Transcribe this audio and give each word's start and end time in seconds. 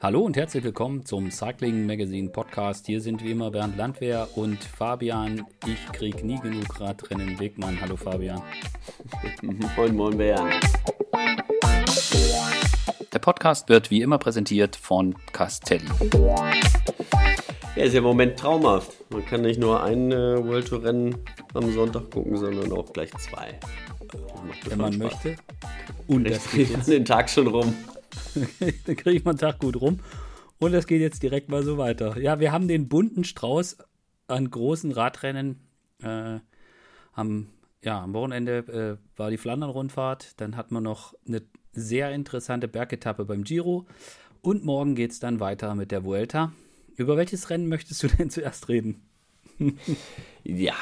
Hallo 0.00 0.20
und 0.20 0.36
herzlich 0.36 0.62
willkommen 0.62 1.04
zum 1.04 1.28
Cycling 1.32 1.84
Magazine 1.84 2.28
Podcast. 2.28 2.86
Hier 2.86 3.00
sind 3.00 3.20
wie 3.24 3.32
immer 3.32 3.50
Bernd 3.50 3.76
Landwehr 3.76 4.28
und 4.36 4.62
Fabian. 4.62 5.44
Ich 5.66 5.90
krieg 5.90 6.22
nie 6.22 6.38
genug 6.38 6.78
Radrennen 6.78 7.40
Wegmann. 7.40 7.80
Hallo 7.80 7.96
Fabian. 7.96 8.40
moin, 9.76 9.96
moin 9.96 10.16
Bernd. 10.16 10.54
Der 13.12 13.18
Podcast 13.18 13.68
wird 13.68 13.90
wie 13.90 14.00
immer 14.00 14.18
präsentiert 14.18 14.76
von 14.76 15.16
Castelli. 15.32 15.88
Ja, 17.74 17.82
ist 17.82 17.92
ja 17.92 17.98
im 17.98 18.04
Moment 18.04 18.38
traumhaft. 18.38 18.92
Man 19.10 19.26
kann 19.26 19.40
nicht 19.40 19.58
nur 19.58 19.82
ein 19.82 20.12
äh, 20.12 20.44
World 20.44 20.68
Tour 20.68 20.84
Rennen 20.84 21.16
am 21.54 21.72
Sonntag 21.72 22.08
gucken, 22.12 22.36
sondern 22.36 22.70
auch 22.70 22.92
gleich 22.92 23.10
zwei. 23.16 23.58
Wenn 24.68 24.78
man 24.78 24.92
Spaß. 24.92 25.12
möchte. 25.24 25.36
Und 26.06 26.30
das 26.30 26.48
geht 26.52 26.70
jetzt 26.70 26.86
den 26.86 27.04
Tag 27.04 27.28
schon 27.28 27.48
rum. 27.48 27.74
Dann 28.86 28.96
kriegt 28.96 29.24
man 29.24 29.36
den 29.36 29.40
Tag 29.40 29.58
gut 29.58 29.80
rum. 29.80 30.00
Und 30.58 30.72
das 30.72 30.86
geht 30.86 31.00
jetzt 31.00 31.22
direkt 31.22 31.48
mal 31.48 31.62
so 31.62 31.78
weiter. 31.78 32.18
Ja, 32.18 32.40
wir 32.40 32.52
haben 32.52 32.68
den 32.68 32.88
bunten 32.88 33.24
Strauß 33.24 33.78
an 34.26 34.50
großen 34.50 34.92
Radrennen. 34.92 35.60
Äh, 36.02 36.40
am, 37.12 37.48
ja, 37.82 38.00
am 38.02 38.12
Wochenende 38.12 38.98
äh, 38.98 39.18
war 39.18 39.30
die 39.30 39.36
Flandern-Rundfahrt. 39.36 40.40
Dann 40.40 40.56
hat 40.56 40.70
man 40.70 40.82
noch 40.82 41.14
eine 41.26 41.42
sehr 41.72 42.10
interessante 42.12 42.68
Bergetappe 42.68 43.24
beim 43.24 43.44
Giro. 43.44 43.86
Und 44.42 44.64
morgen 44.64 44.94
geht 44.94 45.12
es 45.12 45.20
dann 45.20 45.40
weiter 45.40 45.74
mit 45.74 45.90
der 45.90 46.04
Vuelta. 46.04 46.52
Über 46.96 47.16
welches 47.16 47.50
Rennen 47.50 47.68
möchtest 47.68 48.02
du 48.02 48.08
denn 48.18 48.30
zuerst 48.30 48.68
reden? 48.68 49.02
ja, 50.44 50.74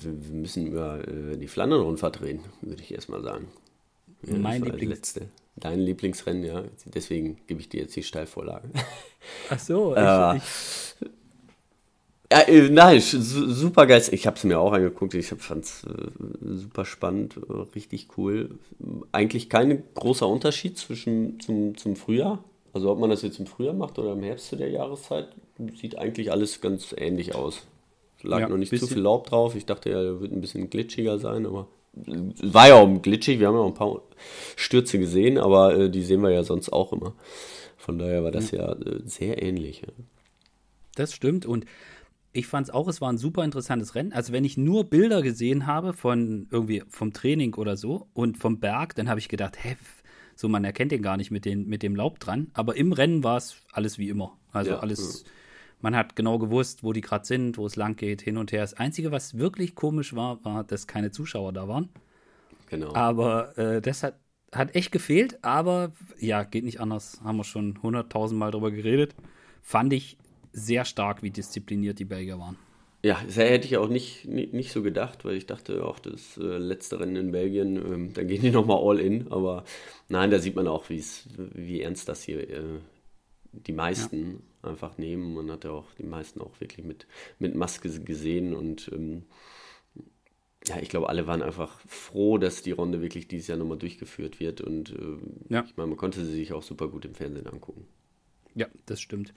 wir 0.00 0.12
müssen 0.32 0.66
über 0.68 1.06
äh, 1.06 1.36
die 1.36 1.48
Flandern-Rundfahrt 1.48 2.22
reden, 2.22 2.44
würde 2.60 2.82
ich 2.82 2.94
erstmal 2.94 3.22
sagen. 3.22 3.48
mein 4.22 4.62
Lieblings 4.62 4.90
letzte. 4.90 5.28
Dein 5.56 5.80
Lieblingsrennen, 5.80 6.44
ja. 6.44 6.64
Deswegen 6.86 7.38
gebe 7.46 7.60
ich 7.60 7.68
dir 7.68 7.80
jetzt 7.82 7.96
die 7.96 8.02
Steilvorlage. 8.02 8.68
Ach 9.50 9.58
so, 9.58 9.92
ich, 9.92 10.02
äh, 10.02 10.36
ich 10.36 10.42
ja, 12.32 12.40
äh, 12.40 12.68
nein, 12.70 13.00
super 13.00 13.86
geil. 13.86 14.02
Ich 14.10 14.26
habe 14.26 14.36
es 14.36 14.44
mir 14.44 14.58
auch 14.58 14.72
angeguckt. 14.72 15.14
Ich 15.14 15.28
fand 15.28 15.64
es 15.64 15.84
äh, 15.84 16.08
super 16.40 16.84
spannend, 16.84 17.36
äh, 17.36 17.52
richtig 17.74 18.08
cool. 18.16 18.58
Eigentlich 19.12 19.48
kein 19.48 19.84
großer 19.94 20.26
Unterschied 20.26 20.76
zwischen 20.76 21.38
zum, 21.40 21.76
zum 21.76 21.94
Frühjahr. 21.94 22.42
Also 22.72 22.90
ob 22.90 22.98
man 22.98 23.10
das 23.10 23.22
jetzt 23.22 23.38
im 23.38 23.46
Frühjahr 23.46 23.74
macht 23.74 23.98
oder 23.98 24.12
im 24.12 24.22
Herbst 24.22 24.48
zu 24.48 24.56
der 24.56 24.70
Jahreszeit, 24.70 25.28
sieht 25.80 25.98
eigentlich 25.98 26.30
alles 26.30 26.60
ganz 26.60 26.94
ähnlich 26.96 27.34
aus. 27.34 27.62
Lag 28.22 28.40
ja, 28.40 28.48
noch 28.48 28.56
nicht 28.56 28.76
zu 28.76 28.86
viel 28.86 28.98
Laub 28.98 29.26
drauf. 29.28 29.54
Ich 29.54 29.64
dachte 29.64 29.90
ja, 29.90 30.02
der 30.02 30.20
wird 30.20 30.32
ein 30.32 30.40
bisschen 30.40 30.68
glitschiger 30.68 31.18
sein, 31.18 31.46
aber 31.46 31.68
war 31.96 32.68
ja 32.68 32.74
auch 32.74 33.02
glitschig. 33.02 33.40
Wir 33.40 33.48
haben 33.48 33.54
ja 33.54 33.60
auch 33.60 33.68
ein 33.68 33.74
paar 33.74 34.02
Stürze 34.56 34.98
gesehen, 34.98 35.38
aber 35.38 35.76
äh, 35.76 35.90
die 35.90 36.02
sehen 36.02 36.22
wir 36.22 36.30
ja 36.30 36.42
sonst 36.42 36.70
auch 36.72 36.92
immer. 36.92 37.14
Von 37.76 37.98
daher 37.98 38.22
war 38.22 38.30
das 38.30 38.50
ja, 38.50 38.72
ja 38.72 38.72
äh, 38.72 39.00
sehr 39.04 39.42
ähnlich. 39.42 39.82
Ja. 39.82 39.92
Das 40.94 41.12
stimmt 41.12 41.46
und 41.46 41.66
ich 42.32 42.46
fand 42.46 42.68
es 42.68 42.74
auch, 42.74 42.86
es 42.88 43.00
war 43.00 43.10
ein 43.10 43.18
super 43.18 43.44
interessantes 43.44 43.94
Rennen. 43.94 44.12
Also 44.12 44.32
wenn 44.32 44.44
ich 44.44 44.58
nur 44.58 44.84
Bilder 44.84 45.22
gesehen 45.22 45.66
habe 45.66 45.94
von 45.94 46.48
irgendwie 46.50 46.82
vom 46.88 47.12
Training 47.12 47.54
oder 47.54 47.76
so 47.76 48.08
und 48.12 48.36
vom 48.36 48.60
Berg, 48.60 48.94
dann 48.94 49.08
habe 49.08 49.20
ich 49.20 49.28
gedacht, 49.28 49.56
hä, 49.62 49.76
so 50.34 50.48
man 50.48 50.64
erkennt 50.64 50.92
den 50.92 51.02
gar 51.02 51.16
nicht 51.16 51.30
mit, 51.30 51.46
den, 51.46 51.66
mit 51.66 51.82
dem 51.82 51.96
Laub 51.96 52.20
dran. 52.20 52.48
Aber 52.52 52.76
im 52.76 52.92
Rennen 52.92 53.24
war 53.24 53.38
es 53.38 53.56
alles 53.72 53.98
wie 53.98 54.10
immer. 54.10 54.36
Also 54.52 54.72
ja, 54.72 54.78
alles, 54.80 55.24
ja. 55.24 55.30
Man 55.80 55.94
hat 55.94 56.16
genau 56.16 56.38
gewusst, 56.38 56.82
wo 56.82 56.92
die 56.92 57.00
gerade 57.00 57.26
sind, 57.26 57.58
wo 57.58 57.66
es 57.66 57.76
lang 57.76 57.96
geht, 57.96 58.22
hin 58.22 58.36
und 58.36 58.52
her. 58.52 58.62
Das 58.62 58.74
Einzige, 58.74 59.12
was 59.12 59.38
wirklich 59.38 59.74
komisch 59.74 60.14
war, 60.14 60.44
war, 60.44 60.64
dass 60.64 60.86
keine 60.86 61.10
Zuschauer 61.10 61.52
da 61.52 61.68
waren. 61.68 61.90
Genau. 62.68 62.94
Aber 62.94 63.56
äh, 63.58 63.80
das 63.80 64.02
hat, 64.02 64.18
hat 64.52 64.74
echt 64.74 64.90
gefehlt. 64.90 65.38
Aber 65.44 65.92
ja, 66.18 66.42
geht 66.44 66.64
nicht 66.64 66.80
anders. 66.80 67.20
Haben 67.22 67.36
wir 67.36 67.44
schon 67.44 67.82
hunderttausend 67.82 68.38
Mal 68.38 68.50
drüber 68.50 68.70
geredet. 68.70 69.14
Fand 69.62 69.92
ich 69.92 70.16
sehr 70.52 70.84
stark, 70.84 71.22
wie 71.22 71.30
diszipliniert 71.30 71.98
die 71.98 72.04
Belgier 72.04 72.38
waren. 72.38 72.56
Ja, 73.02 73.20
das 73.24 73.36
hätte 73.36 73.66
ich 73.66 73.76
auch 73.76 73.88
nicht, 73.88 74.24
nicht, 74.24 74.52
nicht 74.52 74.72
so 74.72 74.82
gedacht, 74.82 75.24
weil 75.24 75.36
ich 75.36 75.46
dachte, 75.46 75.84
auch 75.84 76.00
das 76.00 76.38
äh, 76.38 76.58
letzte 76.58 76.98
Rennen 76.98 77.16
in 77.16 77.30
Belgien, 77.30 77.76
ähm, 77.76 78.12
da 78.14 78.24
gehen 78.24 78.40
die 78.40 78.50
nochmal 78.52 78.80
all 78.82 78.98
in. 78.98 79.30
Aber 79.30 79.64
nein, 80.08 80.30
da 80.30 80.38
sieht 80.38 80.56
man 80.56 80.66
auch, 80.66 80.86
wie 80.88 81.82
ernst 81.82 82.08
das 82.08 82.22
hier 82.22 82.48
äh, 82.48 82.80
die 83.52 83.72
meisten 83.72 84.32
ja. 84.32 84.38
Einfach 84.66 84.98
nehmen. 84.98 85.34
Man 85.34 85.50
hat 85.50 85.64
ja 85.64 85.70
auch 85.70 85.92
die 85.94 86.04
meisten 86.04 86.40
auch 86.40 86.60
wirklich 86.60 86.84
mit, 86.84 87.06
mit 87.38 87.54
Maske 87.54 87.88
gesehen 88.00 88.54
und 88.54 88.90
ähm, 88.92 89.24
ja, 90.68 90.78
ich 90.80 90.88
glaube, 90.88 91.08
alle 91.08 91.26
waren 91.26 91.42
einfach 91.42 91.78
froh, 91.86 92.38
dass 92.38 92.62
die 92.62 92.72
Runde 92.72 93.00
wirklich 93.00 93.28
dieses 93.28 93.46
Jahr 93.48 93.58
nochmal 93.58 93.78
durchgeführt 93.78 94.40
wird. 94.40 94.60
Und 94.60 94.90
äh, 94.90 95.54
ja. 95.54 95.64
ich 95.64 95.76
meine, 95.76 95.88
man 95.88 95.96
konnte 95.96 96.24
sie 96.24 96.32
sich 96.32 96.52
auch 96.52 96.62
super 96.62 96.88
gut 96.88 97.04
im 97.04 97.14
Fernsehen 97.14 97.46
angucken. 97.46 97.86
Ja, 98.54 98.66
das 98.86 99.00
stimmt. 99.00 99.32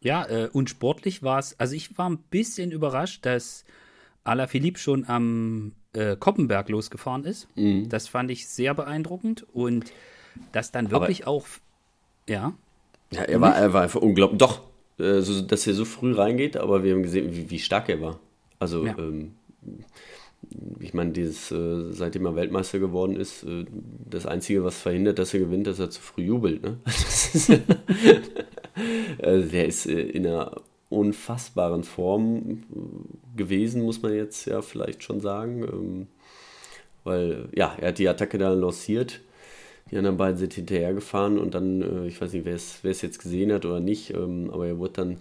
Ja, 0.00 0.26
äh, 0.26 0.48
und 0.52 0.70
sportlich 0.70 1.22
war 1.22 1.38
es, 1.38 1.58
also 1.58 1.74
ich 1.74 1.98
war 1.98 2.08
ein 2.08 2.18
bisschen 2.30 2.72
überrascht, 2.72 3.26
dass 3.26 3.64
Alaphilippe 4.24 4.78
schon 4.78 5.06
am 5.06 5.72
äh, 5.92 6.16
Koppenberg 6.16 6.68
losgefahren 6.68 7.24
ist. 7.24 7.48
Mhm. 7.56 7.88
Das 7.88 8.08
fand 8.08 8.30
ich 8.30 8.48
sehr 8.48 8.74
beeindruckend 8.74 9.46
und 9.52 9.92
dass 10.52 10.72
dann 10.72 10.90
wirklich 10.90 11.24
Aber, 11.26 11.32
auch, 11.32 11.46
ja. 12.28 12.54
Ja, 13.12 13.22
er 13.22 13.40
war, 13.40 13.56
er 13.56 13.72
war 13.72 13.82
einfach 13.82 14.00
unglaublich. 14.00 14.38
Doch, 14.38 14.62
äh, 15.00 15.22
so, 15.22 15.40
dass 15.42 15.66
er 15.66 15.74
so 15.74 15.84
früh 15.84 16.12
reingeht, 16.12 16.56
aber 16.56 16.84
wir 16.84 16.94
haben 16.94 17.02
gesehen, 17.02 17.34
wie, 17.34 17.50
wie 17.50 17.58
stark 17.58 17.88
er 17.88 18.00
war. 18.00 18.20
Also, 18.58 18.86
ja. 18.86 18.96
ähm, 18.98 19.32
ich 20.78 20.94
meine, 20.94 21.12
dieses, 21.12 21.50
äh, 21.50 21.92
seitdem 21.92 22.26
er 22.26 22.36
Weltmeister 22.36 22.78
geworden 22.78 23.16
ist, 23.16 23.44
äh, 23.44 23.64
das 24.08 24.26
Einzige, 24.26 24.64
was 24.64 24.80
verhindert, 24.80 25.18
dass 25.18 25.34
er 25.34 25.40
gewinnt, 25.40 25.66
dass 25.66 25.78
er 25.78 25.90
zu 25.90 26.00
früh 26.00 26.22
jubelt. 26.22 26.62
Ne? 26.62 26.78
äh, 29.18 29.42
der 29.48 29.66
ist 29.66 29.86
äh, 29.86 30.00
in 30.00 30.26
einer 30.26 30.62
unfassbaren 30.88 31.84
Form 31.84 32.64
gewesen, 33.36 33.82
muss 33.82 34.02
man 34.02 34.14
jetzt 34.14 34.46
ja 34.46 34.60
vielleicht 34.60 35.02
schon 35.02 35.20
sagen. 35.20 35.62
Ähm, 35.62 36.06
weil, 37.04 37.48
ja, 37.54 37.74
er 37.78 37.88
hat 37.88 37.98
die 37.98 38.08
Attacke 38.08 38.38
dann 38.38 38.60
lanciert. 38.60 39.20
Die 39.90 39.96
anderen 39.96 40.16
beiden 40.16 40.38
sind 40.38 40.54
hinterhergefahren 40.54 41.38
und 41.38 41.54
dann, 41.54 41.82
äh, 41.82 42.06
ich 42.06 42.20
weiß 42.20 42.32
nicht, 42.32 42.44
wer 42.44 42.54
es 42.54 43.02
jetzt 43.02 43.22
gesehen 43.22 43.52
hat 43.52 43.64
oder 43.64 43.80
nicht, 43.80 44.14
ähm, 44.14 44.50
aber 44.52 44.66
er 44.66 44.78
wurde 44.78 44.92
dann 44.92 45.18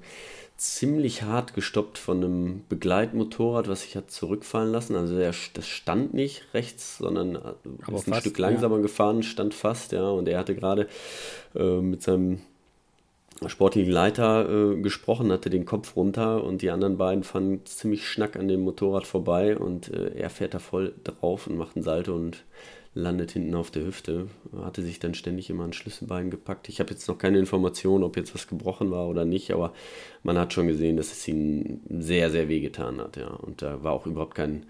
ziemlich 0.60 1.24
hart 1.24 1.54
gestoppt 1.54 1.98
von 1.98 2.18
einem 2.18 2.62
Begleitmotorrad, 2.68 3.70
was 3.70 3.84
sich 3.84 3.96
hat 3.96 4.12
zurückfallen 4.12 4.72
lassen. 4.72 4.96
Also 4.96 5.18
der, 5.18 5.34
das 5.54 5.68
stand 5.68 6.14
nicht 6.14 6.54
rechts, 6.54 6.98
sondern 6.98 7.36
äh, 7.36 7.40
Aber 7.84 7.98
ist 7.98 8.08
ein 8.08 8.14
fast, 8.14 8.22
Stück 8.22 8.38
langsamer 8.38 8.76
ja. 8.76 8.82
gefahren, 8.82 9.24
stand 9.24 9.54
fast, 9.54 9.94
ja. 9.94 10.10
Und 10.10 10.28
er 10.28 10.38
hatte 10.38 10.56
gerade 10.56 10.88
äh, 11.56 11.80
mit 11.80 12.04
seinem 12.04 12.42
sportlichen 13.48 13.92
Leiter 13.92 14.50
äh, 14.50 14.82
gesprochen, 14.82 15.32
hatte 15.32 15.50
den 15.50 15.66
Kopf 15.66 15.96
runter 15.96 16.44
und 16.44 16.62
die 16.62 16.72
anderen 16.72 16.98
beiden 16.98 17.24
fahren 17.24 17.62
ziemlich 17.64 18.06
schnack 18.06 18.36
an 18.36 18.50
dem 18.50 18.60
Motorrad 18.62 19.08
vorbei 19.08 19.58
und 19.58 19.94
äh, 19.94 20.12
er 20.16 20.30
fährt 20.30 20.54
da 20.54 20.60
voll 20.60 20.94
drauf 21.06 21.48
und 21.48 21.58
macht 21.58 21.78
einen 21.78 21.84
Salto 21.84 22.14
und 22.14 22.44
landet 22.94 23.32
hinten 23.32 23.56
auf 23.56 23.72
der 23.72 23.86
Hüfte. 23.86 24.28
Hatte 24.62 24.82
sich 24.82 25.00
dann 25.00 25.14
ständig 25.14 25.50
immer 25.50 25.64
ein 25.64 25.74
Schlüsselbein 25.74 26.30
gepackt. 26.30 26.70
Ich 26.70 26.80
habe 26.80 26.92
jetzt 26.92 27.08
noch 27.08 27.18
keine 27.18 27.40
Information, 27.40 28.04
ob 28.04 28.18
jetzt 28.18 28.34
was 28.34 28.48
gebrochen 28.48 28.92
war 28.92 29.08
oder 29.08 29.26
nicht, 29.26 29.52
aber 29.52 29.74
man 30.24 30.38
hat 30.38 30.54
schon 30.54 30.68
gesehen, 30.68 30.98
dass 30.98 31.12
es 31.12 31.28
ihn 31.28 31.82
sehr, 31.90 32.30
sehr 32.30 32.50
weh 32.50 32.60
getan 32.60 33.00
hat. 33.00 33.18
Ja. 33.18 33.28
Und 33.28 33.62
da 33.62 33.84
war 33.84 33.94
auch 33.94 34.06
überhaupt 34.06 34.36
kein 34.36 34.66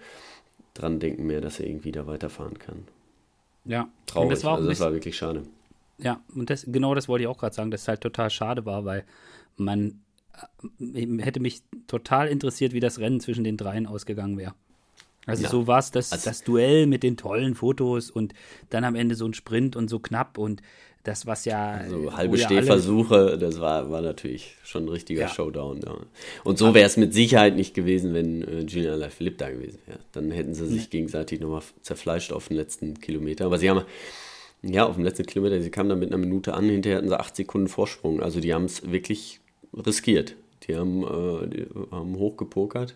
dran 0.73 0.99
denken 0.99 1.27
mehr, 1.27 1.41
dass 1.41 1.59
er 1.59 1.67
irgendwie 1.67 1.91
da 1.91 2.07
weiterfahren 2.07 2.57
kann. 2.59 2.85
Ja, 3.65 3.89
traurig. 4.05 4.31
Das 4.31 4.43
war, 4.43 4.55
also 4.55 4.69
das 4.69 4.79
war 4.79 4.93
wirklich 4.93 5.17
schade. 5.17 5.43
Ja, 5.97 6.21
und 6.33 6.49
das, 6.49 6.65
genau 6.67 6.95
das 6.95 7.07
wollte 7.07 7.23
ich 7.23 7.27
auch 7.27 7.37
gerade 7.37 7.53
sagen, 7.53 7.71
dass 7.71 7.81
es 7.81 7.87
halt 7.87 8.01
total 8.01 8.29
schade 8.29 8.65
war, 8.65 8.85
weil 8.85 9.03
man 9.57 9.99
äh, 10.79 11.21
hätte 11.21 11.41
mich 11.41 11.61
total 11.87 12.29
interessiert, 12.29 12.73
wie 12.73 12.79
das 12.79 12.99
Rennen 12.99 13.19
zwischen 13.19 13.43
den 13.43 13.57
dreien 13.57 13.85
ausgegangen 13.85 14.37
wäre. 14.37 14.53
Also 15.25 15.43
ja. 15.43 15.49
so 15.49 15.67
war 15.67 15.79
es 15.79 15.91
das, 15.91 16.11
also, 16.11 16.29
das 16.29 16.43
Duell 16.43 16.87
mit 16.87 17.03
den 17.03 17.17
tollen 17.17 17.55
Fotos 17.55 18.09
und 18.09 18.33
dann 18.69 18.83
am 18.83 18.95
Ende 18.95 19.15
so 19.15 19.25
ein 19.25 19.33
Sprint 19.33 19.75
und 19.75 19.87
so 19.87 19.99
knapp 19.99 20.37
und 20.37 20.61
das, 21.03 21.25
was 21.25 21.45
ja. 21.45 21.81
So 21.89 22.15
halbe 22.15 22.37
Stehversuche, 22.37 23.37
das 23.37 23.59
war, 23.59 23.89
war 23.89 24.01
natürlich 24.01 24.57
schon 24.63 24.85
ein 24.85 24.89
richtiger 24.89 25.21
ja. 25.21 25.27
Showdown. 25.29 25.81
Ja. 25.85 25.95
Und 26.43 26.57
so 26.57 26.73
wäre 26.73 26.85
es 26.85 26.97
mit 26.97 27.13
Sicherheit 27.13 27.55
nicht 27.55 27.73
gewesen, 27.73 28.13
wenn 28.13 28.43
äh, 28.43 28.59
Julian 28.61 28.93
Alaphilippe 28.95 29.37
da 29.37 29.49
gewesen 29.49 29.79
wäre. 29.85 29.99
Dann 30.11 30.31
hätten 30.31 30.53
sie 30.53 30.67
sich 30.67 30.89
gegenseitig 30.89 31.39
nochmal 31.39 31.61
zerfleischt 31.81 32.33
auf 32.33 32.49
den 32.49 32.57
letzten 32.57 32.99
Kilometer. 32.99 33.45
Aber 33.45 33.57
sie 33.57 33.69
haben, 33.69 33.83
ja, 34.61 34.85
auf 34.85 34.95
dem 34.95 35.05
letzten 35.05 35.25
Kilometer, 35.25 35.61
sie 35.61 35.71
kamen 35.71 35.89
dann 35.89 35.99
mit 35.99 36.09
einer 36.09 36.17
Minute 36.17 36.53
an, 36.53 36.67
hinterher 36.67 36.97
hatten 36.97 37.09
sie 37.09 37.19
acht 37.19 37.35
Sekunden 37.35 37.69
Vorsprung. 37.69 38.21
Also 38.21 38.41
die 38.41 38.53
haben 38.53 38.65
es 38.65 38.91
wirklich 38.91 39.39
riskiert. 39.73 40.35
Die 40.67 40.75
haben, 40.75 41.03
äh, 41.03 41.47
die 41.47 41.67
haben 41.91 42.15
hochgepokert. 42.17 42.93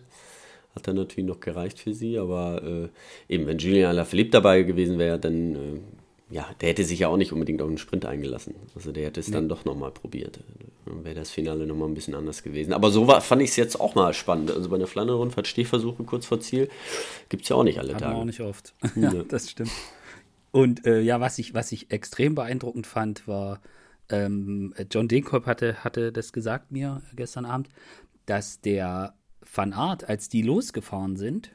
Hat 0.74 0.88
dann 0.88 0.96
natürlich 0.96 1.28
noch 1.28 1.40
gereicht 1.40 1.78
für 1.78 1.94
sie, 1.94 2.18
aber 2.18 2.62
äh, 2.62 2.88
eben, 3.32 3.46
wenn 3.46 3.58
Julian 3.58 3.90
Alaphilippe 3.90 4.30
dabei 4.30 4.62
gewesen 4.62 4.98
wäre, 4.98 5.18
dann, 5.18 5.54
äh, 5.54 5.80
ja, 6.30 6.48
der 6.60 6.70
hätte 6.70 6.84
sich 6.84 7.00
ja 7.00 7.08
auch 7.08 7.16
nicht 7.16 7.32
unbedingt 7.32 7.62
auf 7.62 7.68
den 7.68 7.78
Sprint 7.78 8.06
eingelassen. 8.06 8.54
Also 8.74 8.90
der 8.90 9.06
hätte 9.06 9.20
es 9.20 9.28
nee. 9.28 9.34
dann 9.34 9.48
doch 9.48 9.64
nochmal 9.64 9.92
probiert. 9.92 10.40
Dann 10.86 11.04
wäre 11.04 11.14
das 11.14 11.30
Finale 11.30 11.66
nochmal 11.66 11.88
ein 11.88 11.94
bisschen 11.94 12.14
anders 12.14 12.42
gewesen. 12.42 12.72
Aber 12.72 12.90
so 12.90 13.06
war, 13.06 13.20
fand 13.20 13.42
ich 13.42 13.50
es 13.50 13.56
jetzt 13.56 13.80
auch 13.80 13.94
mal 13.94 14.12
spannend. 14.14 14.50
Also 14.50 14.68
bei 14.68 14.78
der 14.78 14.88
Flandern-Rundfahrt 14.88 15.46
Stehversuche 15.46 16.02
kurz 16.02 16.26
vor 16.26 16.40
Ziel 16.40 16.68
gibt 17.28 17.44
es 17.44 17.50
ja 17.50 17.56
auch 17.56 17.62
nicht 17.62 17.78
alle 17.78 17.94
Hat 17.94 18.00
Tage. 18.00 18.16
auch 18.16 18.24
nicht 18.24 18.40
oft. 18.40 18.74
ja, 18.96 19.12
das 19.28 19.50
stimmt. 19.50 19.70
Und 20.50 20.86
äh, 20.86 21.00
ja, 21.00 21.20
was 21.20 21.38
ich, 21.38 21.54
was 21.54 21.72
ich 21.72 21.90
extrem 21.90 22.34
beeindruckend 22.34 22.86
fand, 22.86 23.28
war, 23.28 23.60
ähm, 24.08 24.74
John 24.90 25.08
Denkop 25.08 25.46
hatte, 25.46 25.84
hatte 25.84 26.12
das 26.12 26.32
gesagt 26.32 26.72
mir 26.72 27.02
gestern 27.14 27.44
Abend, 27.44 27.68
dass 28.26 28.60
der 28.60 29.14
Van 29.52 29.72
Art, 29.72 30.08
als 30.08 30.28
die 30.28 30.42
losgefahren 30.42 31.16
sind, 31.16 31.50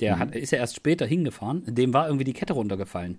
der 0.00 0.16
mhm. 0.16 0.20
hat, 0.20 0.34
ist 0.34 0.52
ja 0.52 0.58
erst 0.58 0.76
später 0.76 1.06
hingefahren, 1.06 1.62
dem 1.66 1.92
war 1.92 2.06
irgendwie 2.06 2.24
die 2.24 2.32
Kette 2.32 2.52
runtergefallen. 2.52 3.18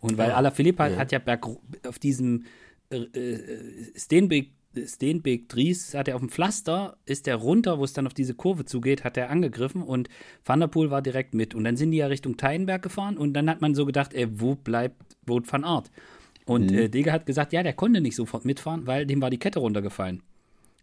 Und 0.00 0.18
weil 0.18 0.30
ja. 0.30 0.36
Alaphilippe 0.36 0.82
hat, 0.82 0.92
ja. 0.92 0.98
hat 0.98 1.12
ja 1.12 1.18
berg, 1.18 1.46
auf 1.86 1.98
diesem 1.98 2.44
äh, 2.90 2.96
äh 2.96 3.92
Steenbeek 3.96 4.52
Steenbeek 4.86 5.48
Dries 5.48 5.94
hat 5.94 6.08
er 6.08 6.14
auf 6.14 6.20
dem 6.20 6.28
Pflaster, 6.28 6.98
ist 7.06 7.26
der 7.26 7.36
runter, 7.36 7.78
wo 7.78 7.84
es 7.84 7.94
dann 7.94 8.06
auf 8.06 8.14
diese 8.14 8.34
Kurve 8.34 8.64
zugeht, 8.64 9.02
hat 9.02 9.16
er 9.16 9.30
angegriffen 9.30 9.82
und 9.82 10.08
Van 10.44 10.60
der 10.60 10.68
Poel 10.68 10.90
war 10.90 11.02
direkt 11.02 11.34
mit. 11.34 11.54
Und 11.54 11.64
dann 11.64 11.76
sind 11.76 11.90
die 11.90 11.98
ja 11.98 12.06
Richtung 12.06 12.36
Teilenberg 12.36 12.82
gefahren 12.82 13.16
und 13.16 13.32
dann 13.32 13.48
hat 13.48 13.60
man 13.60 13.74
so 13.74 13.86
gedacht, 13.86 14.14
ey, 14.14 14.28
wo 14.40 14.54
bleibt 14.54 15.16
Wout 15.26 15.42
van 15.46 15.64
Art? 15.64 15.90
Und 16.44 16.70
mhm. 16.70 16.78
äh, 16.78 16.88
Dege 16.88 17.12
hat 17.12 17.26
gesagt, 17.26 17.52
ja, 17.52 17.62
der 17.62 17.72
konnte 17.72 18.00
nicht 18.00 18.16
sofort 18.16 18.44
mitfahren, 18.44 18.86
weil 18.86 19.06
dem 19.06 19.20
war 19.20 19.30
die 19.30 19.38
Kette 19.38 19.58
runtergefallen. 19.58 20.22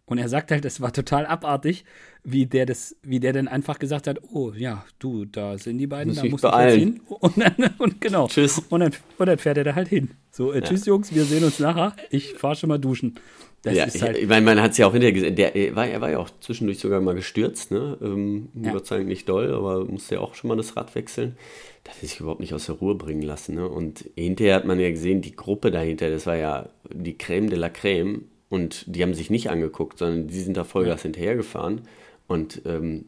Und 0.08 0.18
er 0.18 0.28
sagt 0.28 0.52
halt, 0.52 0.64
das 0.64 0.80
war 0.80 0.92
total 0.92 1.26
abartig, 1.26 1.84
wie 2.22 2.46
der 2.46 2.64
das, 2.64 2.94
wie 3.02 3.18
der 3.18 3.32
dann 3.32 3.48
einfach 3.48 3.78
gesagt 3.78 4.06
hat, 4.06 4.20
oh 4.32 4.52
ja, 4.56 4.84
du, 5.00 5.24
da 5.24 5.58
sind 5.58 5.78
die 5.78 5.88
beiden, 5.88 6.12
Muss 6.12 6.22
da 6.22 6.28
musst 6.28 6.44
du 6.44 6.48
jetzt 6.48 6.76
hin. 6.76 7.00
Und 7.08 7.36
dann, 7.36 7.54
und 7.78 8.00
genau. 8.00 8.28
Tschüss. 8.28 8.62
Und 8.68 8.80
dann, 8.80 8.92
und 9.18 9.26
dann 9.26 9.38
fährt 9.38 9.58
er 9.58 9.64
da 9.64 9.74
halt 9.74 9.88
hin. 9.88 10.10
So, 10.30 10.52
äh, 10.52 10.56
ja. 10.56 10.60
tschüss 10.62 10.86
Jungs, 10.86 11.12
wir 11.12 11.24
sehen 11.24 11.42
uns 11.42 11.58
nachher. 11.58 11.94
Ich 12.10 12.34
fahre 12.34 12.54
schon 12.54 12.68
mal 12.68 12.78
duschen. 12.78 13.18
Das 13.62 13.74
ja, 13.74 13.84
ist 13.84 14.00
halt 14.00 14.16
ich 14.16 14.28
meine, 14.28 14.46
man 14.46 14.62
hat 14.62 14.72
es 14.72 14.78
ja 14.78 14.86
auch 14.86 14.92
hinterher 14.92 15.12
gesehen. 15.12 15.34
Der, 15.34 15.56
er, 15.56 15.74
war, 15.74 15.88
er 15.88 16.00
war 16.00 16.10
ja 16.10 16.18
auch 16.18 16.30
zwischendurch 16.38 16.78
sogar 16.78 17.00
mal 17.00 17.16
gestürzt, 17.16 17.72
ne? 17.72 17.98
Ähm, 18.00 18.48
ja. 18.54 18.72
Gott 18.72 18.86
sei 18.86 18.98
Dank 18.98 19.08
nicht 19.08 19.28
doll, 19.28 19.52
aber 19.52 19.84
musste 19.86 20.16
ja 20.16 20.20
auch 20.20 20.34
schon 20.36 20.46
mal 20.46 20.56
das 20.56 20.76
Rad 20.76 20.94
wechseln. 20.94 21.36
Das 21.82 21.94
hat 21.94 22.00
sich 22.02 22.20
überhaupt 22.20 22.40
nicht 22.40 22.54
aus 22.54 22.66
der 22.66 22.76
Ruhe 22.76 22.94
bringen 22.94 23.22
lassen. 23.22 23.56
Ne? 23.56 23.68
Und 23.68 24.04
hinterher 24.14 24.54
hat 24.54 24.66
man 24.66 24.78
ja 24.78 24.90
gesehen, 24.90 25.20
die 25.20 25.34
Gruppe 25.34 25.72
dahinter, 25.72 26.10
das 26.10 26.26
war 26.26 26.36
ja 26.36 26.68
die 26.92 27.18
Creme 27.18 27.50
de 27.50 27.58
la 27.58 27.68
Creme. 27.68 28.26
Und 28.48 28.84
die 28.86 29.02
haben 29.02 29.14
sich 29.14 29.30
nicht 29.30 29.50
angeguckt, 29.50 29.98
sondern 29.98 30.28
die 30.28 30.40
sind 30.40 30.56
da 30.56 30.64
Vollgas 30.64 31.02
hinterhergefahren. 31.02 31.82
Und 32.28 32.62
ähm, 32.64 33.06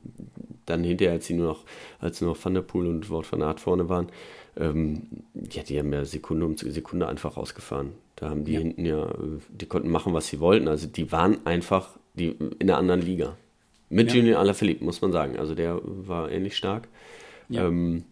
dann 0.67 0.85
hinterher, 0.85 1.15
als 1.15 1.27
sie 1.27 1.35
nur 1.35 1.47
noch, 1.47 1.65
als 2.01 2.21
nur 2.21 2.31
noch 2.31 2.45
Van 2.45 2.55
der 2.55 2.63
Poel 2.63 2.87
und 2.87 3.09
Wort 3.11 3.31
van 3.31 3.43
Aert 3.43 3.61
vorne 3.61 3.89
waren, 3.89 4.09
ähm, 4.57 5.03
ja, 5.51 5.63
die 5.63 5.79
haben 5.79 5.93
ja 5.93 6.05
Sekunde 6.05 6.47
um 6.47 6.57
Sekunde 6.57 7.09
einfach 7.09 7.37
rausgefahren. 7.37 7.93
Da 8.17 8.31
haben 8.31 8.45
die 8.45 8.53
ja. 8.53 8.61
hinten 8.61 8.85
ja, 8.85 9.13
die 9.49 9.67
konnten 9.67 9.91
machen, 9.91 10.13
was 10.13 10.29
sie 10.29 10.41
wollten. 10.41 10.69
Also 10.69 10.89
die 10.89 11.13
waren 11.13 11.47
einfach 11.47 11.99
die, 12.15 12.31
in 12.59 12.63
einer 12.63 12.77
anderen 12.77 13.01
Liga. 13.01 13.37
Mit 13.91 14.11
ja. 14.11 14.17
Julien 14.17 14.37
Alaphilippe, 14.37 14.85
muss 14.85 15.01
man 15.01 15.13
sagen. 15.13 15.39
Also 15.39 15.55
der 15.55 15.81
war 15.83 16.31
ähnlich 16.31 16.57
stark. 16.57 16.89
Ja. 17.49 17.67
Ähm, 17.67 18.05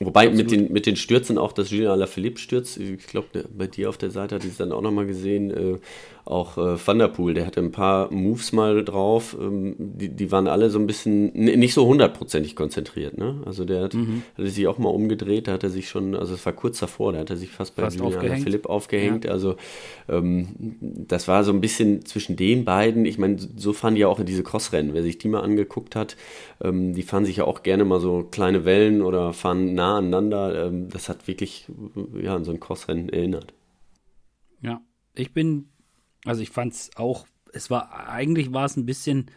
Wobei 0.00 0.30
mit 0.30 0.50
den, 0.52 0.72
mit 0.72 0.86
den 0.86 0.94
Stürzen 0.94 1.38
auch, 1.38 1.52
dass 1.52 1.70
Julien 1.70 1.90
Alaphilippe 1.90 2.38
stürzt, 2.38 2.78
ich 2.78 3.06
glaube, 3.06 3.44
bei 3.56 3.66
dir 3.66 3.88
auf 3.88 3.98
der 3.98 4.10
Seite 4.10 4.36
hatte 4.36 4.46
ich 4.46 4.52
es 4.52 4.58
dann 4.58 4.70
auch 4.70 4.80
nochmal 4.80 5.06
gesehen, 5.06 5.50
äh, 5.50 5.78
auch 6.24 6.58
äh, 6.58 6.86
Van 6.86 6.98
der 6.98 7.08
Poel, 7.08 7.34
der 7.34 7.46
hatte 7.46 7.60
ein 7.60 7.72
paar 7.72 8.12
Moves 8.12 8.52
mal 8.52 8.84
drauf, 8.84 9.36
ähm, 9.40 9.74
die, 9.78 10.10
die 10.10 10.30
waren 10.30 10.46
alle 10.46 10.68
so 10.68 10.78
ein 10.78 10.86
bisschen 10.86 11.32
nicht 11.32 11.72
so 11.72 11.86
hundertprozentig 11.86 12.54
konzentriert. 12.54 13.16
Ne? 13.16 13.40
Also 13.46 13.64
der 13.64 13.84
hat, 13.84 13.94
mhm. 13.94 14.22
hatte 14.36 14.48
sich 14.48 14.66
auch 14.66 14.78
mal 14.78 14.90
umgedreht, 14.90 15.48
da 15.48 15.52
hat 15.52 15.62
er 15.62 15.70
sich 15.70 15.88
schon, 15.88 16.14
also 16.14 16.34
es 16.34 16.44
war 16.44 16.52
kurz 16.52 16.78
davor, 16.78 17.14
da 17.14 17.20
hat 17.20 17.30
er 17.30 17.36
sich 17.36 17.48
fast 17.48 17.74
bei 17.76 17.82
fast 17.82 17.98
Julian 17.98 18.38
Philipp 18.38 18.66
aufgehängt. 18.66 19.24
Ja. 19.24 19.30
Also 19.30 19.56
ähm, 20.08 20.48
das 20.80 21.28
war 21.28 21.44
so 21.44 21.52
ein 21.52 21.62
bisschen 21.62 22.04
zwischen 22.04 22.36
den 22.36 22.64
beiden. 22.66 23.06
Ich 23.06 23.18
meine, 23.18 23.38
so 23.56 23.72
fahren 23.72 23.94
die 23.94 24.02
ja 24.02 24.08
auch 24.08 24.20
in 24.20 24.26
diese 24.26 24.42
Crossrennen. 24.42 24.92
Wer 24.92 25.02
sich 25.02 25.16
die 25.16 25.28
mal 25.28 25.40
angeguckt 25.40 25.96
hat, 25.96 26.16
ähm, 26.62 26.92
die 26.92 27.02
fahren 27.02 27.24
sich 27.24 27.36
ja 27.36 27.44
auch 27.44 27.62
gerne 27.62 27.86
mal 27.86 28.00
so 28.00 28.28
kleine 28.30 28.66
Wellen 28.66 29.00
oder 29.00 29.32
fahren 29.32 29.74
nah 29.74 29.87
aneinander. 29.96 30.66
Ähm, 30.66 30.88
das 30.88 31.08
hat 31.08 31.26
wirklich 31.26 31.66
ja, 32.20 32.34
an 32.34 32.44
so 32.44 32.52
ein 32.52 32.60
Crossrennen 32.60 33.08
erinnert. 33.08 33.54
Ja, 34.60 34.80
ich 35.14 35.32
bin 35.32 35.68
also 36.24 36.42
ich 36.42 36.50
fand 36.50 36.72
es 36.72 36.90
auch, 36.96 37.26
es 37.52 37.70
war, 37.70 38.08
eigentlich 38.08 38.52
war 38.52 38.64
es 38.64 38.76
ein 38.76 38.86
bisschen, 38.86 39.30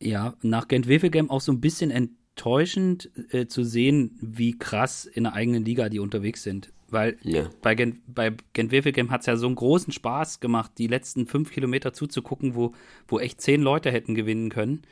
ja, 0.00 0.34
nach 0.42 0.68
Gent-Wevelgem 0.68 1.30
auch 1.30 1.40
so 1.40 1.52
ein 1.52 1.60
bisschen 1.60 1.90
enttäuschend 1.90 3.10
äh, 3.32 3.46
zu 3.46 3.64
sehen, 3.64 4.18
wie 4.20 4.56
krass 4.56 5.04
in 5.06 5.24
der 5.24 5.34
eigenen 5.34 5.64
Liga 5.64 5.88
die 5.88 5.98
unterwegs 5.98 6.42
sind. 6.42 6.72
Weil 6.90 7.18
ja. 7.22 7.50
bei 7.60 7.74
Gent, 7.74 8.00
bei 8.06 8.34
Gent 8.54 8.72
hat 9.10 9.20
es 9.20 9.26
ja 9.26 9.36
so 9.36 9.46
einen 9.46 9.56
großen 9.56 9.92
Spaß 9.92 10.40
gemacht, 10.40 10.72
die 10.78 10.86
letzten 10.86 11.26
fünf 11.26 11.50
Kilometer 11.50 11.92
zuzugucken, 11.92 12.54
wo, 12.54 12.72
wo 13.06 13.18
echt 13.18 13.40
zehn 13.40 13.60
Leute 13.60 13.90
hätten 13.90 14.14
gewinnen 14.14 14.48
können. 14.48 14.82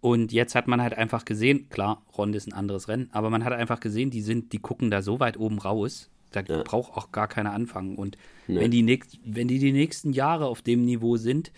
Und 0.00 0.32
jetzt 0.32 0.54
hat 0.54 0.68
man 0.68 0.82
halt 0.82 0.94
einfach 0.94 1.24
gesehen, 1.24 1.68
klar, 1.68 2.02
Ronde 2.16 2.36
ist 2.36 2.46
ein 2.46 2.52
anderes 2.52 2.88
Rennen, 2.88 3.08
aber 3.12 3.30
man 3.30 3.44
hat 3.44 3.52
einfach 3.52 3.80
gesehen, 3.80 4.10
die 4.10 4.20
sind, 4.20 4.52
die 4.52 4.58
gucken 4.58 4.90
da 4.90 5.02
so 5.02 5.20
weit 5.20 5.38
oben 5.38 5.58
raus, 5.58 6.10
da 6.32 6.42
ja. 6.42 6.62
braucht 6.62 6.96
auch 6.96 7.12
gar 7.12 7.28
keiner 7.28 7.52
anfangen. 7.52 7.96
Und 7.96 8.16
nee. 8.46 8.60
wenn, 8.60 8.70
die 8.70 8.82
nächst, 8.82 9.18
wenn 9.24 9.48
die 9.48 9.58
die 9.58 9.72
nächsten 9.72 10.12
Jahre 10.12 10.46
auf 10.46 10.62
dem 10.62 10.84
Niveau 10.84 11.16
sind, 11.16 11.50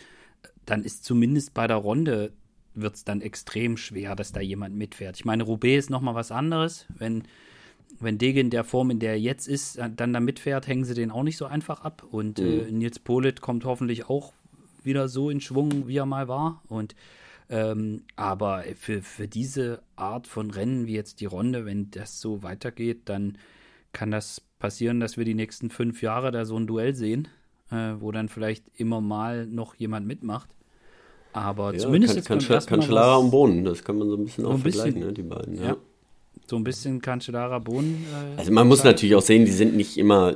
dann 0.66 0.84
ist 0.84 1.04
zumindest 1.04 1.54
bei 1.54 1.66
der 1.66 1.76
Runde 1.76 2.32
wird 2.74 2.94
es 2.94 3.04
dann 3.04 3.20
extrem 3.20 3.76
schwer, 3.76 4.14
dass 4.14 4.32
da 4.32 4.40
jemand 4.40 4.76
mitfährt. 4.76 5.16
Ich 5.16 5.24
meine, 5.24 5.42
Roubaix 5.42 5.84
ist 5.84 5.90
nochmal 5.90 6.14
was 6.14 6.30
anderes. 6.30 6.86
Wenn, 6.96 7.24
wenn 7.98 8.18
Dege 8.18 8.40
in 8.40 8.50
der 8.50 8.64
Form, 8.64 8.90
in 8.90 9.00
der 9.00 9.12
er 9.12 9.20
jetzt 9.20 9.48
ist, 9.48 9.78
dann 9.96 10.12
da 10.12 10.20
mitfährt, 10.20 10.66
hängen 10.66 10.84
sie 10.84 10.94
den 10.94 11.10
auch 11.10 11.22
nicht 11.22 11.36
so 11.36 11.46
einfach 11.46 11.80
ab. 11.80 12.04
Und 12.10 12.38
mhm. 12.38 12.46
äh, 12.46 12.70
Nils 12.70 12.98
Polit 12.98 13.40
kommt 13.40 13.64
hoffentlich 13.64 14.08
auch 14.08 14.32
wieder 14.84 15.08
so 15.08 15.30
in 15.30 15.40
Schwung, 15.40 15.88
wie 15.88 15.96
er 15.96 16.06
mal 16.06 16.28
war. 16.28 16.62
Und 16.68 16.94
ähm, 17.50 18.02
aber 18.16 18.64
für, 18.76 19.02
für 19.02 19.26
diese 19.26 19.82
Art 19.96 20.26
von 20.26 20.50
Rennen 20.50 20.86
wie 20.86 20.94
jetzt 20.94 21.20
die 21.20 21.26
Runde, 21.26 21.64
wenn 21.64 21.90
das 21.90 22.20
so 22.20 22.42
weitergeht, 22.42 23.02
dann 23.06 23.38
kann 23.92 24.10
das 24.10 24.42
passieren, 24.58 25.00
dass 25.00 25.16
wir 25.16 25.24
die 25.24 25.34
nächsten 25.34 25.70
fünf 25.70 26.02
Jahre 26.02 26.30
da 26.30 26.44
so 26.44 26.58
ein 26.58 26.66
Duell 26.66 26.94
sehen, 26.94 27.28
äh, 27.70 27.94
wo 27.98 28.12
dann 28.12 28.28
vielleicht 28.28 28.64
immer 28.76 29.00
mal 29.00 29.46
noch 29.46 29.74
jemand 29.76 30.06
mitmacht. 30.06 30.50
Aber 31.32 31.72
ja, 31.72 31.78
zumindest 31.78 32.14
kann, 32.26 32.38
jetzt 32.40 32.48
kann, 32.48 32.58
kann 32.60 32.80
Cancellara 32.80 33.16
und 33.16 33.30
Bohnen, 33.30 33.64
das 33.64 33.84
kann 33.84 33.98
man 33.98 34.08
so 34.08 34.16
ein 34.16 34.24
bisschen 34.24 34.44
so 34.44 34.50
auch 34.50 34.54
ein 34.54 34.60
vergleichen, 34.60 34.94
bisschen, 34.94 35.08
ne, 35.08 35.12
die 35.12 35.22
beiden. 35.22 35.54
Ja. 35.56 35.64
ja. 35.64 35.76
So 36.46 36.56
ein 36.56 36.64
bisschen 36.64 37.02
Cancellara 37.02 37.58
Bohnen. 37.58 38.06
Äh, 38.36 38.40
also 38.40 38.52
man 38.52 38.66
muss 38.66 38.82
natürlich 38.84 39.14
auch 39.14 39.22
sehen, 39.22 39.44
die 39.44 39.52
sind 39.52 39.76
nicht 39.76 39.98
immer, 39.98 40.34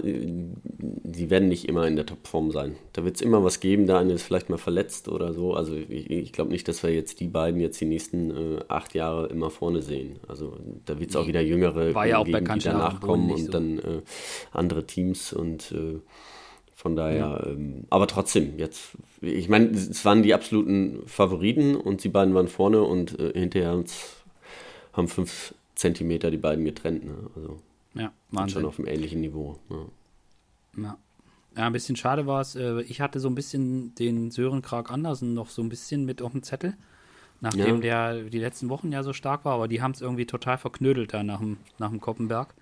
die 1.12 1.30
werden 1.30 1.48
nicht 1.48 1.68
immer 1.68 1.86
in 1.86 1.96
der 1.96 2.06
Topform 2.06 2.50
sein. 2.50 2.76
Da 2.92 3.04
wird 3.04 3.16
es 3.16 3.22
immer 3.22 3.44
was 3.44 3.60
geben, 3.60 3.86
der 3.86 3.98
eine 3.98 4.14
ist 4.14 4.22
vielleicht 4.22 4.50
mal 4.50 4.58
verletzt 4.58 5.08
oder 5.08 5.32
so. 5.32 5.54
Also 5.54 5.74
ich, 5.74 6.10
ich 6.10 6.32
glaube 6.32 6.50
nicht, 6.50 6.66
dass 6.68 6.82
wir 6.82 6.90
jetzt 6.90 7.20
die 7.20 7.28
beiden 7.28 7.60
jetzt 7.60 7.80
die 7.80 7.84
nächsten 7.84 8.30
äh, 8.30 8.60
acht 8.68 8.94
Jahre 8.94 9.26
immer 9.28 9.50
vorne 9.50 9.82
sehen. 9.82 10.18
Also 10.28 10.56
da 10.84 10.98
wird 10.98 11.10
es 11.10 11.16
auch 11.16 11.26
wieder 11.26 11.40
jüngere 11.40 11.94
War 11.94 12.06
ja 12.06 12.18
auch 12.18 12.24
geben, 12.24 12.44
bei 12.44 12.54
die 12.54 12.60
danach 12.60 13.00
kommen 13.00 13.30
und 13.30 13.46
so. 13.46 13.52
dann 13.52 13.78
äh, 13.78 14.02
andere 14.52 14.86
Teams 14.86 15.32
und 15.32 15.72
äh, 15.72 16.00
von 16.74 16.96
daher, 16.96 17.16
ja. 17.16 17.46
ähm, 17.46 17.84
aber 17.90 18.08
trotzdem, 18.08 18.58
jetzt, 18.58 18.96
ich 19.20 19.48
meine, 19.48 19.66
es 19.70 20.04
waren 20.04 20.24
die 20.24 20.34
absoluten 20.34 21.02
Favoriten 21.06 21.76
und 21.76 22.02
die 22.02 22.08
beiden 22.08 22.34
waren 22.34 22.48
vorne 22.48 22.82
und 22.82 23.20
äh, 23.20 23.38
hinterher 23.38 23.80
haben 24.92 25.06
fünf 25.06 25.54
Zentimeter 25.76 26.32
die 26.32 26.38
beiden 26.38 26.64
getrennt. 26.64 27.04
Ne? 27.04 27.14
Also 27.36 27.58
ja, 27.94 28.12
Wahnsinn. 28.30 28.62
schon 28.62 28.68
auf 28.68 28.78
einem 28.78 28.88
ähnlichen 28.88 29.20
Niveau. 29.20 29.58
Ja. 29.70 29.76
Ja. 30.76 30.96
ja 31.56 31.66
ein 31.66 31.72
bisschen 31.72 31.96
schade 31.96 32.26
war 32.26 32.40
es. 32.40 32.56
Äh, 32.56 32.82
ich 32.82 33.00
hatte 33.00 33.20
so 33.20 33.28
ein 33.28 33.34
bisschen 33.34 33.94
den 33.94 34.30
Sören 34.30 34.62
Krag 34.62 34.90
Andersen 34.90 35.34
noch 35.34 35.48
so 35.48 35.62
ein 35.62 35.68
bisschen 35.68 36.04
mit 36.04 36.22
auf 36.22 36.32
dem 36.32 36.42
Zettel, 36.42 36.74
nachdem 37.40 37.82
ja. 37.82 38.12
der 38.12 38.24
die 38.24 38.38
letzten 38.38 38.68
Wochen 38.68 38.92
ja 38.92 39.02
so 39.02 39.12
stark 39.12 39.44
war, 39.44 39.54
aber 39.54 39.68
die 39.68 39.82
haben 39.82 39.92
es 39.92 40.00
irgendwie 40.00 40.26
total 40.26 40.58
verknödelt 40.58 41.12
da 41.12 41.22
nach 41.22 41.40
dem, 41.40 41.58
nach 41.78 41.90
dem 41.90 42.00
Koppenberg. 42.00 42.54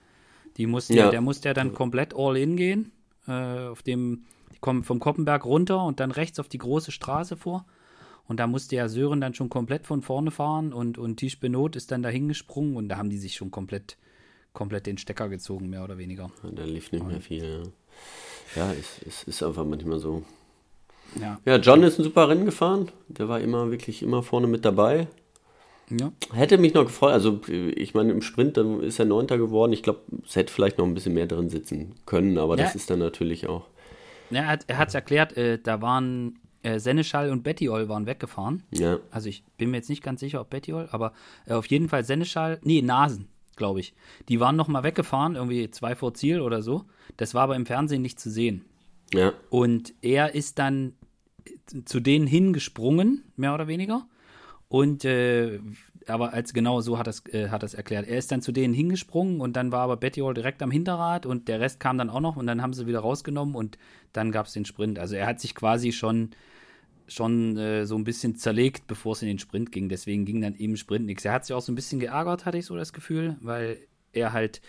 Die 0.57 0.67
musste 0.67 0.95
ja. 0.95 1.11
der 1.11 1.21
musste 1.21 1.49
ja 1.49 1.55
dann 1.55 1.75
komplett 1.75 2.14
all 2.14 2.37
in 2.37 2.57
gehen. 2.57 2.93
Äh, 3.26 3.69
auf 3.69 3.83
dem, 3.83 4.25
die 4.52 4.59
kommen 4.59 4.83
vom 4.83 4.99
Koppenberg 4.99 5.45
runter 5.45 5.85
und 5.85 6.00
dann 6.00 6.11
rechts 6.11 6.40
auf 6.40 6.49
die 6.49 6.59
große 6.59 6.90
Straße 6.90 7.37
vor. 7.37 7.67
Und 8.26 8.38
da 8.38 8.47
musste 8.47 8.76
ja 8.76 8.88
Sören 8.88 9.21
dann 9.21 9.35
schon 9.35 9.49
komplett 9.49 9.87
von 9.87 10.02
vorne 10.02 10.31
fahren 10.31 10.73
und, 10.73 10.99
und 10.99 11.17
Tisch 11.17 11.40
Benot 11.40 11.75
ist 11.75 11.90
dann 11.90 12.02
dahin 12.02 12.29
gesprungen 12.29 12.76
und 12.76 12.88
da 12.88 12.97
haben 12.97 13.11
die 13.11 13.19
sich 13.19 13.35
schon 13.35 13.50
komplett, 13.50 13.97
komplett 14.52 14.87
den 14.87 14.99
Stecker 14.99 15.29
gezogen, 15.29 15.69
mehr 15.69 15.83
oder 15.83 15.99
weniger. 15.99 16.31
Ja, 16.45 16.50
da 16.52 16.64
lief 16.64 16.93
nicht 16.93 17.05
mehr 17.05 17.21
viel, 17.21 17.45
ja. 17.45 17.62
Ja, 18.56 18.73
es, 18.73 19.00
es 19.06 19.23
ist 19.25 19.42
einfach 19.42 19.64
manchmal 19.64 19.99
so. 19.99 20.23
Ja. 21.20 21.40
ja, 21.44 21.56
John 21.56 21.82
ist 21.82 21.99
ein 21.99 22.04
super 22.04 22.28
Rennen 22.28 22.44
gefahren. 22.44 22.90
Der 23.09 23.28
war 23.28 23.40
immer 23.40 23.70
wirklich 23.70 24.02
immer 24.02 24.23
vorne 24.23 24.47
mit 24.47 24.64
dabei. 24.64 25.09
Ja. 25.90 26.12
Hätte 26.32 26.56
mich 26.59 26.73
noch 26.73 26.85
gefreut, 26.85 27.12
also 27.12 27.40
ich 27.49 27.94
meine, 27.94 28.12
im 28.12 28.23
Sprint 28.23 28.56
dann 28.56 28.80
ist 28.80 29.00
er 29.00 29.06
Neunter 29.06 29.38
geworden. 29.38 29.73
Ich 29.73 29.82
glaube, 29.82 30.00
es 30.25 30.37
hätte 30.37 30.52
vielleicht 30.52 30.78
noch 30.78 30.87
ein 30.87 30.94
bisschen 30.94 31.14
mehr 31.14 31.26
drin 31.26 31.49
sitzen 31.49 31.97
können, 32.06 32.38
aber 32.38 32.56
ja. 32.56 32.64
das 32.64 32.76
ist 32.76 32.90
dann 32.90 33.00
natürlich 33.00 33.49
auch. 33.49 33.66
Ja, 34.30 34.56
er 34.66 34.78
hat 34.78 34.88
es 34.88 34.94
erklärt, 34.94 35.37
äh, 35.37 35.59
da 35.61 35.82
waren 35.82 36.38
äh, 36.62 36.78
Seneschall 36.78 37.30
und 37.30 37.42
Bettiol 37.42 37.88
waren 37.88 38.06
weggefahren. 38.06 38.62
Ja. 38.70 38.99
Also 39.11 39.28
ich 39.28 39.42
bin 39.59 39.73
mir 39.73 39.78
jetzt 39.78 39.90
nicht 39.90 40.04
ganz 40.04 40.20
sicher, 40.20 40.40
ob 40.40 40.50
Bettiol, 40.50 40.88
aber 40.92 41.12
äh, 41.47 41.54
auf 41.54 41.66
jeden 41.66 41.88
Fall 41.88 42.04
Seneschall, 42.04 42.61
nee, 42.62 42.82
Nasen, 42.82 43.26
glaube 43.61 43.79
ich. 43.79 43.95
Die 44.29 44.40
waren 44.40 44.57
nochmal 44.57 44.83
weggefahren, 44.83 45.37
irgendwie 45.37 45.71
zwei 45.71 45.95
vor 45.95 46.14
Ziel 46.14 46.40
oder 46.40 46.62
so. 46.62 46.87
Das 47.19 47.35
war 47.35 47.43
aber 47.43 47.57
im 47.57 47.67
Fernsehen 47.67 48.02
nicht 48.02 48.19
zu 48.19 48.31
sehen. 48.31 48.64
Ja. 49.12 49.35
Und 49.50 49.93
er 50.00 50.35
ist 50.35 50.59
dann 50.59 50.95
zu 51.85 52.00
denen 52.00 52.26
hingesprungen, 52.26 53.23
mehr 53.37 53.55
oder 53.55 53.69
weniger. 53.69 54.09
Und 54.69 55.05
äh, 55.05 55.61
aber 56.07 56.33
als 56.33 56.55
genau 56.55 56.81
so 56.81 56.99
hat 56.99 57.07
es 57.07 57.23
äh, 57.26 57.50
hat 57.50 57.62
es 57.62 57.75
erklärt. 57.75 58.09
Er 58.09 58.17
ist 58.17 58.33
dann 58.33 58.40
zu 58.40 58.50
denen 58.50 58.73
hingesprungen 58.73 59.40
und 59.40 59.55
dann 59.55 59.73
war 59.73 59.83
aber 59.83 59.97
Betty 59.99 60.21
Hall 60.21 60.33
direkt 60.35 60.62
am 60.62 60.71
Hinterrad 60.71 61.26
und 61.26 61.49
der 61.49 61.61
Rest 61.61 61.81
kam 61.81 61.99
dann 61.99 62.09
auch 62.09 62.21
noch 62.21 62.37
und 62.37 62.47
dann 62.47 62.62
haben 62.62 62.73
sie 62.73 62.87
wieder 62.87 63.00
rausgenommen 63.00 63.55
und 63.55 63.79
dann 64.12 64.33
gab 64.33 64.47
es 64.47 64.55
den 64.55 64.64
Sprint. 64.64 64.99
Also 64.99 65.17
er 65.17 65.26
hat 65.26 65.38
sich 65.38 65.55
quasi 65.55 65.93
schon 65.93 66.31
schon 67.11 67.57
äh, 67.57 67.87
so 67.87 67.97
ein 67.97 68.05
bisschen 68.05 68.37
zerlegt, 68.37 68.87
bevor 68.87 69.12
es 69.12 69.23
in 69.23 69.29
den 69.29 69.38
Sprint 69.38 69.73
ging. 69.73 69.88
Deswegen 69.88 70.25
ging 70.25 70.40
dann 70.40 70.55
eben 70.57 70.76
Sprint 70.76 71.07
nichts. 71.07 71.25
Er 71.25 71.33
hat 71.33 71.45
sich 71.45 71.55
auch 71.55 71.62
so 71.62 71.73
ein 71.73 71.75
bisschen 71.75 72.00
geärgert, 72.00 72.47
hatte 72.47 72.59
ich 72.59 72.67
so 72.67 72.76
das 72.76 72.93
Gefühl, 72.93 73.37
weil 73.40 73.79
er 74.12 74.33
halt 74.33 74.61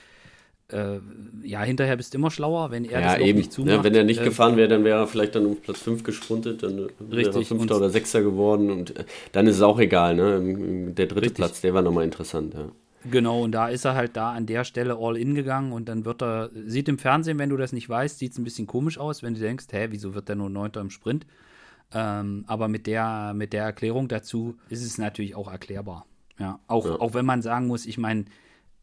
äh, 0.72 1.00
ja, 1.44 1.64
hinterher 1.64 1.98
bist 1.98 2.14
du 2.14 2.18
immer 2.18 2.32
schlauer, 2.32 2.72
wenn 2.72 2.86
er 2.86 3.02
ja, 3.02 3.14
das 3.14 3.28
eben. 3.28 3.40
nicht 3.40 3.52
zumacht. 3.52 3.76
Ja, 3.76 3.84
wenn 3.84 3.96
er 3.96 4.04
nicht 4.04 4.22
äh, 4.22 4.26
gefahren 4.26 4.58
wäre, 4.58 4.68
dann 4.68 4.84
wäre 4.84 5.00
er 5.00 5.08
vielleicht 5.08 5.36
dann 5.36 5.46
um 5.46 5.58
Platz 5.58 5.80
5 5.82 6.04
gespruntet, 6.04 6.64
dann 6.64 6.90
wäre 7.00 7.34
er 7.34 7.44
Fünfter 7.44 7.78
oder 7.78 7.90
Sechster 7.90 8.22
geworden 8.22 8.72
und 8.72 8.98
äh, 8.98 9.04
dann 9.32 9.48
ist 9.48 9.58
es 9.58 9.62
auch 9.62 9.80
egal, 9.80 10.16
ne? 10.16 10.94
Der 10.94 11.08
dritte 11.08 11.22
richtig. 11.22 11.36
Platz, 11.36 11.62
der 11.62 11.74
war 11.74 11.82
nochmal 11.82 12.06
interessant, 12.06 12.54
ja. 12.54 12.70
Genau, 13.10 13.44
und 13.44 13.52
da 13.52 13.68
ist 13.68 13.84
er 13.84 13.96
halt 13.96 14.16
da 14.16 14.32
an 14.32 14.46
der 14.46 14.64
Stelle 14.64 14.96
all 15.00 15.18
in 15.18 15.34
gegangen 15.34 15.72
und 15.72 15.90
dann 15.90 16.06
wird 16.06 16.22
er, 16.22 16.52
sieht 16.68 16.88
im 16.88 17.00
Fernsehen, 17.00 17.40
wenn 17.40 17.50
du 17.50 17.58
das 17.58 17.74
nicht 17.74 17.90
weißt, 17.90 18.20
sieht 18.20 18.34
es 18.34 18.38
ein 18.38 18.44
bisschen 18.44 18.68
komisch 18.68 19.00
aus, 19.00 19.24
wenn 19.24 19.34
du 19.34 19.40
denkst, 19.40 19.66
hä, 19.72 19.88
wieso 19.90 20.14
wird 20.14 20.30
der 20.30 20.36
nur 20.36 20.50
Neunter 20.50 20.82
im 20.82 20.92
Sprint? 20.92 21.26
Ähm, 21.94 22.46
aber 22.48 22.68
mit 22.68 22.88
der, 22.88 23.34
mit 23.36 23.54
der 23.54 23.64
Erklärung 23.64 24.08
dazu 24.08 24.58
ist 24.70 24.84
es 24.84 24.98
natürlich 24.98 25.36
auch 25.36 25.52
erklärbar. 25.52 26.06
Ja, 26.40 26.60
auch, 26.68 26.86
ja. 26.86 27.00
auch 27.00 27.14
wenn 27.14 27.26
man 27.26 27.42
sagen 27.42 27.68
muss, 27.68 27.86
ich 27.86 27.98
meine, 27.98 28.26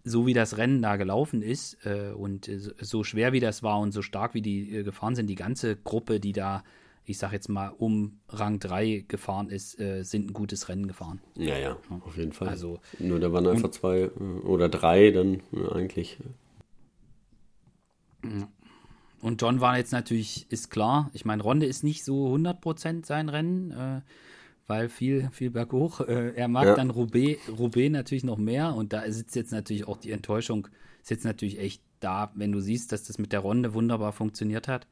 so 0.05 0.27
wie 0.27 0.35
das 0.35 0.57
Rennen 0.57 0.83
da 0.83 0.97
gelaufen 0.97 1.43
ist 1.43 1.85
äh, 1.85 2.13
und 2.13 2.49
äh, 2.49 2.59
so 2.59 3.05
schwer 3.05 3.33
wie 3.33 3.41
das 3.41 3.63
war 3.63 3.81
und 3.81 3.93
so 3.93 4.03
stark 4.03 4.35
wie 4.35 4.43
die 4.43 4.77
äh, 4.77 4.83
gefahren 4.83 5.15
sind, 5.15 5.27
die 5.29 5.35
ganze 5.35 5.77
Gruppe, 5.77 6.21
die 6.21 6.33
da, 6.33 6.65
ich 7.05 7.19
sag 7.19 7.33
jetzt 7.33 7.49
mal, 7.49 7.69
um 7.69 8.21
Rang 8.29 8.59
3 8.59 9.05
gefahren 9.09 9.49
ist, 9.49 9.79
äh, 9.81 10.03
sind 10.03 10.31
ein 10.31 10.33
gutes 10.33 10.69
Rennen 10.69 10.87
gefahren. 10.87 11.21
Ja, 11.37 11.59
ja, 11.59 11.59
ja. 11.59 11.77
auf 12.05 12.17
jeden 12.17 12.33
Fall. 12.33 12.49
Also, 12.49 12.81
Nur 12.99 13.21
da 13.21 13.33
waren 13.33 13.47
einfach 13.47 13.71
zwei 13.71 14.03
äh, 14.03 14.09
oder 14.45 14.69
drei 14.69 15.11
dann 15.11 15.41
äh, 15.53 15.73
eigentlich. 15.75 16.19
Und 19.21 19.43
John 19.43 19.61
war 19.61 19.79
jetzt 19.79 19.93
natürlich, 19.93 20.47
ist 20.51 20.71
klar, 20.71 21.11
ich 21.13 21.25
meine, 21.25 21.43
Ronde 21.43 21.67
ist 21.67 21.83
nicht 21.83 22.05
so 22.05 22.33
100% 22.35 23.05
sein 23.05 23.29
Rennen 23.29 24.03
weil 24.69 24.89
viel, 24.89 25.29
viel 25.33 25.51
berghoch. 25.51 26.01
Äh, 26.01 26.35
er 26.37 26.47
mag 26.47 26.67
ja. 26.67 26.75
dann 26.75 26.91
Roubaix, 26.91 27.41
Roubaix 27.49 27.91
natürlich 27.91 28.23
noch 28.23 28.37
mehr 28.37 28.75
und 28.75 28.93
da 28.93 29.11
sitzt 29.11 29.35
jetzt 29.35 29.51
natürlich 29.51 29.89
auch 29.89 29.97
die 29.97 30.13
Enttäuschung, 30.13 30.69
sitzt 31.03 31.25
natürlich 31.25 31.59
echt 31.59 31.83
da, 32.01 32.31
wenn 32.35 32.53
du 32.53 32.61
siehst, 32.61 32.93
dass 32.93 33.05
das 33.05 33.19
mit 33.19 33.33
der 33.33 33.41
Runde 33.41 33.75
wunderbar 33.75 34.13
funktioniert 34.13 34.69
hat, 34.69 34.87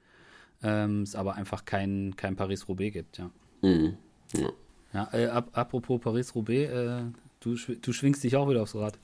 ähm, 0.62 1.02
es 1.02 1.14
aber 1.14 1.34
einfach 1.34 1.66
kein, 1.66 2.16
kein 2.16 2.34
Paris-Roubaix 2.34 2.92
gibt, 2.92 3.18
ja. 3.18 3.30
Mhm. 3.62 3.98
Ja, 4.34 4.50
ja 4.92 5.08
äh, 5.12 5.26
ap 5.26 5.56
apropos 5.56 6.00
Paris-Roubaix, 6.00 6.72
äh, 7.40 7.44
du, 7.44 7.56
du 7.56 7.92
schwingst 7.92 8.24
dich 8.24 8.36
auch 8.36 8.48
wieder 8.48 8.62
aufs 8.62 8.74
Rad. 8.74 8.98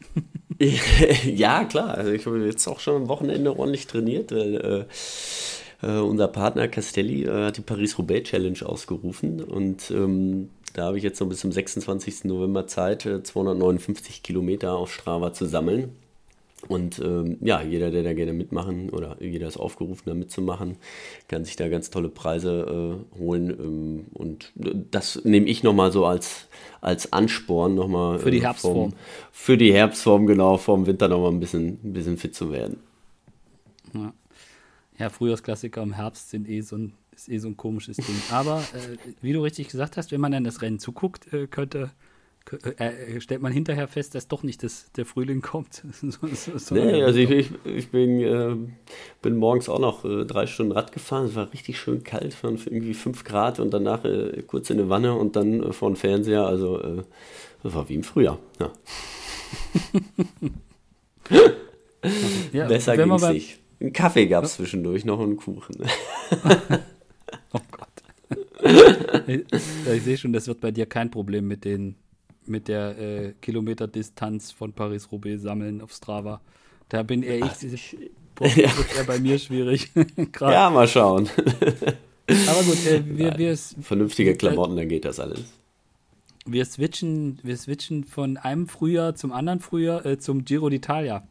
ja, 1.24 1.64
klar. 1.64 1.94
Also 1.96 2.12
ich 2.12 2.26
habe 2.26 2.44
jetzt 2.44 2.66
auch 2.68 2.80
schon 2.80 3.02
am 3.02 3.08
Wochenende 3.08 3.58
ordentlich 3.58 3.86
trainiert, 3.86 4.32
weil 4.32 4.54
äh, 4.56 4.84
Uh, 5.84 6.04
unser 6.04 6.28
Partner 6.28 6.68
Castelli 6.68 7.28
uh, 7.28 7.46
hat 7.46 7.56
die 7.56 7.60
Paris-Roubaix 7.60 8.30
Challenge 8.30 8.64
ausgerufen 8.64 9.42
und 9.42 9.90
ähm, 9.90 10.48
da 10.74 10.84
habe 10.84 10.96
ich 10.96 11.02
jetzt 11.04 11.20
noch 11.20 11.28
bis 11.28 11.40
zum 11.40 11.52
26. 11.52 12.24
November 12.24 12.66
Zeit, 12.66 13.02
259 13.02 14.16
äh, 14.16 14.20
Kilometer 14.22 14.74
auf 14.74 14.92
Strava 14.92 15.32
zu 15.32 15.46
sammeln. 15.46 15.90
Und 16.69 17.00
ähm, 17.00 17.38
ja, 17.40 17.61
jeder, 17.61 17.90
der 17.90 18.02
da 18.02 18.12
gerne 18.12 18.33
mitmachen 18.33 18.90
oder 18.90 19.16
jeder 19.21 19.49
ist 19.49 19.57
aufgerufen, 19.57 20.04
da 20.07 20.14
mitzumachen, 20.14 20.76
kann 21.28 21.45
sich 21.45 21.57
da 21.57 21.69
ganz 21.69 21.90
tolle 21.90 22.09
Preise 22.09 23.02
äh, 23.14 23.19
holen. 23.19 23.50
Ähm, 23.50 24.04
und 24.14 24.52
das 24.54 25.25
nehme 25.25 25.47
ich 25.47 25.62
nochmal 25.62 25.90
so 25.90 26.07
als, 26.07 26.49
als 26.81 27.12
Ansporn 27.12 27.75
nochmal. 27.75 28.19
Für 28.21 28.31
die 28.31 28.38
äh, 28.38 28.42
Herbstform. 28.42 28.90
Vom, 28.90 28.99
für 29.33 29.59
die 29.59 29.73
Herbstform, 29.73 30.26
genau, 30.26 30.57
vom 30.57 30.87
Winter 30.87 31.09
nochmal 31.09 31.33
ein 31.33 31.40
bisschen, 31.40 31.78
ein 31.83 31.92
bisschen 31.92 32.16
fit 32.16 32.35
zu 32.35 32.52
werden. 32.52 32.78
Ja, 33.92 34.12
ja 34.99 35.11
Frühjahrsklassiker 35.11 35.83
im 35.83 35.95
Herbst 35.95 36.31
sind 36.31 36.49
eh 36.49 36.61
so 36.61 36.76
ein 36.76 36.92
ist 37.14 37.28
eh 37.28 37.38
so 37.38 37.49
ein 37.49 37.57
komisches 37.57 37.99
Ding. 37.99 38.16
Aber 38.31 38.61
äh, 38.61 38.97
wie 39.21 39.33
du 39.33 39.42
richtig 39.42 39.69
gesagt 39.69 39.97
hast, 39.97 40.12
wenn 40.12 40.21
man 40.21 40.33
dann 40.33 40.45
das 40.45 40.62
Rennen 40.62 40.78
zuguckt, 40.78 41.33
äh, 41.33 41.47
könnte, 41.47 41.90
äh, 42.78 43.20
stellt 43.20 43.42
man 43.42 43.52
hinterher 43.52 43.88
fest, 43.88 44.14
dass 44.14 44.28
doch 44.28 44.42
nicht 44.42 44.62
das, 44.62 44.90
der 44.92 45.06
Frühling 45.06 45.40
kommt. 45.40 45.82
so, 45.92 46.11
so, 46.32 46.58
so 46.58 46.75
nee, 46.75 47.02
also 47.02 47.18
ich, 47.18 47.30
ich, 47.30 47.50
ich 47.64 47.90
bin, 47.90 48.20
äh, 48.20 48.56
bin 49.22 49.37
morgens 49.37 49.68
auch 49.68 49.78
noch 49.78 50.04
äh, 50.04 50.25
drei 50.25 50.46
Stunden 50.46 50.72
Rad 50.72 50.92
gefahren. 50.92 51.26
Es 51.26 51.34
war 51.34 51.52
richtig 51.52 51.78
schön 51.78 52.04
kalt, 52.04 52.42
waren 52.42 52.56
irgendwie 52.64 52.94
fünf 52.94 53.25
Grad 53.25 53.61
und 53.61 53.72
danach 53.72 54.04
äh, 54.04 54.42
kurz 54.46 54.70
in 54.70 54.78
der 54.78 54.88
Wanne 54.88 55.14
und 55.14 55.37
dann 55.37 55.62
äh, 55.62 55.72
vor 55.72 55.90
dem 55.90 55.96
Fernseher. 55.96 56.46
Also 56.46 57.04
das 57.62 57.75
war 57.75 57.88
wie 57.88 57.94
im 57.94 58.02
Frühjahr. 58.02 58.38
Ja. 58.58 58.72
ja, 62.52 62.66
Besser 62.66 62.96
ging 62.96 63.12
es 63.12 63.28
nicht. 63.28 63.61
Einen 63.80 63.92
Kaffee 63.92 64.26
gab 64.26 64.44
es 64.44 64.54
zwischendurch 64.54 65.04
noch 65.04 65.18
und 65.18 65.25
einen 65.26 65.37
Kuchen. 65.37 65.76
Oh 67.54 67.61
Gott. 67.70 67.88
ich, 69.26 70.02
sehe 70.02 70.16
schon, 70.16 70.32
das 70.32 70.46
wird 70.46 70.61
bei 70.61 70.70
dir 70.70 70.87
kein 70.87 71.11
Problem 71.11 71.46
mit 71.46 71.66
den 71.66 71.96
mit 72.46 72.68
der 72.68 72.99
äh, 72.99 73.32
Kilometerdistanz 73.40 74.50
von 74.52 74.72
Paris-Roubaix 74.72 75.42
sammeln 75.42 75.80
auf 75.80 75.92
Strava. 75.92 76.40
Da 76.88 77.02
bin 77.02 77.22
eher 77.22 77.44
ich, 77.46 77.72
ich 77.72 77.96
ja. 78.40 78.70
eher 78.96 79.04
bei 79.06 79.18
mir 79.18 79.38
schwierig. 79.38 79.90
ja, 80.40 80.70
mal 80.70 80.88
schauen. 80.88 81.28
Aber 82.49 82.62
gut, 82.62 82.87
äh, 82.87 83.02
wir, 83.06 83.38
wir 83.38 83.56
vernünftige 83.56 84.34
Klamotten, 84.37 84.76
dann 84.76 84.88
geht 84.88 85.04
das 85.04 85.20
alles. 85.20 85.44
Wir 86.44 86.64
switchen, 86.64 87.38
wir 87.42 87.56
switchen 87.56 88.04
von 88.04 88.37
einem 88.37 88.66
Frühjahr 88.68 89.14
zum 89.14 89.32
anderen 89.32 89.61
Frühjahr 89.61 90.04
äh, 90.04 90.18
zum 90.18 90.44
Giro 90.44 90.66
d'Italia. 90.66 91.22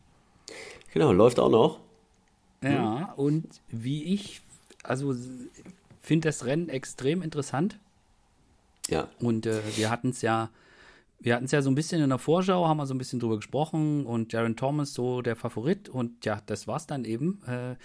Genau, 0.94 1.12
läuft 1.12 1.40
auch 1.40 1.50
noch. 1.50 1.80
Ja, 2.64 3.14
und 3.16 3.48
wie 3.70 4.04
ich, 4.04 4.42
also 4.84 5.16
finde 6.02 6.28
das 6.28 6.46
Rennen 6.46 6.70
extrem 6.70 7.22
interessant. 7.22 7.80
Ja. 8.90 9.08
Und 9.20 9.46
äh, 9.46 9.62
wir 9.76 9.90
hatten 9.90 10.10
es 10.10 10.22
ja, 10.22 10.50
wir 11.22 11.36
hatten 11.36 11.46
es 11.46 11.52
ja 11.52 11.62
so 11.62 11.70
ein 11.70 11.76
bisschen 11.76 12.02
in 12.02 12.10
der 12.10 12.18
Vorschau, 12.18 12.68
haben 12.68 12.78
wir 12.78 12.86
so 12.86 12.94
ein 12.94 12.98
bisschen 12.98 13.20
drüber 13.20 13.38
gesprochen 13.38 14.06
und 14.06 14.34
Jaron 14.34 14.56
Thomas 14.56 14.94
so 14.94 15.22
der 15.22 15.36
Favorit 15.36 15.88
und 15.88 16.26
ja, 16.26 16.42
das 16.46 16.68
war's 16.68 16.88
dann 16.88 17.06
eben. 17.06 17.42
Äh, 17.46 17.76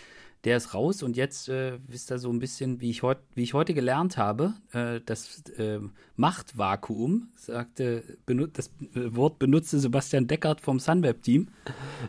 der 0.44 0.58
ist 0.58 0.74
raus 0.74 1.02
und 1.02 1.16
jetzt 1.16 1.48
äh, 1.48 1.78
wisst 1.88 2.10
ihr 2.12 2.18
so 2.18 2.30
ein 2.30 2.38
bisschen, 2.38 2.80
wie 2.80 2.90
ich, 2.90 3.02
heut, 3.02 3.18
wie 3.34 3.42
ich 3.42 3.52
heute 3.52 3.74
gelernt 3.74 4.16
habe, 4.16 4.54
äh, 4.72 5.00
das 5.04 5.42
äh, 5.58 5.80
Machtvakuum, 6.14 7.30
sagte, 7.34 8.04
das 8.52 8.70
Wort 8.94 9.40
benutzte 9.40 9.80
Sebastian 9.80 10.28
Deckert 10.28 10.60
vom 10.60 10.78
Sunweb-Team. 10.78 11.48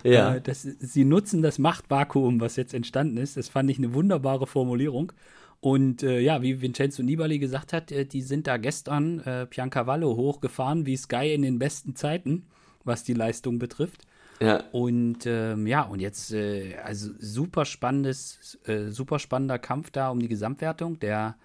Ja. 0.04 0.36
Äh, 0.36 0.42
das, 0.42 0.62
sie 0.62 1.04
nutzen 1.04 1.42
das 1.42 1.58
Machtvakuum, 1.58 2.40
was 2.40 2.58
jetzt 2.58 2.76
entstanden 2.76 3.18
ist. 3.18 3.38
Das 3.38 3.50
fand 3.50 3.72
ich 3.72 3.80
eine 3.80 3.96
wunderbare 3.96 4.46
Formulierung. 4.46 5.14
Und 5.60 6.04
äh, 6.04 6.20
ja, 6.20 6.42
wie 6.42 6.62
Vincenzo 6.62 7.02
Nibali 7.02 7.40
gesagt 7.40 7.74
hat, 7.74 7.92
äh, 7.92 8.06
die 8.06 8.22
sind 8.22 8.48
da 8.48 8.58
gestern 8.58 9.20
äh, 9.22 9.46
Piancavallo 9.46 10.16
hochgefahren, 10.16 10.86
wie 10.86 10.98
Sky 10.98 11.34
in 11.34 11.42
den 11.42 11.60
besten 11.60 11.96
Zeiten, 11.96 12.46
was 12.84 13.04
die 13.04 13.14
Leistung 13.14 13.58
betrifft. 13.58 14.04
Ja. 14.40 14.64
Und 14.72 15.26
ähm, 15.26 15.66
ja, 15.66 15.82
und 15.82 16.00
jetzt, 16.00 16.32
äh, 16.32 16.76
also 16.84 17.12
super 17.20 17.66
spannendes, 17.66 18.60
äh, 18.66 18.90
super 18.90 19.18
spannender 19.18 19.58
Kampf 19.58 19.90
da 19.90 20.10
um 20.10 20.20
die 20.20 20.28
Gesamtwertung. 20.28 21.00
Der 21.00 21.36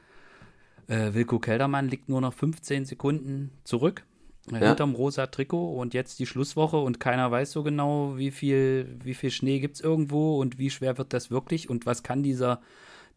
äh, 0.89 1.15
Wilko 1.15 1.39
Keldermann 1.39 1.89
liegt 1.89 2.11
nur 2.11 2.21
noch 2.21 2.35
15 2.35 2.85
Sekunden 2.85 3.51
zurück. 3.65 4.05
Ja. 4.51 4.59
Hinterm 4.59 4.95
rosa 4.95 5.29
Trikot 5.29 5.79
und 5.79 5.95
jetzt 5.95 6.19
die 6.19 6.27
Schlusswoche 6.27 6.77
und 6.77 6.99
keiner 6.99 7.31
weiß 7.31 7.53
so 7.53 7.63
genau, 7.63 8.19
wie 8.19 8.33
viel, 8.33 8.99
wie 9.03 9.15
viel 9.15 9.31
Schnee 9.31 9.61
gibt 9.61 9.77
es 9.77 9.81
irgendwo 9.81 10.41
und 10.41 10.59
wie 10.59 10.69
schwer 10.69 10.99
wird 10.99 11.13
das 11.13 11.31
wirklich 11.31 11.71
und 11.71 11.87
was 11.87 12.03
kann 12.03 12.25
dieser 12.25 12.61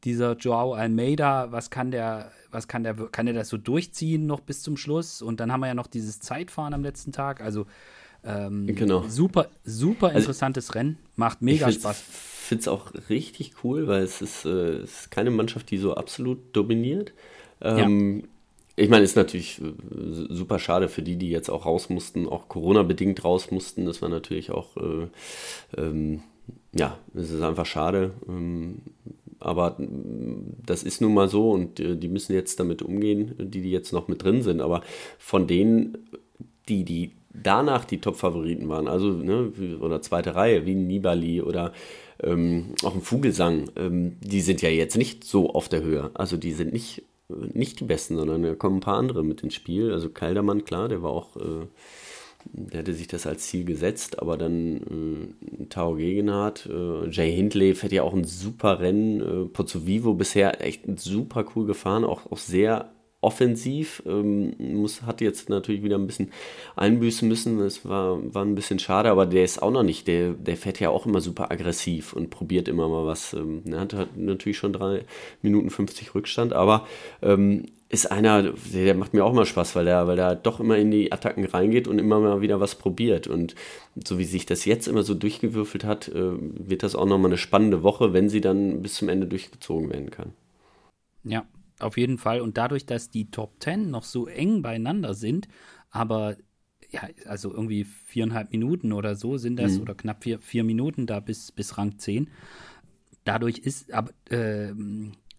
dieser 0.05 0.37
Joao 0.37 0.73
Almeida, 0.73 1.51
was 1.51 1.69
kann 1.69 1.91
der, 1.91 2.31
was 2.51 2.67
kann 2.67 2.83
der, 2.83 2.93
kann 2.93 3.25
der 3.25 3.35
das 3.35 3.49
so 3.49 3.57
durchziehen 3.57 4.25
noch 4.25 4.39
bis 4.39 4.61
zum 4.61 4.77
Schluss? 4.77 5.21
Und 5.21 5.39
dann 5.39 5.51
haben 5.51 5.59
wir 5.61 5.67
ja 5.67 5.73
noch 5.73 5.87
dieses 5.87 6.19
Zeitfahren 6.19 6.73
am 6.73 6.83
letzten 6.83 7.11
Tag. 7.11 7.41
Also 7.41 7.65
ähm, 8.23 8.67
genau. 8.67 9.03
super, 9.07 9.49
super 9.63 10.07
also 10.07 10.19
interessantes 10.19 10.69
also, 10.69 10.79
Rennen, 10.79 10.97
macht 11.15 11.41
mega 11.41 11.67
ich 11.67 11.75
Spaß. 11.75 11.99
Ich 11.99 12.47
finde 12.47 12.61
es 12.61 12.67
auch 12.67 12.91
richtig 13.09 13.53
cool, 13.63 13.87
weil 13.87 14.03
es 14.03 14.21
ist, 14.21 14.45
äh, 14.45 14.49
es 14.49 15.01
ist 15.01 15.11
keine 15.11 15.31
Mannschaft, 15.31 15.69
die 15.71 15.77
so 15.77 15.95
absolut 15.95 16.39
dominiert. 16.53 17.11
Ähm, 17.61 18.19
ja. 18.19 18.27
Ich 18.77 18.89
meine, 18.89 19.03
ist 19.03 19.15
natürlich 19.15 19.61
äh, 19.61 19.73
super 20.29 20.59
schade 20.59 20.89
für 20.89 21.01
die, 21.01 21.15
die 21.15 21.29
jetzt 21.29 21.49
auch 21.49 21.65
raus 21.65 21.89
mussten, 21.89 22.27
auch 22.27 22.49
Corona-bedingt 22.49 23.23
raus 23.23 23.49
mussten. 23.49 23.85
Das 23.85 24.01
war 24.01 24.09
natürlich 24.09 24.51
auch, 24.51 24.75
äh, 24.77 25.07
ähm, 25.77 26.21
ja, 26.73 26.97
es 27.13 27.31
ist 27.31 27.41
einfach 27.41 27.65
schade. 27.65 28.11
Ähm, 28.27 28.81
aber 29.45 29.77
das 29.77 30.83
ist 30.83 31.01
nun 31.01 31.13
mal 31.13 31.29
so 31.29 31.51
und 31.51 31.79
äh, 31.79 31.95
die 31.95 32.07
müssen 32.07 32.33
jetzt 32.33 32.59
damit 32.59 32.81
umgehen, 32.81 33.35
die, 33.37 33.61
die 33.61 33.71
jetzt 33.71 33.93
noch 33.93 34.07
mit 34.07 34.23
drin 34.23 34.41
sind. 34.41 34.59
Aber 34.59 34.81
von 35.19 35.47
denen, 35.47 35.97
die, 36.67 36.83
die 36.83 37.11
danach 37.31 37.85
die 37.85 38.01
Top-Favoriten 38.01 38.69
waren, 38.69 38.87
also 38.87 39.11
ne, 39.11 39.51
oder 39.79 40.01
zweite 40.01 40.35
Reihe, 40.35 40.65
wie 40.65 40.73
Nibali 40.73 41.41
oder 41.41 41.73
ähm, 42.23 42.73
auch 42.83 42.95
ein 42.95 43.01
Vogelsang, 43.01 43.69
ähm, 43.75 44.17
die 44.21 44.41
sind 44.41 44.61
ja 44.61 44.69
jetzt 44.69 44.97
nicht 44.97 45.23
so 45.23 45.51
auf 45.51 45.69
der 45.69 45.83
Höhe. 45.83 46.09
Also 46.15 46.37
die 46.37 46.53
sind 46.53 46.73
nicht, 46.73 47.03
nicht 47.29 47.79
die 47.79 47.85
Besten, 47.85 48.15
sondern 48.15 48.41
da 48.41 48.55
kommen 48.55 48.77
ein 48.77 48.81
paar 48.81 48.97
andere 48.97 49.23
mit 49.23 49.43
ins 49.43 49.53
Spiel. 49.53 49.91
Also 49.91 50.09
Kaldermann, 50.09 50.65
klar, 50.65 50.87
der 50.87 51.03
war 51.03 51.11
auch 51.11 51.35
äh, 51.37 51.67
der 52.51 52.79
hatte 52.79 52.93
sich 52.93 53.07
das 53.07 53.27
als 53.27 53.47
Ziel 53.47 53.65
gesetzt, 53.65 54.19
aber 54.19 54.37
dann 54.37 55.33
äh, 55.61 55.65
Tao 55.65 55.95
Gegenhardt, 55.95 56.67
äh, 56.67 57.09
Jay 57.09 57.31
Hindley 57.35 57.75
fährt 57.75 57.91
ja 57.91 58.03
auch 58.03 58.13
ein 58.13 58.23
super 58.23 58.79
Rennen, 58.79 59.21
äh, 59.21 59.45
Pozzo 59.45 59.85
Vivo 59.85 60.13
bisher 60.13 60.63
echt 60.63 60.83
super 60.99 61.45
cool 61.55 61.65
gefahren, 61.65 62.03
auch, 62.03 62.31
auch 62.31 62.37
sehr 62.37 62.91
offensiv. 63.25 64.03
Ähm, 64.05 64.53
muss, 64.59 65.01
hat 65.01 65.19
jetzt 65.19 65.49
natürlich 65.49 65.83
wieder 65.83 65.97
ein 65.97 66.05
bisschen 66.05 66.31
einbüßen 66.75 67.27
müssen. 67.27 67.59
Es 67.59 67.83
war, 67.83 68.33
war 68.33 68.45
ein 68.45 68.55
bisschen 68.55 68.77
schade, 68.77 69.09
aber 69.09 69.25
der 69.25 69.43
ist 69.43 69.61
auch 69.61 69.71
noch 69.71 69.83
nicht. 69.83 70.07
Der, 70.07 70.33
der 70.33 70.55
fährt 70.55 70.79
ja 70.79 70.89
auch 70.89 71.07
immer 71.07 71.21
super 71.21 71.51
aggressiv 71.51 72.13
und 72.13 72.29
probiert 72.29 72.67
immer 72.67 72.87
mal 72.87 73.05
was. 73.07 73.33
Ähm, 73.33 73.63
er 73.69 73.79
hat, 73.79 73.93
hat 73.93 74.15
natürlich 74.15 74.57
schon 74.57 74.73
drei 74.73 75.03
Minuten 75.41 75.71
50 75.71 76.13
Rückstand, 76.13 76.53
aber 76.53 76.87
ähm, 77.23 77.65
ist 77.87 78.11
einer, 78.11 78.53
der 78.73 78.95
macht 78.95 79.13
mir 79.13 79.23
auch 79.23 79.33
mal 79.33 79.45
Spaß, 79.45 79.75
weil 79.75 79.85
der, 79.85 80.07
weil 80.07 80.15
der 80.15 80.35
doch 80.35 80.59
immer 80.59 80.77
in 80.77 80.89
die 80.89 81.11
Attacken 81.11 81.45
reingeht 81.45 81.87
und 81.87 81.99
immer 81.99 82.19
mal 82.19 82.41
wieder 82.41 82.59
was 82.59 82.75
probiert. 82.75 83.27
Und 83.27 83.55
so 84.03 84.17
wie 84.17 84.25
sich 84.25 84.45
das 84.45 84.65
jetzt 84.65 84.87
immer 84.87 85.03
so 85.03 85.13
durchgewürfelt 85.13 85.83
hat, 85.83 86.07
äh, 86.07 86.33
wird 86.39 86.81
das 86.81 86.95
auch 86.95 87.05
nochmal 87.05 87.29
eine 87.29 87.37
spannende 87.37 87.83
Woche, 87.83 88.11
wenn 88.11 88.27
sie 88.27 88.41
dann 88.41 88.81
bis 88.81 88.95
zum 88.95 89.09
Ende 89.09 89.27
durchgezogen 89.27 89.91
werden 89.91 90.09
kann. 90.09 90.33
Ja, 91.23 91.45
auf 91.79 91.97
jeden 91.97 92.17
Fall. 92.17 92.41
Und 92.41 92.57
dadurch, 92.57 92.85
dass 92.87 93.11
die 93.11 93.29
Top 93.29 93.59
Ten 93.59 93.91
noch 93.91 94.03
so 94.03 94.25
eng 94.27 94.63
beieinander 94.63 95.13
sind, 95.13 95.47
aber 95.91 96.37
ja, 96.89 97.07
also 97.25 97.51
irgendwie 97.51 97.83
viereinhalb 97.83 98.51
Minuten 98.51 98.93
oder 98.93 99.15
so 99.15 99.37
sind 99.37 99.57
das, 99.57 99.73
mhm. 99.73 99.81
oder 99.81 99.95
knapp 99.95 100.23
vier, 100.23 100.39
vier 100.39 100.63
Minuten 100.63 101.05
da 101.05 101.19
bis, 101.19 101.51
bis 101.51 101.77
Rang 101.77 101.99
10. 101.99 102.29
Dadurch 103.25 103.59
ist, 103.59 103.91
aber, 103.91 104.11
äh, 104.29 104.73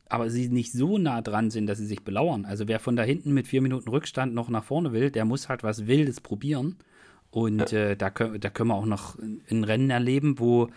aber 0.09 0.31
sie 0.31 0.49
nicht 0.49 0.73
so 0.73 0.99
nah 0.99 1.21
dran 1.21 1.51
sind, 1.51 1.67
dass 1.67 1.79
sie 1.79 1.87
sich 1.87 2.05
belauern. 2.05 2.45
Also 2.45 2.69
wer 2.69 2.81
von 2.81 2.97
da 2.97 3.03
hinten 3.03 3.33
mit 3.33 3.47
vier 3.47 3.63
Minuten 3.63 3.89
Rückstand 3.89 4.35
noch 4.35 4.49
nach 4.49 4.65
vorne 4.65 4.93
will, 4.93 5.11
der 5.11 5.25
muss 5.25 5.49
halt 5.49 5.63
was 5.63 5.87
Wildes 5.87 6.21
probieren. 6.21 6.77
Und 7.31 7.73
ja. 7.73 7.91
äh, 7.91 7.97
da, 7.97 8.11
können, 8.11 8.41
da 8.41 8.51
können 8.51 8.71
wir 8.71 8.77
auch 8.77 8.87
noch 8.87 9.19
ein 9.19 9.65
Rennen 9.65 9.91
erleben, 9.91 10.39
wo 10.39 10.69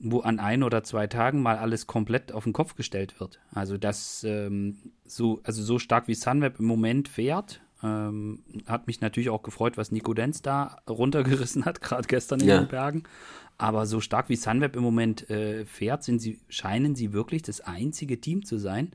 wo 0.00 0.20
an 0.20 0.38
ein 0.38 0.62
oder 0.62 0.84
zwei 0.84 1.06
Tagen 1.06 1.42
mal 1.42 1.58
alles 1.58 1.86
komplett 1.86 2.32
auf 2.32 2.44
den 2.44 2.52
Kopf 2.52 2.76
gestellt 2.76 3.18
wird. 3.18 3.40
Also 3.52 3.76
das 3.78 4.24
ähm, 4.24 4.76
so, 5.04 5.40
also 5.42 5.62
so 5.62 5.78
stark 5.78 6.08
wie 6.08 6.14
Sunweb 6.14 6.60
im 6.60 6.66
Moment 6.66 7.08
fährt, 7.08 7.60
ähm, 7.82 8.42
hat 8.66 8.86
mich 8.86 9.00
natürlich 9.00 9.30
auch 9.30 9.42
gefreut, 9.42 9.76
was 9.76 9.92
Nico 9.92 10.14
Denz 10.14 10.42
da 10.42 10.78
runtergerissen 10.88 11.64
hat, 11.64 11.80
gerade 11.82 12.08
gestern 12.08 12.40
in 12.40 12.48
ja. 12.48 12.58
den 12.58 12.68
Bergen. 12.68 13.04
Aber 13.56 13.86
so 13.86 14.00
stark 14.00 14.28
wie 14.28 14.36
Sunweb 14.36 14.76
im 14.76 14.82
Moment 14.82 15.28
äh, 15.30 15.64
fährt, 15.64 16.04
sind 16.04 16.20
sie, 16.20 16.40
scheinen 16.48 16.94
sie 16.94 17.12
wirklich 17.12 17.42
das 17.42 17.60
einzige 17.60 18.20
Team 18.20 18.44
zu 18.44 18.58
sein, 18.58 18.92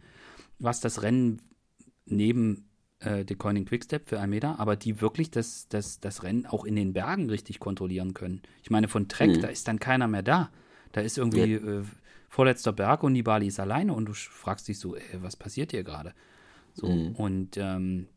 was 0.59 0.79
das 0.79 1.01
Rennen 1.01 1.41
neben 2.05 2.69
äh, 2.99 3.25
De 3.25 3.35
Coining 3.35 3.65
Quickstep 3.65 4.07
für 4.07 4.19
Almeida, 4.19 4.55
aber 4.57 4.75
die 4.75 5.01
wirklich 5.01 5.31
das, 5.31 5.67
das, 5.69 5.99
das 5.99 6.23
Rennen 6.23 6.45
auch 6.45 6.63
in 6.63 6.75
den 6.75 6.93
Bergen 6.93 7.29
richtig 7.29 7.59
kontrollieren 7.59 8.13
können. 8.13 8.41
Ich 8.61 8.69
meine, 8.69 8.87
von 8.87 9.07
Trek, 9.07 9.37
mhm. 9.37 9.41
da 9.41 9.47
ist 9.47 9.67
dann 9.67 9.79
keiner 9.79 10.07
mehr 10.07 10.23
da. 10.23 10.49
Da 10.93 11.01
ist 11.01 11.17
irgendwie 11.17 11.53
ja. 11.53 11.79
äh, 11.79 11.83
vorletzter 12.29 12.71
Berg 12.71 13.03
und 13.03 13.13
Nibali 13.13 13.47
ist 13.47 13.59
alleine 13.59 13.93
und 13.93 14.05
du 14.05 14.13
fragst 14.13 14.67
dich 14.67 14.79
so, 14.79 14.95
ey, 14.95 15.21
was 15.21 15.35
passiert 15.35 15.71
hier 15.71 15.83
gerade? 15.83 16.13
So, 16.73 16.87
mhm. 16.87 17.15
und 17.15 17.57
ähm, 17.57 18.07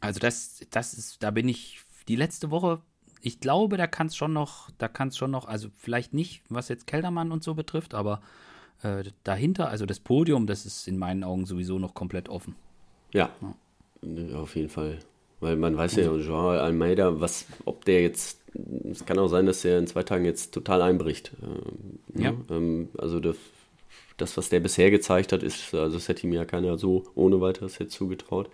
also 0.00 0.20
das, 0.20 0.66
das 0.70 0.94
ist, 0.94 1.22
da 1.22 1.30
bin 1.30 1.48
ich 1.48 1.80
die 2.08 2.16
letzte 2.16 2.50
Woche, 2.50 2.80
ich 3.22 3.40
glaube, 3.40 3.76
da 3.76 3.86
kann 3.86 4.06
es 4.06 4.16
schon 4.16 4.32
noch, 4.32 4.70
da 4.78 4.88
kann 4.88 5.08
es 5.08 5.16
schon 5.16 5.30
noch, 5.30 5.46
also 5.46 5.68
vielleicht 5.76 6.14
nicht, 6.14 6.42
was 6.48 6.68
jetzt 6.68 6.86
Keldermann 6.86 7.32
und 7.32 7.44
so 7.44 7.54
betrifft, 7.54 7.94
aber 7.94 8.20
äh, 8.82 9.04
dahinter, 9.24 9.68
also 9.68 9.86
das 9.86 10.00
Podium, 10.00 10.46
das 10.46 10.64
ist 10.64 10.88
in 10.88 10.98
meinen 10.98 11.22
Augen 11.22 11.44
sowieso 11.44 11.78
noch 11.78 11.94
komplett 11.94 12.28
offen. 12.28 12.54
Ja, 13.12 13.30
ja. 14.02 14.38
auf 14.38 14.56
jeden 14.56 14.70
Fall. 14.70 14.98
Weil 15.40 15.56
man 15.56 15.76
weiß 15.76 15.96
ja, 15.96 16.12
Joao 16.12 16.50
Almeida, 16.50 17.20
was, 17.20 17.46
ob 17.64 17.84
der 17.86 18.02
jetzt 18.02 18.40
es 18.90 19.04
kann 19.06 19.18
auch 19.18 19.28
sein, 19.28 19.46
dass 19.46 19.64
er 19.64 19.78
in 19.78 19.86
zwei 19.86 20.02
Tagen 20.02 20.24
jetzt 20.24 20.52
total 20.52 20.82
einbricht. 20.82 21.32
Ähm, 21.42 22.22
ja. 22.22 22.34
Ähm, 22.50 22.88
also 22.98 23.20
das, 23.20 23.36
das, 24.16 24.36
was 24.36 24.48
der 24.48 24.60
bisher 24.60 24.90
gezeigt 24.90 25.32
hat, 25.32 25.42
ist, 25.42 25.74
also 25.74 25.96
das 25.96 26.08
hätte 26.08 26.26
ihm 26.26 26.32
ja 26.32 26.44
keiner 26.44 26.78
so 26.78 27.04
ohne 27.14 27.40
weiteres 27.40 27.78
jetzt 27.78 27.92
zugetraut. 27.92 28.50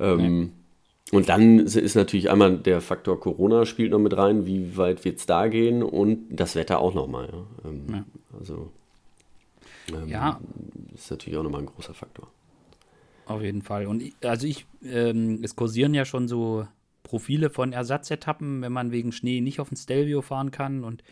Ähm, 0.00 0.52
und 1.10 1.28
dann 1.28 1.60
ist 1.60 1.94
natürlich 1.94 2.30
einmal 2.30 2.58
der 2.58 2.80
Faktor 2.80 3.18
Corona 3.18 3.64
spielt 3.64 3.92
noch 3.92 3.98
mit 3.98 4.16
rein, 4.16 4.46
wie 4.46 4.76
weit 4.76 5.04
wird 5.04 5.18
es 5.18 5.26
da 5.26 5.48
gehen 5.48 5.82
und 5.82 6.26
das 6.30 6.54
Wetter 6.54 6.80
auch 6.80 6.94
nochmal. 6.94 7.28
Ja. 7.32 7.70
Ähm, 7.70 7.86
ja. 7.90 8.04
Also 8.38 8.70
ähm, 9.92 10.08
ja. 10.08 10.40
ist 10.94 11.10
natürlich 11.10 11.38
auch 11.38 11.42
nochmal 11.42 11.62
ein 11.62 11.66
großer 11.66 11.94
Faktor. 11.94 12.28
Auf 13.26 13.42
jeden 13.42 13.62
Fall. 13.62 13.86
Und 13.86 14.02
ich, 14.02 14.14
also 14.22 14.46
ich, 14.46 14.66
ähm, 14.84 15.40
es 15.42 15.56
kursieren 15.56 15.94
ja 15.94 16.04
schon 16.04 16.28
so 16.28 16.66
Profile 17.02 17.50
von 17.50 17.72
Ersatzetappen, 17.72 18.60
wenn 18.62 18.72
man 18.72 18.90
wegen 18.90 19.12
Schnee 19.12 19.40
nicht 19.40 19.60
auf 19.60 19.68
den 19.68 19.76
Stelvio 19.76 20.22
fahren 20.22 20.50
kann 20.50 20.84
und 20.84 21.02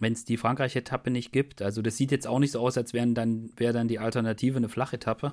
wenn 0.00 0.12
es 0.12 0.24
die 0.24 0.36
Frankreich-Etappe 0.36 1.10
nicht 1.10 1.32
gibt. 1.32 1.62
Also 1.62 1.82
das 1.82 1.96
sieht 1.96 2.10
jetzt 2.10 2.26
auch 2.26 2.38
nicht 2.38 2.52
so 2.52 2.60
aus, 2.60 2.76
als 2.76 2.92
wären 2.92 3.14
dann, 3.14 3.50
wäre 3.56 3.72
dann 3.72 3.88
die 3.88 3.98
Alternative 3.98 4.56
eine 4.56 4.68
Flachetappe, 4.68 5.32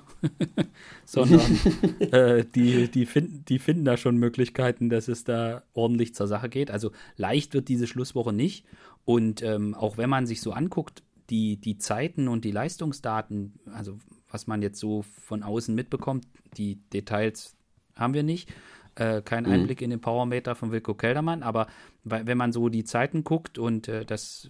sondern 1.04 1.58
äh, 2.12 2.44
die, 2.44 2.88
die, 2.88 3.06
find, 3.06 3.48
die 3.48 3.58
finden 3.58 3.84
da 3.84 3.96
schon 3.96 4.16
Möglichkeiten, 4.16 4.88
dass 4.88 5.08
es 5.08 5.24
da 5.24 5.62
ordentlich 5.74 6.14
zur 6.14 6.26
Sache 6.26 6.48
geht. 6.48 6.70
Also 6.70 6.92
leicht 7.16 7.54
wird 7.54 7.68
diese 7.68 7.86
Schlusswoche 7.86 8.32
nicht. 8.32 8.64
Und 9.04 9.42
ähm, 9.42 9.74
auch 9.74 9.98
wenn 9.98 10.10
man 10.10 10.26
sich 10.26 10.40
so 10.40 10.52
anguckt, 10.52 11.02
die, 11.30 11.56
die 11.56 11.78
Zeiten 11.78 12.28
und 12.28 12.44
die 12.44 12.52
Leistungsdaten, 12.52 13.54
also 13.72 13.98
was 14.28 14.46
man 14.46 14.62
jetzt 14.62 14.78
so 14.78 15.02
von 15.02 15.42
außen 15.42 15.74
mitbekommt, 15.74 16.26
die 16.56 16.76
Details 16.92 17.56
haben 17.94 18.14
wir 18.14 18.22
nicht 18.22 18.48
äh, 18.96 19.22
kein 19.22 19.44
mhm. 19.44 19.52
Einblick 19.52 19.82
in 19.82 19.90
den 19.90 20.00
Powermeter 20.00 20.54
von 20.54 20.72
Wilko 20.72 20.94
Keldermann, 20.94 21.42
aber 21.42 21.68
wenn 22.08 22.38
man 22.38 22.52
so 22.52 22.68
die 22.68 22.84
Zeiten 22.84 23.24
guckt 23.24 23.58
und 23.58 23.88
äh, 23.88 24.04
das, 24.04 24.48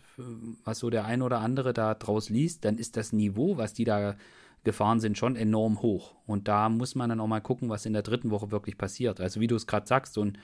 was 0.65 0.79
so 0.79 0.91
der 0.91 1.07
ein 1.07 1.23
oder 1.23 1.41
andere 1.41 1.73
da 1.73 1.95
draus 1.95 2.29
liest, 2.29 2.67
dann 2.67 2.77
ist 2.77 2.99
das 2.99 3.15
Niveau, 3.15 3.57
was 3.57 3.73
die 3.73 3.85
da 3.85 4.17
gefahren 4.63 5.01
sind, 5.01 5.17
schon 5.17 5.37
enorm 5.37 5.81
hoch. 5.81 6.15
Und 6.27 6.49
da 6.49 6.69
muss 6.69 6.95
man 6.95 7.09
dann 7.09 7.21
auch 7.21 7.27
mal 7.29 7.41
gucken, 7.41 7.71
was 7.71 7.87
in 7.87 7.95
der 7.95 8.03
dritten 8.03 8.31
Woche 8.31 8.51
wirklich 8.51 8.77
passiert. 8.77 9.21
Also 9.21 9.41
wie 9.41 9.47
du 9.47 9.55
es 9.55 9.67
gerade 9.67 9.87
sagst, 9.87 10.13
so 10.13 10.23
ein, 10.23 10.39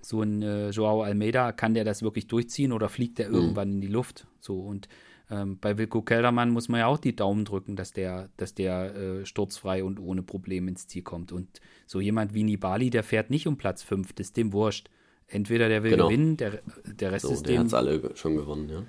so 0.00 0.22
ein 0.22 0.42
äh, 0.42 0.70
Joao 0.70 1.02
Almeida, 1.02 1.50
kann 1.50 1.74
der 1.74 1.84
das 1.84 2.02
wirklich 2.02 2.28
durchziehen 2.28 2.72
oder 2.72 2.88
fliegt 2.88 3.18
der 3.18 3.30
mhm. 3.30 3.34
irgendwann 3.34 3.72
in 3.72 3.80
die 3.80 3.88
Luft? 3.88 4.26
So 4.38 4.60
und 4.60 4.88
ähm, 5.30 5.58
bei 5.58 5.76
Wilko 5.76 6.02
Keldermann 6.02 6.50
muss 6.50 6.68
man 6.68 6.80
ja 6.80 6.86
auch 6.86 6.98
die 6.98 7.16
Daumen 7.16 7.44
drücken, 7.44 7.74
dass 7.74 7.92
der, 7.92 8.28
dass 8.36 8.54
der 8.54 8.94
äh, 8.94 9.26
sturzfrei 9.26 9.82
und 9.82 9.98
ohne 9.98 10.22
Probleme 10.22 10.70
ins 10.70 10.86
Ziel 10.86 11.02
kommt. 11.02 11.32
Und 11.32 11.60
so 11.86 12.00
jemand 12.00 12.34
wie 12.34 12.44
Nibali, 12.44 12.90
der 12.90 13.02
fährt 13.02 13.30
nicht 13.30 13.48
um 13.48 13.56
Platz 13.56 13.82
5, 13.82 14.12
das 14.12 14.28
ist 14.28 14.36
dem 14.36 14.52
wurscht. 14.52 14.88
Entweder 15.28 15.68
der 15.68 15.82
will 15.82 15.92
genau. 15.92 16.08
gewinnen, 16.08 16.36
der, 16.36 16.60
der 16.84 17.12
Rest 17.12 17.26
so, 17.26 17.32
ist 17.32 17.46
der 17.46 17.56
dem. 17.56 17.68
Der 17.68 17.78
hat 17.78 17.86
alle 17.86 18.16
schon 18.16 18.36
gewonnen, 18.36 18.68
ja. 18.68 18.82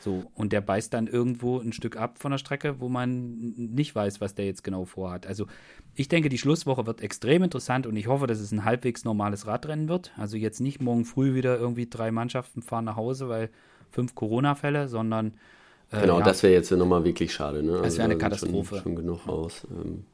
So, 0.00 0.24
und 0.34 0.52
der 0.52 0.60
beißt 0.60 0.92
dann 0.92 1.06
irgendwo 1.06 1.58
ein 1.58 1.72
Stück 1.72 1.96
ab 1.96 2.18
von 2.18 2.30
der 2.30 2.36
Strecke, 2.36 2.78
wo 2.78 2.90
man 2.90 3.54
nicht 3.56 3.94
weiß, 3.94 4.20
was 4.20 4.34
der 4.34 4.44
jetzt 4.44 4.62
genau 4.62 4.84
vorhat. 4.84 5.26
Also, 5.26 5.46
ich 5.94 6.08
denke, 6.08 6.28
die 6.28 6.36
Schlusswoche 6.36 6.86
wird 6.86 7.00
extrem 7.00 7.42
interessant 7.42 7.86
und 7.86 7.96
ich 7.96 8.06
hoffe, 8.06 8.26
dass 8.26 8.38
es 8.38 8.52
ein 8.52 8.66
halbwegs 8.66 9.04
normales 9.04 9.46
Radrennen 9.46 9.88
wird. 9.88 10.12
Also, 10.18 10.36
jetzt 10.36 10.60
nicht 10.60 10.82
morgen 10.82 11.06
früh 11.06 11.34
wieder 11.34 11.58
irgendwie 11.58 11.88
drei 11.88 12.10
Mannschaften 12.10 12.60
fahren 12.60 12.84
nach 12.84 12.96
Hause, 12.96 13.30
weil 13.30 13.48
fünf 13.90 14.14
Corona-Fälle, 14.14 14.88
sondern 14.88 15.32
äh, 15.90 16.02
genau, 16.02 16.18
ja. 16.18 16.24
das 16.24 16.42
wäre 16.42 16.52
jetzt 16.52 16.70
nochmal 16.70 17.04
wirklich 17.04 17.32
schade. 17.32 17.62
Ne? 17.62 17.80
Das 17.82 17.96
wäre 17.96 18.04
eine 18.04 18.14
also, 18.14 18.24
Katastrophe. 18.24 18.74
Schon, 18.76 18.82
schon 18.82 18.96
genug 18.96 19.26
aus. 19.26 19.66
Ähm, 19.70 20.04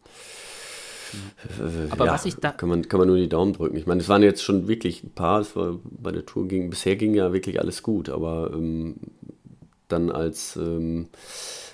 äh, 1.59 1.91
Aber 1.91 2.07
ja, 2.07 2.13
was 2.13 2.25
ich 2.25 2.37
da. 2.37 2.53
Kann 2.53 2.69
man, 2.69 2.89
kann 2.89 2.99
man 2.99 3.09
nur 3.09 3.17
die 3.17 3.29
Daumen 3.29 3.53
drücken. 3.53 3.77
Ich 3.77 3.87
meine, 3.87 4.01
es 4.01 4.09
waren 4.09 4.23
jetzt 4.23 4.43
schon 4.43 4.69
wirklich 4.69 5.03
ein 5.05 5.11
paar. 5.11 5.41
Es 5.41 5.57
war, 5.57 5.79
bei 5.85 6.13
der 6.13 6.27
Tour 6.27 6.49
ging, 6.49 6.71
bisher 6.71 6.97
ging 6.97 7.15
ja 7.15 7.33
wirklich 7.33 7.61
alles 7.61 7.83
gut. 7.83 8.09
Aber 8.09 8.51
ähm, 8.55 8.97
dann 9.89 10.11
als 10.11 10.57
ähm, 10.57 11.09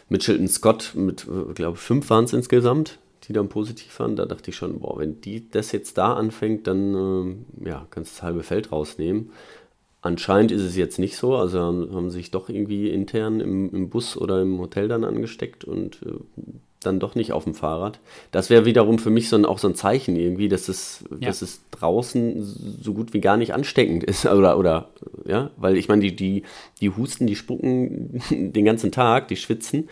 Mitchelton 0.08 0.48
Scott 0.48 0.92
mit, 0.94 1.24
ich 1.24 1.50
äh, 1.50 1.54
glaube, 1.54 1.76
fünf 1.76 2.10
waren 2.10 2.24
es 2.24 2.32
insgesamt, 2.32 2.98
die 3.24 3.32
dann 3.32 3.48
positiv 3.48 3.98
waren, 3.98 4.16
da 4.16 4.26
dachte 4.26 4.50
ich 4.50 4.56
schon, 4.56 4.80
boah, 4.80 4.98
wenn 4.98 5.20
die 5.20 5.48
das 5.50 5.72
jetzt 5.72 5.98
da 5.98 6.14
anfängt, 6.14 6.66
dann 6.66 6.94
ähm, 6.94 7.44
ja, 7.64 7.86
kannst 7.90 8.12
du 8.12 8.16
das 8.16 8.22
halbe 8.22 8.42
Feld 8.42 8.72
rausnehmen. 8.72 9.32
Anscheinend 10.00 10.52
ist 10.52 10.62
es 10.62 10.76
jetzt 10.76 11.00
nicht 11.00 11.16
so, 11.16 11.34
also 11.34 11.58
haben 11.58 12.10
sich 12.10 12.30
doch 12.30 12.48
irgendwie 12.48 12.90
intern 12.90 13.40
im, 13.40 13.74
im 13.74 13.90
Bus 13.90 14.16
oder 14.16 14.40
im 14.40 14.58
Hotel 14.60 14.86
dann 14.86 15.02
angesteckt 15.02 15.64
und 15.64 16.00
äh, 16.02 16.12
dann 16.86 17.00
doch 17.00 17.14
nicht 17.14 17.32
auf 17.32 17.44
dem 17.44 17.54
Fahrrad. 17.54 18.00
Das 18.30 18.48
wäre 18.48 18.64
wiederum 18.64 18.98
für 18.98 19.10
mich 19.10 19.28
so 19.28 19.36
ein, 19.36 19.44
auch 19.44 19.58
so 19.58 19.68
ein 19.68 19.74
Zeichen 19.74 20.16
irgendwie, 20.16 20.48
dass 20.48 20.68
es, 20.68 21.04
ja. 21.10 21.28
dass 21.28 21.42
es 21.42 21.60
draußen 21.72 22.42
so 22.80 22.94
gut 22.94 23.12
wie 23.12 23.20
gar 23.20 23.36
nicht 23.36 23.52
ansteckend 23.52 24.04
ist. 24.04 24.24
Oder, 24.36 24.58
oder 24.58 24.88
ja, 25.24 25.50
weil 25.56 25.76
ich 25.76 25.88
meine, 25.88 26.02
die, 26.02 26.14
die, 26.14 26.42
die 26.80 26.90
husten, 26.90 27.26
die 27.26 27.36
spucken 27.36 28.22
den 28.30 28.64
ganzen 28.64 28.92
Tag, 28.92 29.28
die 29.28 29.36
schwitzen. 29.36 29.88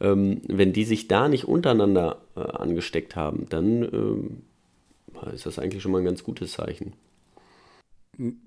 Ähm, 0.00 0.40
wenn 0.46 0.72
die 0.72 0.84
sich 0.84 1.08
da 1.08 1.28
nicht 1.28 1.46
untereinander 1.46 2.18
äh, 2.36 2.40
angesteckt 2.40 3.16
haben, 3.16 3.46
dann 3.50 3.82
äh, 3.82 5.34
ist 5.34 5.44
das 5.44 5.58
eigentlich 5.58 5.82
schon 5.82 5.92
mal 5.92 5.98
ein 5.98 6.04
ganz 6.04 6.24
gutes 6.24 6.52
Zeichen. 6.52 6.94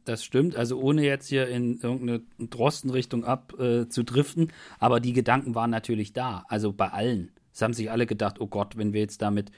Das 0.05 0.23
stimmt, 0.23 0.55
also 0.55 0.79
ohne 0.79 1.03
jetzt 1.03 1.27
hier 1.29 1.47
in 1.47 1.79
irgendeine 1.79 2.21
Drostenrichtung 2.37 3.25
abzudriften, 3.25 4.49
äh, 4.49 4.53
aber 4.77 4.99
die 4.99 5.13
Gedanken 5.13 5.55
waren 5.55 5.71
natürlich 5.71 6.13
da, 6.13 6.45
also 6.47 6.71
bei 6.73 6.89
allen. 6.89 7.31
Es 7.53 7.61
haben 7.61 7.73
sich 7.73 7.91
alle 7.91 8.05
gedacht, 8.05 8.41
oh 8.41 8.47
Gott, 8.47 8.77
wenn 8.77 8.93
wir 8.93 9.01
jetzt 9.01 9.21
damit 9.21 9.51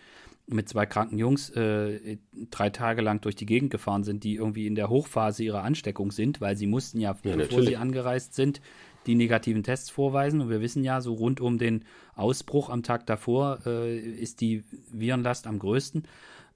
mit 0.47 0.69
zwei 0.69 0.85
kranken 0.85 1.17
Jungs 1.17 1.49
äh, 1.51 2.17
drei 2.51 2.69
Tage 2.69 3.01
lang 3.01 3.21
durch 3.21 3.35
die 3.35 3.47
Gegend 3.47 3.71
gefahren 3.71 4.03
sind, 4.03 4.23
die 4.23 4.35
irgendwie 4.35 4.67
in 4.67 4.75
der 4.75 4.89
Hochphase 4.89 5.43
ihrer 5.43 5.63
Ansteckung 5.63 6.11
sind, 6.11 6.39
weil 6.39 6.55
sie 6.55 6.67
mussten 6.67 6.99
ja, 6.99 7.15
ja 7.23 7.35
bevor 7.35 7.63
sie 7.63 7.77
angereist 7.77 8.35
sind, 8.35 8.61
die 9.07 9.15
negativen 9.15 9.63
Tests 9.63 9.89
vorweisen. 9.89 10.41
Und 10.41 10.49
wir 10.49 10.61
wissen 10.61 10.83
ja, 10.83 11.01
so 11.01 11.13
rund 11.13 11.41
um 11.41 11.57
den 11.57 11.85
Ausbruch 12.15 12.69
am 12.69 12.83
Tag 12.83 13.05
davor 13.07 13.59
äh, 13.65 13.97
ist 13.97 14.41
die 14.41 14.63
Virenlast 14.91 15.47
am 15.47 15.57
größten. 15.57 16.03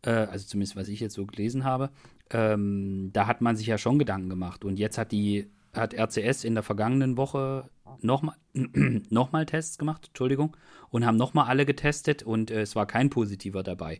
Äh, 0.04 0.12
also 0.12 0.47
zumindest, 0.47 0.75
was 0.75 0.88
ich 0.88 0.99
jetzt 0.99 1.15
so 1.15 1.25
gelesen 1.25 1.63
habe. 1.63 1.89
Ähm, 2.30 3.10
da 3.13 3.25
hat 3.25 3.41
man 3.41 3.56
sich 3.56 3.67
ja 3.67 3.78
schon 3.80 3.97
Gedanken 3.97 4.30
gemacht. 4.30 4.63
Und 4.63 4.78
jetzt 4.78 4.97
hat 4.99 5.12
die 5.12 5.47
hat 5.74 5.94
RCS 5.94 6.44
in 6.44 6.56
der 6.56 6.64
vergangenen 6.64 7.18
Woche 7.18 7.70
nochmal 8.02 8.36
noch 8.54 9.32
mal 9.32 9.46
Tests 9.46 9.78
gemacht, 9.78 10.08
Entschuldigung, 10.08 10.56
und 10.90 11.06
haben 11.06 11.18
nochmal 11.18 11.48
alle 11.48 11.66
getestet 11.66 12.24
und 12.24 12.52
äh, 12.52 12.62
es 12.62 12.76
war 12.76 12.86
kein 12.86 13.10
positiver 13.10 13.64
dabei. 13.64 14.00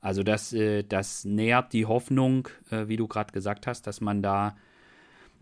Also 0.00 0.22
das, 0.22 0.52
äh, 0.52 0.82
das 0.82 1.24
nähert 1.24 1.72
die 1.72 1.86
Hoffnung, 1.86 2.48
äh, 2.70 2.88
wie 2.88 2.96
du 2.96 3.06
gerade 3.06 3.32
gesagt 3.32 3.66
hast, 3.66 3.86
dass 3.86 4.00
man 4.00 4.22
da, 4.22 4.56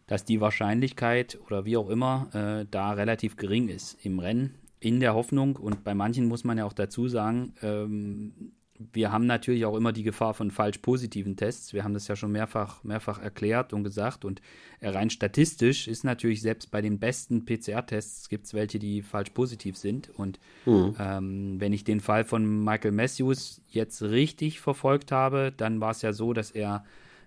dass 0.07 0.25
die 0.25 0.41
Wahrscheinlichkeit 0.41 1.39
oder 1.47 1.65
wie 1.65 1.77
auch 1.77 1.89
immer 1.89 2.29
äh, 2.33 2.67
da 2.71 2.93
relativ 2.93 3.37
gering 3.37 3.69
ist 3.69 4.05
im 4.05 4.19
Rennen. 4.19 4.55
In 4.81 5.01
der 5.01 5.15
Hoffnung, 5.15 5.57
und 5.57 5.83
bei 5.83 5.95
manchen 5.95 6.27
muss 6.27 6.45
man 6.45 6.59
ja 6.59 6.65
auch 6.65 6.73
dazu 6.73 7.09
sagen, 7.09 7.55
ähm, 7.63 8.53
wir 8.93 9.11
haben 9.13 9.27
natürlich 9.27 9.65
auch 9.65 9.77
immer 9.77 9.93
die 9.93 10.03
Gefahr 10.03 10.35
von 10.35 10.51
falsch 10.51 10.79
positiven 10.79 11.37
Tests. 11.37 11.73
Wir 11.73 11.85
haben 11.85 11.95
das 11.95 12.09
ja 12.09 12.17
schon 12.17 12.33
mehrfach, 12.33 12.83
mehrfach 12.85 13.21
erklärt 13.21 13.73
und 13.73 13.85
gesagt. 13.85 14.25
Und 14.25 14.41
rein 14.81 15.11
statistisch 15.11 15.89
ist 15.89 16.05
natürlich 16.05 16.43
selbst 16.43 16.71
bei 16.71 16.81
den 16.81 16.99
besten 16.99 17.45
PCR-Tests 17.45 18.29
gibt 18.29 18.47
es 18.47 18.55
welche, 18.55 18.79
die 18.79 19.03
falsch 19.03 19.31
positiv 19.31 19.77
sind. 19.77 20.11
Und 20.11 20.39
mhm. 20.67 20.95
ähm, 20.99 21.61
wenn 21.61 21.73
ich 21.73 21.85
den 21.85 22.01
Fall 22.01 22.25
von 22.25 22.65
Michael 22.65 22.93
Matthews 22.93 23.61
jetzt 23.69 24.03
richtig 24.03 24.61
verfolgt 24.61 25.13
habe, 25.13 25.53
dann 25.57 25.81
war 25.81 25.91
es 25.91 26.03
ja 26.03 26.13
so, 26.13 26.33
dass 26.33 26.51
er 26.51 26.85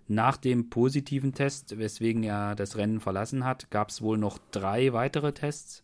nach 0.08 0.38
dem 0.38 0.70
positiven 0.70 1.34
Test, 1.34 1.78
weswegen 1.78 2.24
er 2.24 2.56
das 2.56 2.76
Rennen 2.76 3.00
verlassen 3.00 3.46
hat, 3.46 3.72
gab 3.72 3.90
es 3.90 4.02
wohl 4.02 4.18
noch 4.18 4.40
drei 4.52 4.94
weitere 4.94 5.32
Tests 5.32 5.84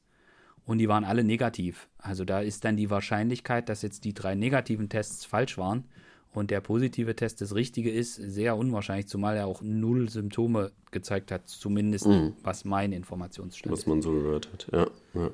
und 0.68 0.78
die 0.78 0.88
waren 0.88 1.06
alle 1.06 1.24
negativ. 1.24 1.88
Also 1.98 2.26
da 2.26 2.42
ist 2.42 2.66
dann 2.66 2.78
die 2.78 2.92
Wahrscheinlichkeit, 2.92 3.70
dass 3.70 3.82
jetzt 3.82 4.04
die 4.04 4.14
drei 4.14 4.36
negativen 4.36 4.90
Tests 4.90 5.26
falsch 5.26 5.58
waren 5.58 5.86
und 6.34 6.52
der 6.52 6.62
positive 6.62 7.16
Test 7.16 7.42
das 7.42 7.56
richtige 7.56 7.90
ist, 7.90 8.16
sehr 8.16 8.58
unwahrscheinlich, 8.58 9.08
zumal 9.08 9.38
er 9.38 9.48
auch 9.48 9.62
null 9.62 10.10
Symptome 10.10 10.72
gezeigt 10.92 11.32
hat, 11.32 11.48
zumindest 11.48 12.06
mhm. 12.06 12.34
was 12.44 12.66
mein 12.66 12.92
Informationsstand 12.92 13.72
Was 13.76 13.88
man 13.88 14.02
so 14.02 14.12
gehört 14.12 14.52
hat, 14.52 14.68
ja. 14.72 14.88
ja. 15.14 15.30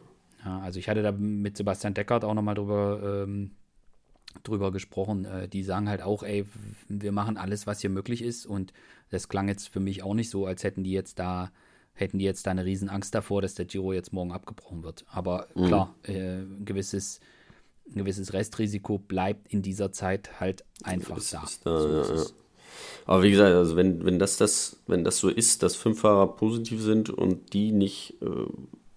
ja 0.45 0.59
also 0.59 0.79
ich 0.79 0.87
hatte 0.87 1.01
da 1.01 1.11
mit 1.11 1.57
Sebastian 1.57 1.95
Deckert 1.95 2.23
auch 2.23 2.35
nochmal 2.35 2.55
drüber, 2.55 3.23
ähm, 3.25 3.51
drüber 4.43 4.71
gesprochen. 4.71 5.25
Äh, 5.25 5.47
die 5.47 5.63
sagen 5.63 5.89
halt 5.89 6.03
auch, 6.03 6.21
ey, 6.21 6.45
wir 6.87 7.11
machen 7.11 7.37
alles, 7.37 7.65
was 7.65 7.81
hier 7.81 7.89
möglich 7.89 8.21
ist 8.21 8.45
und 8.45 8.71
das 9.09 9.29
klang 9.29 9.47
jetzt 9.47 9.67
für 9.67 9.79
mich 9.79 10.03
auch 10.03 10.13
nicht 10.13 10.29
so, 10.29 10.45
als 10.45 10.63
hätten 10.63 10.83
die 10.83 10.91
jetzt 10.91 11.17
da 11.17 11.51
hätten 11.93 12.19
die 12.19 12.25
jetzt 12.25 12.47
da 12.47 12.51
eine 12.51 12.65
riesen 12.65 12.89
Angst 12.89 13.13
davor, 13.15 13.41
dass 13.41 13.55
der 13.55 13.65
Giro 13.65 13.93
jetzt 13.93 14.13
morgen 14.13 14.31
abgebrochen 14.31 14.83
wird. 14.83 15.05
Aber 15.07 15.47
mhm. 15.55 15.67
klar, 15.67 15.95
äh, 16.03 16.39
ein 16.39 16.65
gewisses, 16.65 17.19
ein 17.87 17.99
gewisses 17.99 18.33
Restrisiko 18.33 18.97
bleibt 18.97 19.53
in 19.53 19.61
dieser 19.61 19.91
Zeit 19.91 20.39
halt 20.39 20.63
einfach 20.83 21.17
ist, 21.17 21.33
da. 21.33 21.43
Ist 21.43 21.65
da 21.65 21.79
so 21.79 22.15
ja. 22.15 22.23
Aber 23.05 23.23
wie 23.23 23.31
gesagt, 23.31 23.53
also 23.53 23.75
wenn, 23.75 24.05
wenn 24.05 24.17
das, 24.17 24.37
das, 24.37 24.77
wenn 24.87 25.03
das 25.03 25.17
so 25.17 25.29
ist, 25.29 25.61
dass 25.61 25.75
fünf 25.75 26.01
Fahrer 26.01 26.27
positiv 26.35 26.81
sind 26.81 27.09
und 27.09 27.53
die 27.53 27.71
nicht, 27.71 28.15
äh, 28.21 28.45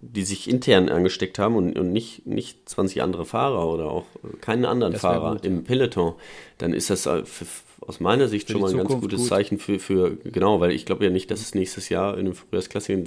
die 0.01 0.23
sich 0.23 0.49
intern 0.49 0.89
angesteckt 0.89 1.39
haben 1.39 1.57
und, 1.57 1.79
und 1.79 1.93
nicht, 1.93 2.27
nicht 2.27 2.69
20 2.69 3.03
andere 3.03 3.27
Fahrer 3.27 3.67
oder 3.67 3.87
auch 3.87 4.07
keinen 4.41 4.65
anderen 4.65 4.95
Fahrer 4.95 5.33
gut, 5.33 5.45
im 5.45 5.65
Peloton, 5.65 6.15
dann 6.59 6.73
ist 6.73 6.91
das 6.91 7.03
für, 7.03 7.47
aus 7.87 8.01
meiner 8.01 8.29
Sicht 8.29 8.51
schon 8.51 8.61
mal 8.61 8.71
ein 8.71 8.77
ganz 8.77 9.01
gutes 9.01 9.21
gut. 9.21 9.29
Zeichen 9.29 9.59
für, 9.59 9.79
für, 9.79 10.17
genau, 10.17 10.61
weil 10.61 10.73
ich 10.73 10.87
glaube 10.87 11.05
ja 11.05 11.11
nicht, 11.11 11.31
dass 11.31 11.41
es 11.41 11.55
nächstes 11.55 11.89
Jahr 11.89 12.19
in 12.19 12.27
den 12.27 12.35
Frühjahrsklassiker, 12.35 13.03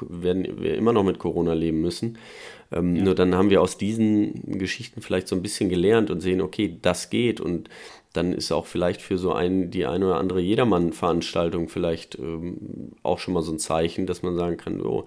werden 0.00 0.62
wir 0.62 0.74
immer 0.76 0.92
noch 0.92 1.04
mit 1.04 1.18
Corona 1.18 1.52
leben 1.52 1.80
müssen. 1.80 2.18
Ähm, 2.72 2.96
ja. 2.96 3.04
Nur 3.04 3.14
dann 3.14 3.34
haben 3.34 3.50
wir 3.50 3.60
aus 3.60 3.76
diesen 3.76 4.58
Geschichten 4.58 5.02
vielleicht 5.02 5.28
so 5.28 5.36
ein 5.36 5.42
bisschen 5.42 5.68
gelernt 5.68 6.10
und 6.10 6.20
sehen, 6.20 6.40
okay, 6.40 6.78
das 6.80 7.10
geht 7.10 7.40
und 7.40 7.68
dann 8.14 8.32
ist 8.32 8.50
auch 8.52 8.66
vielleicht 8.66 9.02
für 9.02 9.18
so 9.18 9.32
ein, 9.32 9.70
die 9.70 9.84
eine 9.84 10.06
oder 10.06 10.16
andere 10.16 10.40
Jedermann-Veranstaltung 10.40 11.68
vielleicht 11.68 12.18
ähm, 12.18 12.92
auch 13.02 13.18
schon 13.18 13.34
mal 13.34 13.42
so 13.42 13.52
ein 13.52 13.58
Zeichen, 13.58 14.06
dass 14.06 14.22
man 14.22 14.36
sagen 14.36 14.56
kann, 14.56 14.80
oh, 14.80 15.04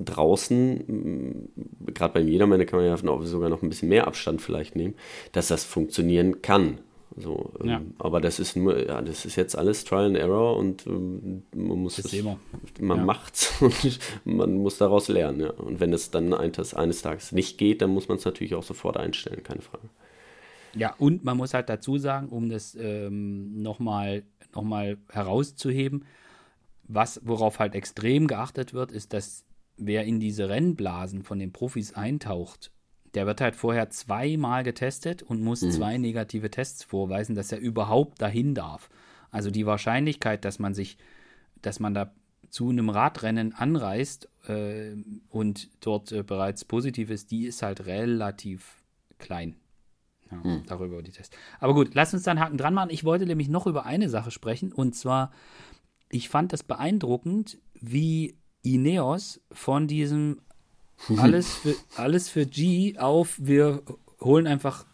draußen, 0.00 1.48
gerade 1.86 2.14
beim 2.14 2.28
Jedermann, 2.28 2.64
kann 2.66 2.80
man 2.80 2.88
ja 2.88 2.96
sogar 3.22 3.48
noch 3.48 3.62
ein 3.62 3.68
bisschen 3.68 3.88
mehr 3.88 4.06
Abstand 4.06 4.42
vielleicht 4.42 4.76
nehmen, 4.76 4.94
dass 5.32 5.48
das 5.48 5.64
funktionieren 5.64 6.42
kann. 6.42 6.78
So, 7.16 7.52
ähm, 7.60 7.68
ja. 7.68 7.80
Aber 7.98 8.20
das 8.20 8.40
ist 8.40 8.56
nur, 8.56 8.86
ja, 8.86 9.00
das 9.00 9.24
ist 9.24 9.36
jetzt 9.36 9.56
alles 9.56 9.84
Trial 9.84 10.06
and 10.06 10.16
Error 10.16 10.56
und 10.56 10.86
ähm, 10.86 11.44
man 11.54 11.78
muss 11.78 11.96
das, 11.96 12.10
das 12.10 12.22
man 12.80 12.98
ja. 12.98 13.04
macht's 13.04 13.54
und 13.60 13.98
man 14.24 14.54
muss 14.54 14.78
daraus 14.78 15.08
lernen. 15.08 15.40
Ja. 15.40 15.50
Und 15.50 15.80
wenn 15.80 15.92
es 15.92 16.10
dann 16.10 16.34
eines, 16.34 16.74
eines 16.74 17.02
Tages 17.02 17.32
nicht 17.32 17.58
geht, 17.58 17.82
dann 17.82 17.90
muss 17.90 18.08
man 18.08 18.18
es 18.18 18.24
natürlich 18.24 18.54
auch 18.54 18.64
sofort 18.64 18.96
einstellen, 18.96 19.42
keine 19.42 19.62
Frage. 19.62 19.88
Ja, 20.74 20.94
und 20.98 21.24
man 21.24 21.36
muss 21.36 21.54
halt 21.54 21.68
dazu 21.68 21.98
sagen, 21.98 22.30
um 22.30 22.48
das 22.48 22.74
ähm, 22.74 23.62
nochmal 23.62 24.24
noch 24.54 24.62
mal 24.62 24.98
herauszuheben, 25.10 26.04
was, 26.84 27.20
worauf 27.24 27.58
halt 27.58 27.74
extrem 27.74 28.26
geachtet 28.26 28.74
wird, 28.74 28.92
ist, 28.92 29.12
dass 29.12 29.44
wer 29.76 30.04
in 30.04 30.20
diese 30.20 30.48
Rennblasen 30.48 31.22
von 31.22 31.38
den 31.38 31.52
Profis 31.52 31.94
eintaucht, 31.94 32.70
der 33.14 33.26
wird 33.26 33.40
halt 33.40 33.56
vorher 33.56 33.90
zweimal 33.90 34.64
getestet 34.64 35.22
und 35.22 35.40
muss 35.40 35.62
mhm. 35.62 35.70
zwei 35.70 35.98
negative 35.98 36.50
Tests 36.50 36.82
vorweisen, 36.84 37.34
dass 37.34 37.52
er 37.52 37.58
überhaupt 37.58 38.20
dahin 38.20 38.54
darf. 38.54 38.90
Also 39.30 39.50
die 39.50 39.66
Wahrscheinlichkeit, 39.66 40.44
dass 40.44 40.58
man 40.58 40.74
sich, 40.74 40.96
dass 41.62 41.80
man 41.80 41.94
da 41.94 42.12
zu 42.50 42.68
einem 42.68 42.88
Radrennen 42.88 43.52
anreist 43.52 44.28
äh, 44.46 44.92
und 45.28 45.70
dort 45.80 46.12
äh, 46.12 46.22
bereits 46.22 46.64
positiv 46.64 47.10
ist, 47.10 47.30
die 47.30 47.46
ist 47.46 47.62
halt 47.62 47.86
relativ 47.86 48.82
klein. 49.18 49.56
Ja, 50.30 50.36
mhm. 50.38 50.62
Darüber 50.66 51.02
die 51.02 51.10
Tests. 51.10 51.36
Aber 51.58 51.74
gut, 51.74 51.94
lass 51.94 52.14
uns 52.14 52.22
dann 52.22 52.40
Haken 52.40 52.56
dran 52.56 52.74
machen. 52.74 52.90
Ich 52.90 53.04
wollte 53.04 53.26
nämlich 53.26 53.48
noch 53.48 53.66
über 53.66 53.86
eine 53.86 54.08
Sache 54.08 54.30
sprechen 54.30 54.72
und 54.72 54.94
zwar, 54.94 55.32
ich 56.10 56.28
fand 56.28 56.52
das 56.52 56.62
beeindruckend, 56.62 57.58
wie 57.74 58.36
Ineos 58.62 59.40
von 59.52 59.86
diesem 59.86 60.40
alles 61.16 61.54
für, 61.54 61.74
alles 61.96 62.28
für 62.28 62.46
G 62.46 62.98
auf, 62.98 63.34
wir 63.38 63.82
holen 64.20 64.46
einfach 64.46 64.84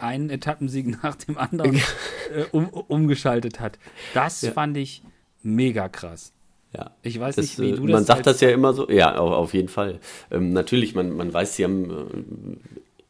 einen 0.00 0.30
Etappensieg 0.30 0.86
nach 1.02 1.16
dem 1.16 1.38
anderen 1.38 1.76
äh, 1.76 2.44
um, 2.52 2.68
umgeschaltet 2.68 3.60
hat. 3.60 3.78
Das 4.14 4.42
ja. 4.42 4.52
fand 4.52 4.76
ich 4.76 5.02
mega 5.42 5.88
krass. 5.88 6.32
Ja. 6.72 6.92
Ich 7.02 7.18
weiß 7.18 7.36
das, 7.36 7.58
nicht, 7.58 7.58
wie 7.58 7.72
du 7.72 7.86
das. 7.86 7.92
Man 7.92 8.04
sagt 8.04 8.26
das 8.26 8.40
ja 8.40 8.50
immer 8.50 8.72
so, 8.72 8.88
ja, 8.88 9.16
auf, 9.16 9.32
auf 9.32 9.54
jeden 9.54 9.68
Fall. 9.68 9.98
Ähm, 10.30 10.52
natürlich, 10.52 10.94
man, 10.94 11.16
man 11.16 11.32
weiß, 11.32 11.56
sie 11.56 11.64
haben, 11.64 11.90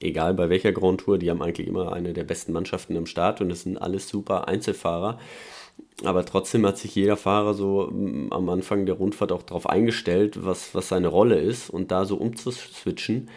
äh, 0.00 0.06
egal 0.06 0.34
bei 0.34 0.48
welcher 0.48 0.72
Grand 0.72 1.00
Tour, 1.02 1.18
die 1.18 1.30
haben 1.30 1.42
eigentlich 1.42 1.68
immer 1.68 1.92
eine 1.92 2.14
der 2.14 2.24
besten 2.24 2.52
Mannschaften 2.52 2.96
im 2.96 3.06
Start 3.06 3.40
und 3.40 3.50
es 3.50 3.62
sind 3.62 3.76
alles 3.76 4.08
super 4.08 4.48
Einzelfahrer. 4.48 5.18
Aber 6.04 6.24
trotzdem 6.24 6.66
hat 6.66 6.78
sich 6.78 6.94
jeder 6.94 7.16
Fahrer 7.16 7.54
so 7.54 7.90
mm, 7.90 8.32
am 8.32 8.48
Anfang 8.48 8.86
der 8.86 8.94
Rundfahrt 8.96 9.32
auch 9.32 9.42
darauf 9.42 9.68
eingestellt, 9.68 10.44
was, 10.44 10.74
was 10.74 10.88
seine 10.88 11.08
Rolle 11.08 11.38
ist 11.38 11.70
und 11.70 11.90
da 11.90 12.04
so 12.04 12.16
umzuswitchen. 12.16 13.28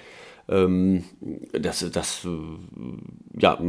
Ähm, 0.50 1.04
das, 1.52 1.86
das 1.92 2.26
äh, 2.26 2.30
ja, 3.40 3.60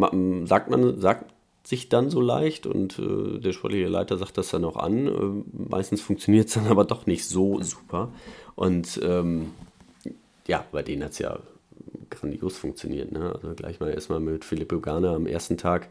sagt 0.45 0.71
man, 0.71 1.01
sagt 1.01 1.33
sich 1.65 1.89
dann 1.89 2.11
so 2.11 2.21
leicht 2.21 2.67
und 2.67 2.99
äh, 2.99 3.39
der 3.39 3.53
sportliche 3.53 3.89
Leiter 3.89 4.19
sagt 4.19 4.37
das 4.39 4.51
dann 4.51 4.65
auch 4.65 4.77
an. 4.77 5.07
Äh, 5.09 5.69
meistens 5.71 6.01
funktioniert 6.03 6.49
es 6.49 6.55
dann 6.55 6.67
aber 6.69 6.85
doch 6.85 7.07
nicht 7.07 7.25
so 7.27 7.61
super. 7.63 8.11
Und 8.55 9.01
ähm, 9.03 9.51
ja, 10.47 10.65
bei 10.71 10.83
denen 10.83 11.03
hat 11.05 11.13
es 11.13 11.19
ja 11.19 11.39
grandios 12.11 12.59
funktioniert. 12.59 13.13
Ne? 13.13 13.33
Also 13.35 13.55
gleich 13.55 13.81
mal 13.81 13.91
erstmal 13.91 14.21
mit 14.21 14.45
Philipp 14.45 14.73
Ugana 14.73 15.15
am 15.15 15.27
ersten 15.27 15.57
Tag 15.57 15.89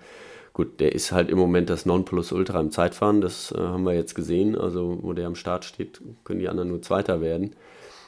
Gut, 0.54 0.80
der 0.80 0.94
ist 0.94 1.12
halt 1.12 1.30
im 1.30 1.40
Moment 1.40 1.70
das 1.72 1.88
Nonplusultra 1.88 2.60
im 2.60 2.70
Zeitfahren, 2.70 3.22
das 3.22 3.52
äh, 3.52 3.58
haben 3.58 3.86
wir 3.86 3.94
jetzt 3.94 4.14
gesehen. 4.14 4.56
Also, 4.56 5.00
wo 5.02 5.14
der 5.14 5.26
am 5.26 5.36
Start 5.36 5.66
steht, 5.66 6.00
können 6.24 6.40
die 6.40 6.48
anderen 6.48 6.70
nur 6.70 6.82
Zweiter 6.84 7.22
werden. 7.22 7.56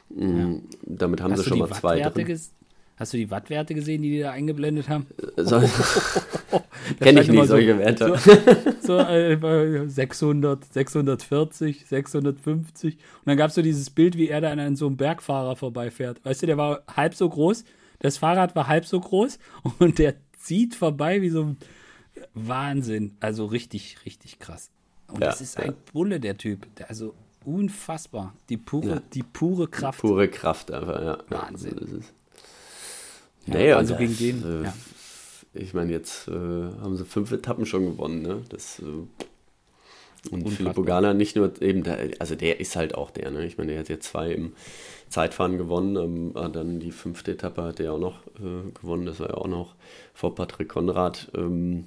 Mhm, 0.10 0.38
ja. 0.38 0.78
Damit 0.84 1.22
haben 1.22 1.32
Hast 1.32 1.44
sie 1.44 1.50
schon 1.50 1.60
mal 1.60 1.72
zwei 1.72 2.00
drin. 2.00 2.40
Hast 2.98 3.12
du 3.12 3.18
die 3.18 3.30
Wattwerte 3.30 3.74
gesehen, 3.74 4.04
die 4.04 4.12
die 4.12 4.20
da 4.22 4.32
eingeblendet 4.32 4.88
haben? 4.90 5.08
So, 5.38 5.62
Kenne 7.00 7.22
ich 7.22 7.28
nicht, 7.28 7.48
solche 7.48 7.78
Werte. 7.80 8.16
So, 8.80 9.00
so 9.00 9.00
äh, 9.00 9.88
600, 9.88 10.64
640, 10.72 11.86
650. 11.88 12.94
Und 12.94 13.02
dann 13.26 13.36
gab 13.38 13.50
es 13.50 13.56
so 13.56 13.62
dieses 13.62 13.90
Bild, 13.90 14.18
wie 14.18 14.30
er 14.30 14.40
da 14.40 14.52
an 14.52 14.76
so 14.76 14.86
einem 14.86 14.96
Bergfahrer 14.96 15.56
vorbeifährt. 15.56 16.24
Weißt 16.24 16.44
du, 16.44 16.46
der 16.46 16.58
war 16.58 16.84
halb 16.96 17.16
so 17.16 17.28
groß, 17.28 17.66
das 18.00 18.18
Fahrrad 18.18 18.56
war 18.56 18.68
halb 18.68 18.86
so 18.86 19.00
groß 19.00 19.40
und 19.80 19.98
der 19.98 20.14
zieht 20.38 20.76
vorbei 20.76 21.22
wie 21.22 21.30
so 21.30 21.44
ein 21.44 21.58
Wahnsinn. 22.34 23.16
Also 23.20 23.46
richtig, 23.46 23.98
richtig 24.06 24.40
krass. 24.40 24.72
Und 25.08 25.22
ja, 25.22 25.28
das 25.28 25.42
ist 25.42 25.58
ein 25.58 25.72
ja. 25.72 25.78
Bulle, 25.94 26.20
der 26.20 26.38
Typ. 26.38 26.68
Der, 26.76 26.90
also 26.90 27.14
unfassbar. 27.44 28.34
Die 28.50 28.58
pure, 28.58 28.88
ja. 28.88 29.02
die 29.14 29.24
pure 29.24 29.68
Kraft. 29.68 30.02
Pure 30.02 30.28
Kraft 30.28 30.72
einfach, 30.72 31.02
ja. 31.02 31.18
Wahnsinn. 31.30 31.76
So 31.78 31.98
ja, 33.48 33.54
naja, 33.54 33.78
also 33.78 33.96
gegen 33.96 34.18
den. 34.18 34.66
Äh, 34.66 34.72
ich 35.54 35.74
meine, 35.74 35.92
jetzt 35.92 36.28
äh, 36.28 36.32
haben 36.32 36.98
sie 36.98 37.06
fünf 37.06 37.32
Etappen 37.32 37.66
schon 37.66 37.86
gewonnen, 37.86 38.22
ne? 38.22 38.42
Das, 38.50 38.80
äh, 38.80 38.84
und 40.32 40.50
Philipp 40.50 40.78
Ogana 40.78 41.14
nicht 41.14 41.36
nur 41.36 41.62
eben, 41.62 41.84
der, 41.84 42.10
also 42.20 42.36
der 42.36 42.60
ist 42.60 42.76
halt 42.76 42.96
auch 42.96 43.12
der, 43.12 43.32
ne? 43.32 43.46
Ich 43.46 43.58
meine, 43.58 43.72
der 43.72 43.80
hat 43.80 43.90
jetzt 43.90 44.08
zwei 44.08 44.32
im 44.32 44.54
Zeitfahren 45.10 45.58
gewonnen, 45.58 45.96
ähm, 46.36 46.52
dann 46.52 46.80
die 46.80 46.92
fünfte 46.92 47.32
Etappe 47.32 47.64
hat 47.64 47.80
er 47.80 47.94
auch 47.94 48.00
noch 48.00 48.26
äh, 48.40 48.72
gewonnen, 48.74 49.06
das 49.06 49.20
war 49.20 49.30
ja 49.30 49.36
auch 49.36 49.48
noch 49.48 49.76
vor 50.14 50.36
Patrick 50.36 50.70
Konrad, 50.70 51.32
ähm, 51.36 51.86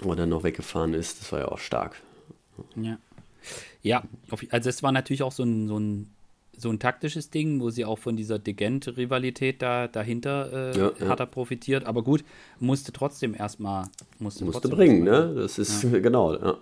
wo 0.00 0.10
er 0.10 0.16
dann 0.16 0.28
noch 0.28 0.44
weggefahren 0.44 0.94
ist, 0.94 1.20
das 1.20 1.32
war 1.32 1.40
ja 1.40 1.48
auch 1.48 1.58
stark. 1.58 2.00
Ja. 2.76 2.98
Ja, 3.82 4.02
also 4.50 4.70
es 4.70 4.82
war 4.82 4.92
natürlich 4.92 5.22
auch 5.22 5.32
so 5.32 5.42
ein, 5.42 5.68
so 5.68 5.78
ein 5.78 6.14
so 6.56 6.70
ein 6.70 6.78
taktisches 6.78 7.30
Ding, 7.30 7.60
wo 7.60 7.70
sie 7.70 7.84
auch 7.84 7.98
von 7.98 8.16
dieser 8.16 8.38
Degent-Rivalität 8.38 9.62
da 9.62 9.88
dahinter 9.88 10.72
äh, 10.74 10.78
ja, 10.78 10.92
ja. 10.98 11.08
hat 11.08 11.20
er 11.20 11.26
profitiert. 11.26 11.84
Aber 11.84 12.02
gut, 12.02 12.24
musste 12.60 12.92
trotzdem 12.92 13.34
erstmal 13.34 13.86
musste, 14.18 14.44
musste 14.44 14.68
bringen, 14.68 15.04
ne? 15.04 15.34
Das 15.34 15.58
ist 15.58 15.82
ja. 15.82 15.90
genau. 16.00 16.34
Ja. 16.34 16.58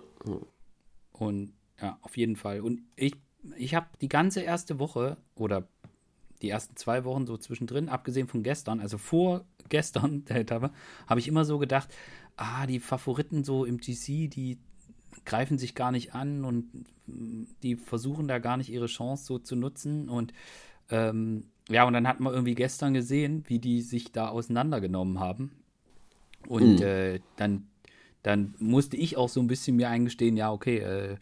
Und 1.11 1.53
ja, 1.81 1.97
auf 2.01 2.17
jeden 2.17 2.35
Fall. 2.35 2.61
Und 2.61 2.81
ich, 2.95 3.15
ich 3.57 3.75
habe 3.75 3.87
die 4.01 4.09
ganze 4.09 4.41
erste 4.41 4.79
Woche 4.79 5.17
oder 5.35 5.67
die 6.41 6.49
ersten 6.49 6.75
zwei 6.75 7.05
Wochen 7.05 7.25
so 7.25 7.37
zwischendrin, 7.37 7.87
abgesehen 7.87 8.27
von 8.27 8.43
gestern, 8.43 8.79
also 8.79 8.97
vor 8.97 9.45
gestern 9.69 10.25
habe 11.07 11.19
ich 11.19 11.27
immer 11.27 11.45
so 11.45 11.57
gedacht, 11.57 11.89
ah, 12.35 12.67
die 12.67 12.79
Favoriten 12.79 13.43
so 13.43 13.65
im 13.65 13.77
GC, 13.77 14.29
die 14.29 14.59
greifen 15.25 15.57
sich 15.57 15.75
gar 15.75 15.91
nicht 15.91 16.13
an 16.13 16.43
und 16.45 16.85
die 17.61 17.75
versuchen 17.75 18.27
da 18.27 18.39
gar 18.39 18.57
nicht 18.57 18.69
ihre 18.69 18.87
Chance 18.87 19.25
so 19.25 19.39
zu 19.39 19.55
nutzen. 19.55 20.09
Und 20.09 20.33
ähm, 20.89 21.45
ja, 21.69 21.85
und 21.85 21.93
dann 21.93 22.07
hat 22.07 22.19
man 22.19 22.33
irgendwie 22.33 22.55
gestern 22.55 22.93
gesehen, 22.93 23.43
wie 23.47 23.59
die 23.59 23.81
sich 23.81 24.11
da 24.11 24.29
auseinandergenommen 24.29 25.19
haben. 25.19 25.51
Und 26.47 26.77
mhm. 26.77 26.83
äh, 26.83 27.19
dann, 27.37 27.67
dann 28.21 28.55
musste 28.59 28.97
ich 28.97 29.17
auch 29.17 29.29
so 29.29 29.39
ein 29.39 29.47
bisschen 29.47 29.75
mir 29.75 29.89
eingestehen, 29.89 30.35
ja, 30.35 30.51
okay, 30.51 30.79
äh, 30.79 31.17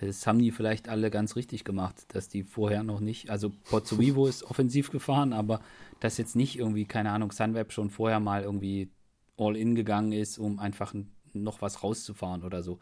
das 0.00 0.26
haben 0.26 0.38
die 0.38 0.50
vielleicht 0.50 0.88
alle 0.88 1.10
ganz 1.10 1.36
richtig 1.36 1.64
gemacht, 1.64 2.04
dass 2.08 2.28
die 2.28 2.42
vorher 2.42 2.82
noch 2.82 3.00
nicht, 3.00 3.30
also 3.30 3.50
Pozzo 3.70 3.98
Vivo 3.98 4.26
ist 4.26 4.42
offensiv 4.42 4.90
gefahren, 4.90 5.32
aber 5.32 5.60
dass 6.00 6.18
jetzt 6.18 6.36
nicht 6.36 6.58
irgendwie, 6.58 6.84
keine 6.84 7.12
Ahnung, 7.12 7.32
Sunweb 7.32 7.72
schon 7.72 7.88
vorher 7.88 8.20
mal 8.20 8.42
irgendwie 8.42 8.90
all 9.36 9.56
in 9.56 9.74
gegangen 9.74 10.12
ist, 10.12 10.38
um 10.38 10.58
einfach 10.58 10.94
noch 11.32 11.62
was 11.62 11.82
rauszufahren 11.82 12.42
oder 12.42 12.62
so. 12.62 12.78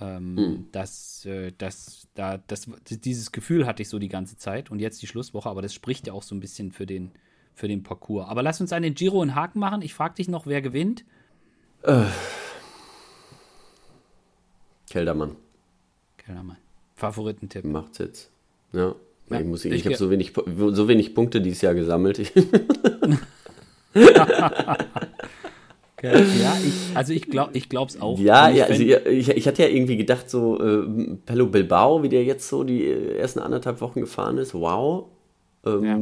Ähm, 0.00 0.34
mhm. 0.34 0.66
das, 0.72 1.24
äh, 1.24 1.52
das, 1.56 2.08
da, 2.14 2.38
das, 2.38 2.66
dieses 2.88 3.30
Gefühl 3.30 3.66
hatte 3.66 3.82
ich 3.82 3.88
so 3.88 3.98
die 4.00 4.08
ganze 4.08 4.36
Zeit 4.36 4.70
und 4.70 4.80
jetzt 4.80 5.00
die 5.02 5.06
Schlusswoche, 5.06 5.48
aber 5.48 5.62
das 5.62 5.72
spricht 5.72 6.08
ja 6.08 6.12
auch 6.12 6.24
so 6.24 6.34
ein 6.34 6.40
bisschen 6.40 6.72
für 6.72 6.84
den, 6.84 7.12
für 7.54 7.68
den 7.68 7.84
Parcours. 7.84 8.28
Aber 8.28 8.42
lass 8.42 8.60
uns 8.60 8.72
an 8.72 8.82
den 8.82 8.94
Giro 8.94 9.22
einen 9.22 9.36
Haken 9.36 9.60
machen. 9.60 9.82
Ich 9.82 9.94
frage 9.94 10.14
dich 10.14 10.28
noch, 10.28 10.46
wer 10.46 10.62
gewinnt? 10.62 11.04
Äh. 11.82 12.06
Keldermann. 14.90 15.36
Keldermann. 16.16 16.56
Favoritentipp. 16.96 17.64
Macht's 17.64 17.98
jetzt. 17.98 18.30
Ja. 18.72 18.96
ja 19.30 19.40
ich 19.40 19.46
muss, 19.46 19.64
ich, 19.64 19.72
ich 19.72 19.86
habe 19.86 19.96
so 19.96 20.10
wenig, 20.10 20.32
so 20.34 20.88
wenig 20.88 21.14
Punkte 21.14 21.40
dieses 21.40 21.60
Jahr 21.62 21.74
gesammelt. 21.74 22.32
Ja, 26.12 26.56
ich, 26.64 26.96
also 26.96 27.12
ich 27.12 27.30
glaube 27.30 27.56
ich 27.56 27.68
es 27.72 28.00
auch. 28.00 28.18
Ja, 28.18 28.48
ja 28.48 28.66
also 28.66 28.82
ich, 28.82 29.28
ich 29.28 29.46
hatte 29.46 29.62
ja 29.62 29.68
irgendwie 29.68 29.96
gedacht, 29.96 30.28
so 30.28 30.60
äh, 30.60 31.16
Pello 31.26 31.46
Bilbao, 31.46 32.02
wie 32.02 32.08
der 32.08 32.24
jetzt 32.24 32.48
so 32.48 32.64
die 32.64 32.90
ersten 32.90 33.40
anderthalb 33.40 33.80
Wochen 33.80 34.00
gefahren 34.00 34.38
ist, 34.38 34.54
wow. 34.54 35.06
Ähm, 35.64 35.84
ja. 35.84 35.98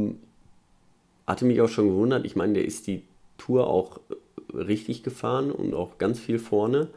Hatte 1.27 1.45
mich 1.45 1.61
auch 1.61 1.69
schon 1.69 1.89
gewundert. 1.89 2.25
Ich 2.25 2.37
meine, 2.37 2.55
der 2.55 2.65
ist 2.65 2.87
die 2.87 3.03
Tour 3.39 3.67
auch 3.69 4.01
richtig 4.53 5.03
gefahren 5.03 5.51
und 5.51 5.75
auch 5.75 5.99
ganz 5.99 6.19
viel 6.19 6.39
vorne. 6.39 6.89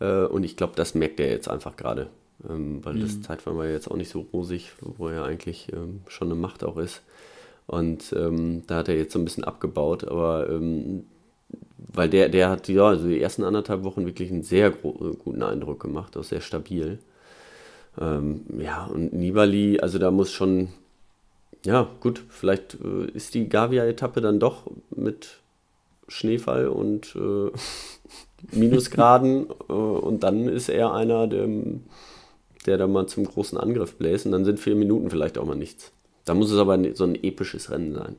Äh, 0.00 0.24
und 0.24 0.44
ich 0.44 0.56
glaube, 0.56 0.74
das 0.76 0.94
merkt 0.94 1.20
er 1.20 1.30
jetzt 1.30 1.48
einfach 1.48 1.76
gerade. 1.76 2.08
Ähm, 2.48 2.84
weil 2.84 2.94
mhm. 2.94 3.02
das 3.02 3.22
Zeitfahren 3.22 3.56
war 3.56 3.66
ja 3.66 3.72
jetzt 3.72 3.90
auch 3.90 3.96
nicht 3.96 4.10
so 4.10 4.26
rosig, 4.32 4.72
wo 4.80 5.08
er 5.08 5.24
eigentlich 5.24 5.72
ähm, 5.72 6.00
schon 6.08 6.28
eine 6.28 6.40
Macht 6.40 6.64
auch 6.64 6.76
ist. 6.76 7.02
Und 7.66 8.12
ähm, 8.16 8.64
da 8.66 8.78
hat 8.78 8.88
er 8.88 8.96
jetzt 8.96 9.12
so 9.12 9.18
ein 9.18 9.24
bisschen 9.24 9.44
abgebaut, 9.44 10.04
aber 10.04 10.50
ähm, 10.50 11.04
weil 11.92 12.08
der, 12.08 12.28
der 12.28 12.50
hat 12.50 12.68
ja, 12.68 12.86
also 12.86 13.08
die 13.08 13.20
ersten 13.20 13.44
anderthalb 13.44 13.84
Wochen 13.84 14.06
wirklich 14.06 14.30
einen 14.30 14.42
sehr 14.42 14.70
guten 14.70 15.42
Eindruck 15.42 15.80
gemacht, 15.80 16.16
auch 16.16 16.24
sehr 16.24 16.40
stabil. 16.40 16.98
Ähm, 18.00 18.42
ja, 18.58 18.84
und 18.86 19.12
Nibali, 19.12 19.80
also 19.80 19.98
da 19.98 20.10
muss 20.10 20.32
schon, 20.32 20.68
ja, 21.64 21.88
gut, 22.00 22.22
vielleicht 22.28 22.78
äh, 22.82 23.10
ist 23.12 23.34
die 23.34 23.48
Gavia-Etappe 23.48 24.20
dann 24.20 24.40
doch 24.40 24.70
mit 24.90 25.40
Schneefall 26.08 26.68
und 26.68 27.14
äh, 27.16 27.50
Minusgraden 28.56 29.46
äh, 29.68 29.72
und 29.72 30.22
dann 30.22 30.48
ist 30.48 30.68
er 30.68 30.94
einer, 30.94 31.26
der, 31.26 31.48
der 32.66 32.78
da 32.78 32.86
mal 32.86 33.06
zum 33.06 33.24
großen 33.24 33.58
Angriff 33.58 33.96
bläst 33.96 34.26
und 34.26 34.32
dann 34.32 34.44
sind 34.44 34.60
vier 34.60 34.74
Minuten 34.74 35.10
vielleicht 35.10 35.38
auch 35.38 35.44
mal 35.44 35.54
nichts. 35.54 35.92
Da 36.24 36.34
muss 36.34 36.50
es 36.50 36.58
aber 36.58 36.78
so 36.94 37.04
ein 37.04 37.16
episches 37.22 37.70
Rennen 37.70 37.94
sein. 37.94 38.16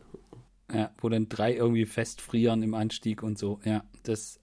Ja, 0.74 0.92
wo 1.00 1.10
dann 1.10 1.30
drei 1.30 1.56
irgendwie 1.56 1.86
festfrieren 1.86 2.64
im 2.64 2.74
Anstieg 2.74 3.24
und 3.24 3.38
so. 3.38 3.60
Ja, 3.64 3.84
das. 4.04 4.40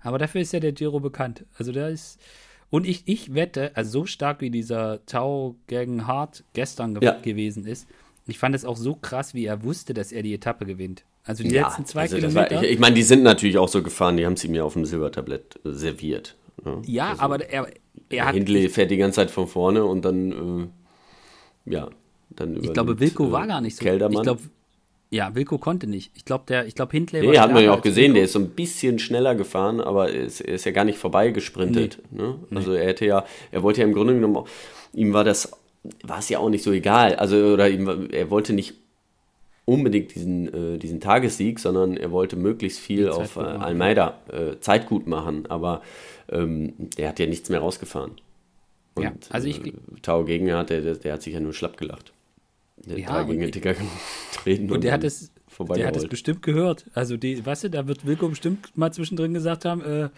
Aber 0.00 0.18
dafür 0.18 0.40
ist 0.40 0.52
ja 0.52 0.60
der 0.60 0.72
Giro 0.72 1.00
bekannt. 1.00 1.44
Also 1.56 1.72
der 1.72 1.88
ist. 1.88 2.20
Und 2.70 2.86
ich, 2.86 3.02
ich 3.06 3.34
wette, 3.34 3.70
also 3.76 4.00
so 4.00 4.06
stark 4.06 4.40
wie 4.40 4.50
dieser 4.50 5.04
Tau 5.06 5.56
gegen 5.66 6.06
Hart 6.06 6.44
gestern 6.54 6.94
ge 6.94 7.04
ja. 7.04 7.20
gewesen 7.20 7.66
ist, 7.66 7.86
ich 8.26 8.38
fand 8.38 8.54
es 8.54 8.64
auch 8.64 8.76
so 8.76 8.94
krass, 8.94 9.34
wie 9.34 9.44
er 9.44 9.62
wusste, 9.62 9.94
dass 9.94 10.12
er 10.12 10.22
die 10.22 10.34
Etappe 10.34 10.64
gewinnt. 10.64 11.04
Also 11.24 11.42
die 11.42 11.50
ja, 11.50 11.66
letzten 11.66 11.86
zwei 11.86 12.02
also 12.02 12.16
Kilometer. 12.16 12.56
War, 12.56 12.64
ich, 12.64 12.72
ich 12.72 12.78
meine, 12.78 12.94
die 12.94 13.02
sind 13.02 13.22
natürlich 13.22 13.58
auch 13.58 13.68
so 13.68 13.82
gefahren, 13.82 14.16
die 14.16 14.26
haben 14.26 14.36
sie 14.36 14.48
mir 14.48 14.64
auf 14.64 14.74
dem 14.74 14.84
Silbertablett 14.84 15.60
äh, 15.64 15.70
serviert. 15.70 16.36
Ne? 16.64 16.82
Ja, 16.86 17.10
also, 17.10 17.22
aber 17.22 17.48
er, 17.48 17.68
er 18.10 18.26
hat. 18.26 18.34
Hindley 18.34 18.68
fährt 18.68 18.90
die 18.90 18.96
ganze 18.96 19.16
Zeit 19.16 19.30
von 19.30 19.46
vorne 19.46 19.84
und 19.84 20.04
dann, 20.04 20.70
äh, 21.66 21.70
ja, 21.70 21.88
dann 22.30 22.62
Ich 22.62 22.72
glaube, 22.72 23.00
Wilko 23.00 23.28
äh, 23.28 23.32
war 23.32 23.46
gar 23.46 23.60
nicht 23.60 23.76
so. 23.76 23.84
Keldermann. 23.84 24.16
Ich 24.16 24.22
glaube, 24.22 24.42
ja, 25.10 25.34
Wilko 25.34 25.58
konnte 25.58 25.86
nicht. 25.86 26.10
Ich 26.14 26.24
glaube, 26.24 26.44
der, 26.48 26.66
ich 26.66 26.74
glaube, 26.74 26.92
Hindley 26.92 27.20
nee, 27.20 27.26
war. 27.26 27.32
Nee, 27.32 27.38
hat 27.38 27.52
man 27.52 27.62
ja 27.62 27.72
auch 27.72 27.82
gesehen, 27.82 28.06
Wilco. 28.06 28.14
der 28.14 28.24
ist 28.24 28.32
so 28.32 28.38
ein 28.40 28.50
bisschen 28.50 28.98
schneller 28.98 29.34
gefahren, 29.34 29.80
aber 29.80 30.10
er 30.10 30.24
ist, 30.24 30.40
er 30.40 30.54
ist 30.54 30.64
ja 30.64 30.72
gar 30.72 30.84
nicht 30.84 30.98
vorbeigesprintet. 30.98 32.00
Nee. 32.10 32.22
Ne? 32.22 32.38
Also 32.54 32.72
nee. 32.72 32.78
er 32.78 32.86
hätte 32.86 33.06
ja, 33.06 33.24
er 33.52 33.62
wollte 33.62 33.80
ja 33.80 33.86
im 33.86 33.94
Grunde 33.94 34.14
genommen, 34.14 34.44
ihm 34.92 35.12
war 35.12 35.24
das, 35.24 35.52
war 36.02 36.18
es 36.18 36.28
ja 36.28 36.38
auch 36.38 36.48
nicht 36.48 36.64
so 36.64 36.72
egal. 36.72 37.14
Also, 37.16 37.36
oder 37.36 37.68
ihm, 37.68 38.08
er 38.10 38.30
wollte 38.30 38.52
nicht 38.52 38.74
unbedingt 39.66 40.14
diesen, 40.14 40.74
äh, 40.74 40.78
diesen 40.78 41.00
Tagessieg, 41.00 41.58
sondern 41.58 41.96
er 41.96 42.10
wollte 42.10 42.36
möglichst 42.36 42.80
viel 42.80 43.08
auf 43.08 43.36
äh, 43.36 43.40
Almeida 43.40 44.18
äh, 44.30 44.58
Zeit 44.60 44.86
gut 44.86 45.06
machen, 45.06 45.46
aber 45.48 45.82
ähm, 46.30 46.74
der 46.98 47.08
hat 47.08 47.18
ja 47.18 47.26
nichts 47.26 47.48
mehr 47.48 47.60
rausgefahren. 47.60 48.12
Und 48.94 49.02
ja, 49.02 49.12
also 49.30 49.48
ich, 49.48 49.64
äh, 49.66 49.72
Tau 50.02 50.24
Gegner 50.24 50.64
der, 50.64 50.80
der, 50.80 50.94
der 50.96 51.12
hat 51.14 51.22
sich 51.22 51.34
ja 51.34 51.40
nur 51.40 51.52
schlapp 51.52 51.76
gelacht. 51.76 52.12
Der 52.86 52.98
ja, 52.98 53.22
gegen 53.22 53.40
den 53.40 53.52
Ticker 53.52 53.74
getreten 53.74 54.64
und, 54.64 54.72
und 54.76 54.84
der 54.84 54.92
hat 54.92 55.04
es 55.04 55.30
der 55.76 55.86
hat 55.86 55.96
es 55.96 56.08
bestimmt 56.08 56.42
gehört. 56.42 56.86
Also 56.94 57.16
die, 57.16 57.44
weißt 57.44 57.64
du, 57.64 57.70
da 57.70 57.86
wird 57.86 58.06
Wilko 58.06 58.28
bestimmt 58.28 58.76
mal 58.76 58.92
zwischendrin 58.92 59.34
gesagt 59.34 59.64
haben, 59.64 59.82
äh, 59.82 60.08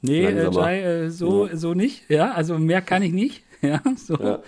nee, 0.00 0.24
äh, 0.24 0.50
Jai, 0.50 0.80
äh, 0.80 1.10
so, 1.10 1.46
ja. 1.46 1.56
so 1.56 1.74
nicht. 1.74 2.08
Ja, 2.08 2.32
also 2.32 2.58
mehr 2.58 2.82
kann 2.82 3.02
ich 3.02 3.12
nicht. 3.12 3.42
Ja, 3.62 3.82
so. 3.94 4.14
Ja. 4.14 4.42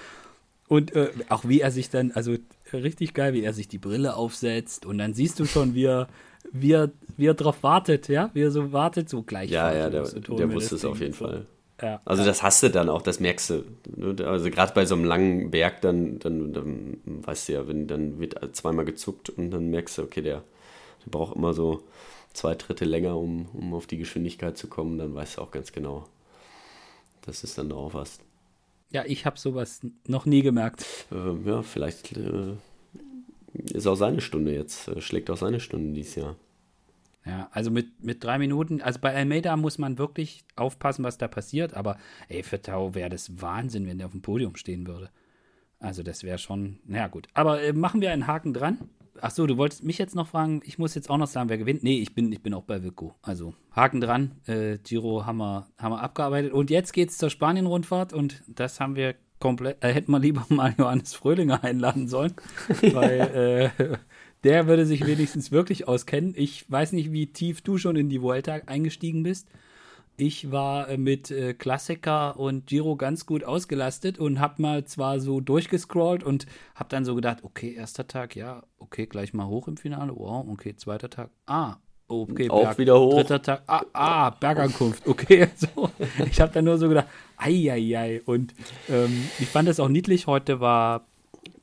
Und 0.69 0.97
äh, 0.97 1.11
auch 1.29 1.47
wie 1.47 1.61
er 1.61 1.71
sich 1.71 1.91
dann, 1.91 2.13
also 2.13 2.35
richtig 2.73 3.13
geil, 3.13 3.35
wie 3.35 3.43
er 3.43 3.53
sich 3.53 3.69
die 3.69 3.77
Brille 3.77 4.17
aufsetzt 4.17 4.87
und 4.87 4.97
dann 4.97 5.13
siehst 5.13 5.39
du 5.39 5.45
schon, 5.45 5.75
wie 5.75 5.85
er, 5.85 6.09
wie 6.51 6.73
er, 6.73 6.91
wie 7.19 7.27
er 7.27 7.35
drauf 7.35 7.63
wartet, 7.63 8.09
ja, 8.09 8.31
wie 8.33 8.41
er 8.41 8.51
so 8.51 8.73
wartet, 8.73 9.11
so 9.11 9.23
gleich. 9.23 9.51
Ja, 9.51 9.71
ja, 9.75 9.91
der, 9.91 10.05
der 10.05 10.51
wusste 10.51 10.77
es 10.77 10.87
auf 10.87 10.99
jeden 10.99 11.13
Fall. 11.13 11.45
Ja, 11.83 12.01
also 12.05 12.23
ja. 12.23 12.29
das 12.29 12.43
hast 12.43 12.63
du 12.63 12.71
dann 12.71 12.89
auch, 12.89 13.03
das 13.03 13.19
merkst 13.19 13.51
du. 13.51 13.65
Ne? 13.97 14.27
Also 14.27 14.51
gerade 14.51 14.73
bei 14.73 14.87
so 14.87 14.95
einem 14.95 15.05
langen 15.05 15.51
Berg, 15.51 15.81
dann, 15.81 16.21
dann, 16.21 16.53
dann 16.53 17.01
weißt 17.05 17.49
du 17.49 17.53
ja, 17.55 17.69
wenn 17.69 17.89
dann 17.89 18.21
wird 18.21 18.39
zweimal 18.55 18.85
gezuckt 18.85 19.31
und 19.31 19.51
dann 19.51 19.69
merkst 19.69 19.99
du, 19.99 20.03
okay, 20.03 20.23
der, 20.23 20.45
der 21.05 21.11
braucht 21.11 21.35
immer 21.35 21.55
so 21.55 21.83
zwei 22.33 22.55
Drittel 22.55 22.89
länger, 22.89 23.19
um, 23.19 23.47
um 23.53 23.75
auf 23.75 23.87
die 23.87 23.99
Geschwindigkeit 23.99 24.57
zu 24.57 24.69
kommen, 24.69 24.97
dann 24.97 25.15
weißt 25.15 25.37
du 25.37 25.43
auch 25.43 25.51
ganz 25.51 25.73
genau, 25.73 26.05
dass 27.23 27.43
es 27.43 27.55
dann 27.55 27.69
drauf 27.69 27.95
hast. 27.95 28.21
Ja, 28.91 29.05
ich 29.07 29.27
habe 29.27 29.39
sowas 29.39 29.81
noch 30.07 30.27
nie 30.27 30.43
gemerkt. 30.43 30.85
Ähm, 31.11 31.47
ja, 31.47 31.63
vielleicht 31.63 32.17
äh, 32.17 32.55
ist 33.73 33.87
auch 33.87 33.97
seine 33.97 34.21
Stunde 34.21 34.55
jetzt, 34.55 34.89
äh, 34.89 35.01
schlägt 35.01 35.31
auch 35.31 35.37
seine 35.37 35.61
Stunde 35.61 35.95
dieses 35.95 36.15
Jahr. 36.15 36.37
Ja, 37.25 37.49
also 37.53 37.71
mit, 37.71 38.03
mit 38.03 38.25
drei 38.25 38.39
Minuten, 38.39 38.81
also 38.83 38.99
bei 39.01 39.15
Almeida 39.15 39.57
muss 39.57 39.79
man 39.79 39.97
wirklich 39.97 40.45
aufpassen, 40.57 41.05
was 41.05 41.19
da 41.19 41.29
passiert, 41.29 41.75
aber 41.75 41.97
ey, 42.29 42.43
für 42.43 42.61
Tau 42.61 42.95
wäre 42.95 43.11
das 43.11 43.41
Wahnsinn, 43.41 43.87
wenn 43.87 43.99
der 43.99 44.09
auf 44.09 44.13
dem 44.13 44.23
Podium 44.23 44.57
stehen 44.57 44.87
würde. 44.87 45.11
Also 45.79 46.03
das 46.03 46.25
wäre 46.25 46.39
schon, 46.39 46.79
naja 46.85 47.09
gut. 47.09 47.29
Aber 47.35 47.63
äh, 47.63 47.73
machen 47.73 48.01
wir 48.01 48.13
einen 48.13 48.27
Haken 48.27 48.55
dran. 48.55 48.79
Ach 49.21 49.31
so, 49.31 49.47
du 49.47 49.57
wolltest 49.57 49.85
mich 49.85 49.99
jetzt 49.99 50.15
noch 50.15 50.29
fragen, 50.29 50.63
ich 50.65 50.79
muss 50.79 50.95
jetzt 50.95 51.11
auch 51.11 51.19
noch 51.19 51.27
sagen, 51.27 51.49
wer 51.49 51.59
gewinnt. 51.59 51.83
Nee, 51.83 52.01
ich 52.01 52.15
bin, 52.15 52.33
ich 52.33 52.43
bin 52.43 52.55
auch 52.55 52.63
bei 52.65 52.83
Wilco. 52.83 53.15
Also 53.23 53.55
Haken 53.73 54.01
dran, 54.01 54.33
äh, 54.47 54.79
Giro 54.79 55.27
haben 55.27 55.39
wir, 55.39 55.67
haben 55.79 55.93
wir 55.93 56.01
abgearbeitet. 56.01 56.53
Und 56.53 56.71
jetzt 56.71 56.93
geht's 56.93 57.19
zur 57.19 57.31
Spanien-Rundfahrt 57.31 58.13
und 58.13 58.43
das 58.49 58.81
haben 58.81 58.97
wir 58.97 59.15
komplett, 59.39 59.83
äh, 59.85 59.93
hätten 59.93 60.13
wir 60.13 60.21
lieber 60.21 60.47
mal 60.49 60.75
Johannes 60.79 61.15
Fröhlinger 61.15 61.63
einladen 61.63 62.09
sollen, 62.09 62.35
weil 62.93 63.73
äh, 63.81 63.97
der 64.45 64.67
würde 64.67 64.87
sich 64.87 65.07
wenigstens 65.07 65.53
wirklich 65.53 65.87
auskennen. 65.89 66.35
Ich 66.37 66.71
weiß 66.71 66.93
nicht, 66.93 67.13
wie 67.13 67.29
tief 67.29 67.63
du 67.63 67.79
schon 67.79 67.97
in 67.97 68.09
die 68.09 68.23
Vuelta 68.23 68.55
eingestiegen 68.67 69.23
bist. 69.23 69.49
Ich 70.17 70.53
war 70.53 70.89
äh, 70.89 70.99
mit 70.99 71.31
äh, 71.31 71.55
Klassiker 71.55 72.39
und 72.39 72.67
Giro 72.67 72.97
ganz 72.97 73.25
gut 73.25 73.45
ausgelastet 73.45 74.19
und 74.19 74.41
hab 74.41 74.59
mal 74.59 74.85
zwar 74.85 75.21
so 75.21 75.41
durchgescrollt 75.41 76.23
und 76.23 76.47
hab 76.75 76.91
dann 76.91 77.05
so 77.05 77.15
gedacht, 77.15 77.39
okay, 77.43 77.73
erster 77.73 78.07
Tag, 78.07 78.37
ja, 78.37 78.63
okay, 78.79 79.07
gleich 79.07 79.33
mal 79.33 79.47
hoch 79.47 79.69
im 79.69 79.79
Finale, 79.79 80.13
wow, 80.15 80.47
okay, 80.49 80.77
zweiter 80.77 81.09
Tag, 81.09 81.31
ah, 81.47 81.77
okay, 82.09 82.51
Auch 82.51 82.63
Berg, 82.63 82.79
wieder 82.79 83.01
hoch. 83.01 83.15
dritter 83.15 83.41
Tag, 83.41 83.63
ah, 83.67 83.85
ah 83.95 84.31
Bergankunft, 84.31 85.07
okay, 85.09 85.49
so. 85.57 85.91
Ich 86.31 86.41
hab 86.43 86.53
dann 86.53 86.67
nur 86.67 86.77
so 86.77 86.89
gedacht, 86.89 87.09
ei, 87.39 87.73
ei, 87.73 87.99
ei. 87.99 88.23
Und 88.27 88.55
ähm, 88.91 89.29
ich 89.39 89.49
fand 89.49 89.69
es 89.69 89.81
auch 89.81 89.89
niedlich, 89.89 90.27
heute 90.27 90.61
war 90.61 91.07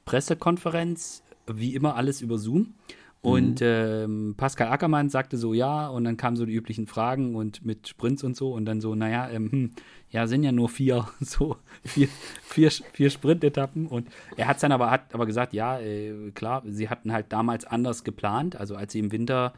Pressekonferenz, 0.06 1.22
wie 1.58 1.76
immer 1.76 1.96
alles 1.96 2.22
über 2.22 2.38
Zoom. 2.38 2.74
Und 3.22 3.60
mhm. 3.60 3.68
ähm, 3.68 4.34
Pascal 4.38 4.70
Ackermann 4.70 5.10
sagte 5.10 5.38
so, 5.38 5.54
ja, 5.54 5.90
und 5.90 6.06
dann 6.06 6.16
kamen 6.16 6.38
so 6.38 6.46
die 6.46 6.54
üblichen 6.54 6.88
Fragen 6.88 7.36
und 7.36 7.66
mit 7.66 7.90
Sprints 7.90 8.24
und 8.24 8.38
so 8.38 8.54
und 8.54 8.64
dann 8.64 8.80
so, 8.80 8.96
naja, 8.96 9.30
ähm, 9.30 9.52
hm, 9.52 9.72
ja, 10.10 10.26
sind 10.26 10.44
ja 10.44 10.54
nur 10.54 10.70
vier, 10.70 11.06
so 11.20 11.58
vier, 11.84 12.08
vier, 12.42 12.72
vier 12.94 13.10
Sprintetappen 13.10 13.88
und 13.88 14.08
er 14.38 14.48
hat 14.48 14.64
dann 14.64 14.72
aber, 14.72 14.90
hat 14.90 15.14
aber 15.14 15.26
gesagt, 15.26 15.54
ja, 15.54 15.80
äh, 15.80 16.32
klar, 16.34 16.64
sie 16.66 16.88
hatten 16.88 17.12
halt 17.12 17.26
damals 17.34 17.66
anders 17.66 18.06
geplant, 18.06 18.56
also 18.56 18.78
als 18.78 18.94
sie 18.94 19.00
im 19.00 19.12
Winter 19.12 19.54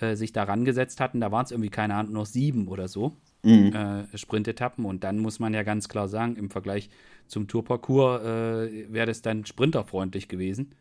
äh, 0.00 0.16
sich 0.16 0.32
da 0.32 0.44
rangesetzt 0.44 0.98
hatten, 0.98 1.20
da 1.20 1.30
waren 1.30 1.44
es 1.44 1.50
irgendwie, 1.50 1.70
keine 1.70 1.96
Ahnung, 1.96 2.14
noch 2.14 2.26
sieben 2.26 2.66
oder 2.66 2.88
so 2.88 3.12
mhm. 3.42 3.74
äh, 3.74 4.16
Sprintetappen 4.16 4.86
und 4.86 5.04
dann 5.04 5.18
muss 5.18 5.38
man 5.38 5.52
ja 5.52 5.62
ganz 5.64 5.88
klar 5.88 6.08
sagen, 6.08 6.36
im 6.36 6.50
Vergleich 6.50 6.88
zum 7.26 7.46
Tourparcours 7.46 8.22
äh, 8.22 8.92
wäre 8.92 9.06
das 9.06 9.20
dann 9.20 9.44
sprinterfreundlich 9.44 10.28
gewesen. 10.28 10.74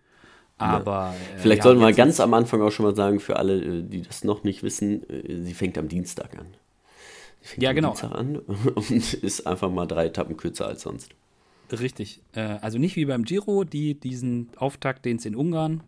Aber. 0.62 1.14
Äh, 1.36 1.40
Vielleicht 1.40 1.60
ja, 1.60 1.64
sollten 1.64 1.82
wir 1.82 1.92
ganz 1.94 2.20
am 2.20 2.34
Anfang 2.34 2.62
auch 2.62 2.72
schon 2.72 2.86
mal 2.86 2.96
sagen, 2.96 3.20
für 3.20 3.38
alle, 3.38 3.62
äh, 3.62 3.84
die 3.84 4.02
das 4.02 4.24
noch 4.24 4.44
nicht 4.44 4.64
wissen, 4.64 5.08
äh, 5.10 5.42
sie 5.42 5.54
fängt 5.54 5.78
am 5.78 5.88
Dienstag 5.88 6.38
an. 6.38 6.48
Sie 7.42 7.48
fängt 7.50 7.64
ja, 7.64 7.70
am 7.70 7.76
genau. 7.76 7.90
Dienstag 7.90 8.12
an 8.12 8.36
und 8.76 9.14
ist 9.14 9.48
einfach 9.48 9.70
mal 9.72 9.86
drei 9.86 10.08
Etappen 10.08 10.38
kürzer 10.38 10.68
als 10.68 10.84
sonst. 10.84 11.12
Richtig. 11.72 12.22
Also 12.34 12.80
nicht 12.80 12.98
wie 12.98 13.06
beim 13.06 13.24
Giro, 13.24 13.64
die 13.64 13.98
diesen 13.98 14.50
Auftakt, 14.58 15.06
den 15.06 15.16
es 15.16 15.26
in 15.26 15.38
Ungarn 15.38 15.84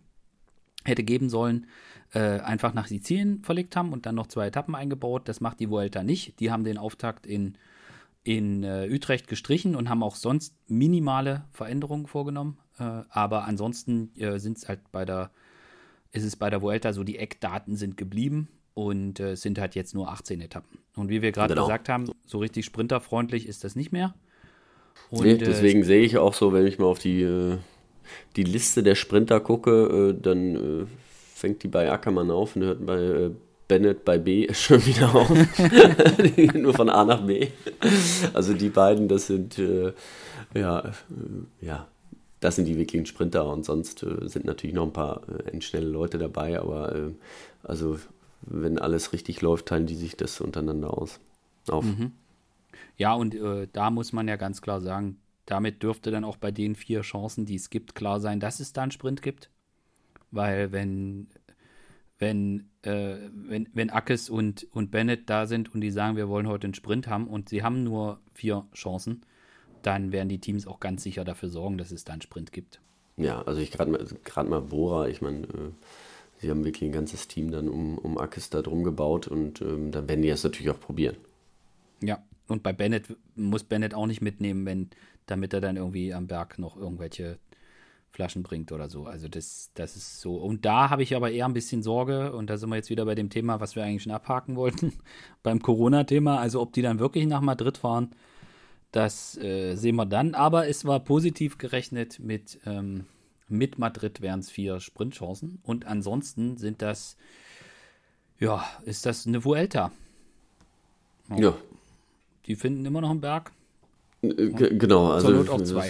hätte 0.86 1.04
geben 1.04 1.28
sollen, 1.28 1.68
einfach 2.14 2.74
nach 2.74 2.88
Sizilien 2.88 3.44
verlegt 3.44 3.76
haben 3.76 3.92
und 3.92 4.06
dann 4.06 4.16
noch 4.16 4.28
zwei 4.28 4.48
Etappen 4.48 4.76
eingebaut. 4.76 5.28
Das 5.28 5.42
macht 5.42 5.60
die 5.60 5.70
Vuelta 5.70 6.02
nicht. 6.02 6.40
Die 6.40 6.52
haben 6.52 6.64
den 6.64 6.78
Auftakt 6.78 7.28
in, 7.28 7.58
in 8.24 8.64
Utrecht 8.64 9.28
gestrichen 9.28 9.76
und 9.76 9.90
haben 9.90 10.04
auch 10.04 10.16
sonst 10.16 10.56
minimale 10.70 11.44
Veränderungen 11.52 12.08
vorgenommen. 12.08 12.58
Äh, 12.80 12.84
aber 13.10 13.46
ansonsten 13.46 14.12
äh, 14.18 14.40
sind 14.40 14.58
es 14.58 14.68
halt 14.68 14.80
bei 14.92 15.06
der, 15.06 15.32
ist 16.12 16.24
es 16.24 16.36
bei 16.36 16.50
der 16.50 16.62
Vuelta 16.62 16.94
so, 16.94 17.04
die 17.04 17.18
Eckdaten 17.18 17.76
sind 17.76 17.98
geblieben 17.98 18.48
und 18.74 19.20
äh, 19.20 19.36
sind 19.36 19.60
halt 19.60 19.76
jetzt 19.76 19.94
nur 19.94 20.10
18 20.10 20.42
Etappen. 20.42 20.80
Und 20.96 21.10
wie 21.10 21.22
wir 21.22 21.32
gerade 21.32 21.54
genau. 21.54 21.66
gesagt 21.66 21.90
haben, 21.90 22.10
so 22.26 22.40
richtig 22.40 22.66
sprinterfreundlich 22.66 23.48
ist 23.48 23.64
das 23.64 23.76
nicht 23.76 23.92
mehr. 23.92 24.14
Und, 25.10 25.26
nee, 25.26 25.36
deswegen 25.36 25.82
äh, 25.82 25.86
sehe 25.86 26.02
ich 26.02 26.18
auch 26.18 26.34
so, 26.34 26.54
wenn 26.54 26.66
ich 26.66 26.80
mal 26.80 26.86
auf 26.86 27.00
die, 27.00 27.22
äh, 27.22 27.58
die 28.36 28.44
Liste 28.44 28.84
der 28.84 28.96
Sprinter 28.96 29.40
gucke, 29.40 30.12
äh, 30.12 30.20
dann 30.20 30.88
fängt 31.34 31.64
die 31.64 31.68
bei 31.68 31.92
Ackermann 31.92 32.32
auf 32.32 32.56
und 32.56 32.64
hört 32.64 32.86
bei 32.86 33.32
Bennett 33.68 34.06
bei 34.06 34.18
B 34.18 34.48
schon 34.54 34.86
wieder 34.86 35.14
auf. 35.14 35.30
Nur 36.54 36.74
von 36.74 36.90
A 36.90 37.06
nach 37.06 37.22
B. 37.26 37.48
Also 38.34 38.54
die 38.54 38.70
beiden, 38.70 39.08
das 39.08 39.28
sind 39.28 39.58
ja, 40.54 40.84
ja, 41.62 41.88
das 42.44 42.58
sind 42.58 42.66
die 42.66 42.78
wirklichen 42.78 43.06
Sprinter 43.06 43.46
und 43.46 43.64
sonst 43.64 44.04
äh, 44.04 44.28
sind 44.28 44.46
natürlich 44.46 44.76
noch 44.76 44.86
ein 44.86 44.94
paar 44.94 45.22
äh, 45.30 45.52
endschnelle 45.52 45.88
Leute 45.88 46.18
dabei, 46.18 46.60
aber 46.60 46.94
äh, 46.94 47.12
also 47.64 48.00
wenn 48.42 48.78
alles 48.78 49.14
richtig 49.14 49.42
läuft, 49.42 49.68
teilen 49.68 49.88
die 49.88 49.96
sich 49.96 50.18
das 50.18 50.42
untereinander 50.42 50.98
aus. 50.98 51.22
Auf. 51.70 51.86
Mhm. 51.86 52.12
Ja, 52.98 53.14
und 53.14 53.34
äh, 53.36 53.68
da 53.72 53.90
muss 53.90 54.12
man 54.12 54.28
ja 54.28 54.36
ganz 54.36 54.62
klar 54.62 54.82
sagen, 54.82 55.18
damit 55.46 55.82
dürfte 55.82 56.12
dann 56.12 56.26
auch 56.26 56.36
bei 56.36 56.52
den 56.52 56.76
vier 56.76 57.02
Chancen, 57.02 57.46
die 57.46 57.56
es 57.56 57.70
gibt, 57.70 57.96
klar 57.96 58.20
sein, 58.20 58.42
dass 58.42 58.60
es 58.60 58.74
da 58.74 58.82
einen 58.82 58.92
Sprint 58.92 59.22
gibt. 59.22 59.50
Weil 60.32 60.74
wenn, 60.74 61.28
wenn, 62.20 62.70
äh, 62.82 63.16
wenn, 63.34 63.70
wenn 63.74 63.90
Ackes 63.90 64.30
und, 64.30 64.68
und 64.72 64.92
Bennett 64.92 65.30
da 65.30 65.46
sind 65.46 65.74
und 65.74 65.80
die 65.80 65.92
sagen, 65.92 66.18
wir 66.18 66.28
wollen 66.28 66.48
heute 66.48 66.68
einen 66.68 66.74
Sprint 66.74 67.08
haben 67.08 67.28
und 67.28 67.48
sie 67.48 67.64
haben 67.64 67.84
nur 67.84 68.20
vier 68.34 68.66
Chancen, 68.74 69.22
dann 69.86 70.12
werden 70.12 70.30
die 70.30 70.40
Teams 70.40 70.68
auch 70.68 70.80
ganz 70.80 71.04
sicher 71.04 71.24
dafür 71.24 71.50
sorgen, 71.50 71.78
dass 71.78 71.92
es 71.92 72.04
da 72.04 72.14
einen 72.14 72.22
Sprint 72.22 72.52
gibt. 72.52 72.80
Ja, 73.18 73.42
also 73.44 73.62
ich 73.62 73.72
gerade 73.72 73.92
mal, 73.92 74.06
gerade 74.24 74.50
mal 74.50 74.62
Bora, 74.62 75.08
ich 75.08 75.22
meine, 75.22 75.44
äh, 75.44 75.72
sie 76.40 76.50
haben 76.50 76.66
wirklich 76.66 76.90
ein 76.90 76.94
ganzes 76.94 77.28
Team 77.28 77.52
dann 77.52 77.70
um, 77.70 77.98
um 77.98 78.18
Akis 78.18 78.50
da 78.50 78.62
drum 78.62 78.84
gebaut 78.84 79.28
und 79.28 79.62
ähm, 79.62 79.92
dann 79.92 80.08
werden 80.10 80.22
die 80.22 80.30
das 80.30 80.44
natürlich 80.44 80.72
auch 80.72 80.80
probieren. 80.80 81.16
Ja, 82.02 82.24
und 82.48 82.64
bei 82.64 82.74
Bennett 82.74 83.16
muss 83.36 83.64
Bennett 83.64 83.94
auch 83.94 84.08
nicht 84.08 84.22
mitnehmen, 84.22 84.66
wenn, 84.66 84.90
damit 85.26 85.54
er 85.54 85.62
dann 85.62 85.78
irgendwie 85.78 86.14
am 86.14 86.28
Berg 86.28 86.60
noch 86.60 86.76
irgendwelche 86.76 87.38
Flaschen 88.12 88.44
bringt 88.44 88.72
oder 88.72 88.90
so. 88.90 89.06
Also 89.06 89.28
das, 89.28 89.72
das 89.74 89.96
ist 89.96 90.22
so. 90.22 90.36
Und 90.36 90.66
da 90.66 90.90
habe 90.90 91.04
ich 91.04 91.16
aber 91.16 91.32
eher 91.32 91.46
ein 91.46 91.54
bisschen 91.54 91.82
Sorge, 91.82 92.34
und 92.34 92.50
da 92.50 92.58
sind 92.58 92.70
wir 92.70 92.76
jetzt 92.76 92.90
wieder 92.90 93.06
bei 93.06 93.16
dem 93.16 93.30
Thema, 93.30 93.60
was 93.60 93.76
wir 93.76 93.84
eigentlich 93.84 94.04
schon 94.04 94.12
abhaken 94.12 94.56
wollten, 94.56 94.94
beim 95.44 95.62
Corona-Thema, 95.62 96.40
also 96.40 96.62
ob 96.62 96.74
die 96.74 96.82
dann 96.82 97.00
wirklich 97.00 97.26
nach 97.26 97.42
Madrid 97.42 97.78
fahren 97.78 98.12
das 98.94 99.38
äh, 99.38 99.76
sehen 99.76 99.96
wir 99.96 100.06
dann. 100.06 100.36
Aber 100.36 100.70
es 100.70 100.86
war 100.86 101.02
positiv 101.02 101.58
gerechnet 101.58 102.20
mit, 102.20 102.60
ähm, 102.66 103.06
mit 103.50 103.78
Madrid 103.78 104.22
wären 104.22 104.40
es 104.40 104.50
vier 104.50 104.80
Sprintchancen. 104.80 105.60
Und 105.64 105.86
ansonsten 105.86 106.58
sind 106.58 106.82
das, 106.82 107.18
ja, 108.40 108.64
ist 108.86 109.06
das 109.06 109.28
eine 109.28 109.44
Vuelta. 109.44 109.92
Ja. 111.30 111.38
ja. 111.38 111.58
Die 112.46 112.56
finden 112.56 112.86
immer 112.86 113.02
noch 113.02 113.10
einen 113.10 113.22
Berg. 113.22 113.52
Äh, 114.22 114.50
G 114.50 114.78
genau, 114.78 115.12
also. 115.12 115.28
Zur 115.28 115.38
Not 115.38 115.50
auch 115.50 115.62
zwei. 115.62 115.88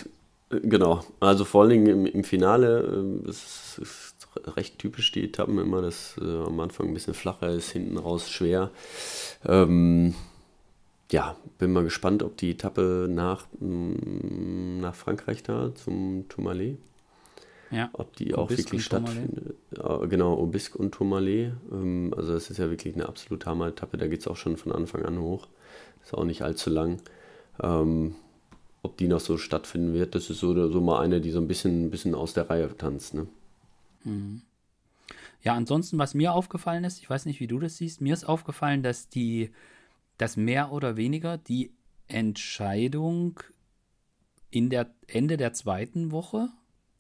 Äh, 0.50 0.62
genau, 0.62 1.04
also 1.20 1.46
vor 1.46 1.62
allen 1.62 1.72
Dingen 1.72 1.88
im, 1.88 2.06
im 2.06 2.24
Finale 2.24 3.22
äh, 3.26 3.30
ist, 3.30 3.80
ist 3.82 4.16
recht 4.56 4.80
typisch 4.80 5.12
die 5.12 5.26
Etappen 5.26 5.60
immer, 5.60 5.82
dass 5.82 6.16
äh, 6.22 6.24
am 6.24 6.60
Anfang 6.62 6.88
ein 6.88 6.94
bisschen 6.94 7.14
flacher 7.14 7.50
ist, 7.50 7.72
hinten 7.72 7.98
raus 7.98 8.30
schwer. 8.30 8.72
Ähm, 9.46 10.16
ja, 11.14 11.38
bin 11.60 11.72
mal 11.72 11.84
gespannt, 11.84 12.24
ob 12.24 12.36
die 12.38 12.52
Etappe 12.52 13.08
nach, 13.08 13.46
mm, 13.60 14.80
nach 14.80 14.96
Frankreich 14.96 15.44
da 15.44 15.74
zum 15.76 16.26
Tourmalet, 16.28 16.80
ja. 17.70 17.90
ob 17.94 18.16
die 18.16 18.34
auch 18.34 18.50
wirklich 18.50 18.84
stattfindet. 18.84 19.56
Genau, 20.10 20.38
Obisque 20.40 20.76
und 20.76 20.92
Tourmalet. 20.92 21.54
Ähm, 21.72 22.14
also 22.18 22.34
das 22.34 22.50
ist 22.50 22.58
ja 22.58 22.70
wirklich 22.72 22.96
eine 22.96 23.08
absolute 23.08 23.46
Hammer-Etappe, 23.46 23.98
da 23.98 24.08
geht 24.08 24.22
es 24.22 24.28
auch 24.28 24.38
schon 24.38 24.58
von 24.58 24.72
Anfang 24.72 25.06
an 25.06 25.20
hoch. 25.20 25.48
Ist 26.04 26.16
auch 26.16 26.26
nicht 26.26 26.42
allzu 26.42 26.72
lang. 26.72 27.00
Ähm, 27.62 28.16
ob 28.82 28.98
die 28.98 29.08
noch 29.08 29.22
so 29.22 29.38
stattfinden 29.38 29.94
wird, 29.94 30.16
das 30.16 30.32
ist 30.32 30.40
so, 30.40 30.70
so 30.70 30.82
mal 30.82 31.00
eine, 31.00 31.22
die 31.22 31.32
so 31.32 31.40
ein 31.40 31.48
bisschen, 31.48 31.86
ein 31.86 31.92
bisschen 31.92 32.16
aus 32.16 32.34
der 32.34 32.50
Reihe 32.50 32.76
tanzt. 32.76 33.14
Ne? 33.14 33.28
Mhm. 34.04 34.42
Ja, 35.44 35.54
ansonsten, 35.54 36.00
was 36.00 36.16
mir 36.16 36.34
aufgefallen 36.34 36.84
ist, 36.84 36.98
ich 36.98 37.10
weiß 37.10 37.26
nicht, 37.26 37.40
wie 37.40 37.48
du 37.48 37.60
das 37.60 37.78
siehst, 37.78 38.02
mir 38.02 38.14
ist 38.14 38.24
aufgefallen, 38.24 38.82
dass 38.82 39.10
die 39.10 39.52
dass 40.18 40.38
mehr 40.38 40.72
oder 40.72 40.98
weniger 40.98 41.38
die 41.38 41.74
Entscheidung 42.08 43.40
in 44.50 44.70
der 44.70 44.94
Ende 45.08 45.38
der 45.38 45.54
zweiten 45.54 46.12
Woche 46.12 46.50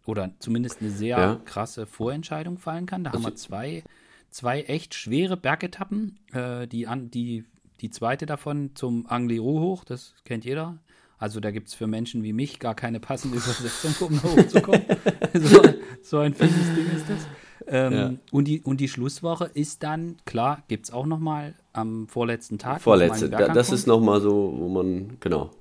oder 0.05 0.31
zumindest 0.39 0.81
eine 0.81 0.89
sehr 0.89 1.17
ja. 1.17 1.41
krasse 1.45 1.85
Vorentscheidung 1.85 2.57
fallen 2.57 2.85
kann. 2.85 3.03
Da 3.03 3.11
also, 3.11 3.23
haben 3.23 3.31
wir 3.31 3.35
zwei, 3.35 3.83
zwei 4.29 4.61
echt 4.61 4.95
schwere 4.95 5.37
Bergetappen. 5.37 6.19
Äh, 6.33 6.67
die, 6.67 6.87
an, 6.87 7.09
die, 7.11 7.45
die 7.79 7.89
zweite 7.89 8.25
davon 8.25 8.71
zum 8.75 9.05
Angliru 9.07 9.59
hoch, 9.59 9.83
das 9.85 10.15
kennt 10.25 10.45
jeder. 10.45 10.79
Also 11.17 11.39
da 11.39 11.51
gibt 11.51 11.69
es 11.69 11.73
für 11.73 11.87
Menschen 11.87 12.23
wie 12.23 12.33
mich 12.33 12.59
gar 12.59 12.75
keine 12.75 12.99
passende 12.99 13.37
Übersetzung, 13.37 13.95
um 14.07 14.21
da 14.21 14.23
hochzukommen. 14.23 14.83
so, 15.33 15.61
so 16.01 16.19
ein 16.19 16.33
fieses 16.33 16.75
Ding 16.75 16.87
ist 16.93 17.09
das. 17.09 17.27
Ähm, 17.65 17.93
ja. 17.93 18.13
und, 18.31 18.45
die, 18.45 18.61
und 18.61 18.81
die 18.81 18.89
Schlusswoche 18.89 19.45
ist 19.45 19.83
dann, 19.83 20.17
klar, 20.25 20.63
gibt 20.67 20.85
es 20.85 20.91
auch 20.91 21.05
nochmal 21.05 21.55
am 21.73 22.07
vorletzten 22.07 22.57
Tag. 22.57 22.81
Vorletzte, 22.81 23.29
da, 23.29 23.49
das 23.49 23.71
ist 23.71 23.87
nochmal 23.87 24.21
so, 24.21 24.53
wo 24.55 24.69
man, 24.69 25.17
genau. 25.19 25.51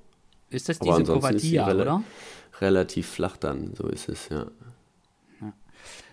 Ist 0.49 0.69
das 0.69 0.79
diese 0.79 1.03
Covatia, 1.03 1.73
oder? 1.73 2.03
Relativ 2.61 3.07
flach 3.07 3.37
dann, 3.37 3.73
so 3.75 3.87
ist 3.87 4.07
es, 4.09 4.29
ja. 4.29 4.45
ja. 5.41 5.53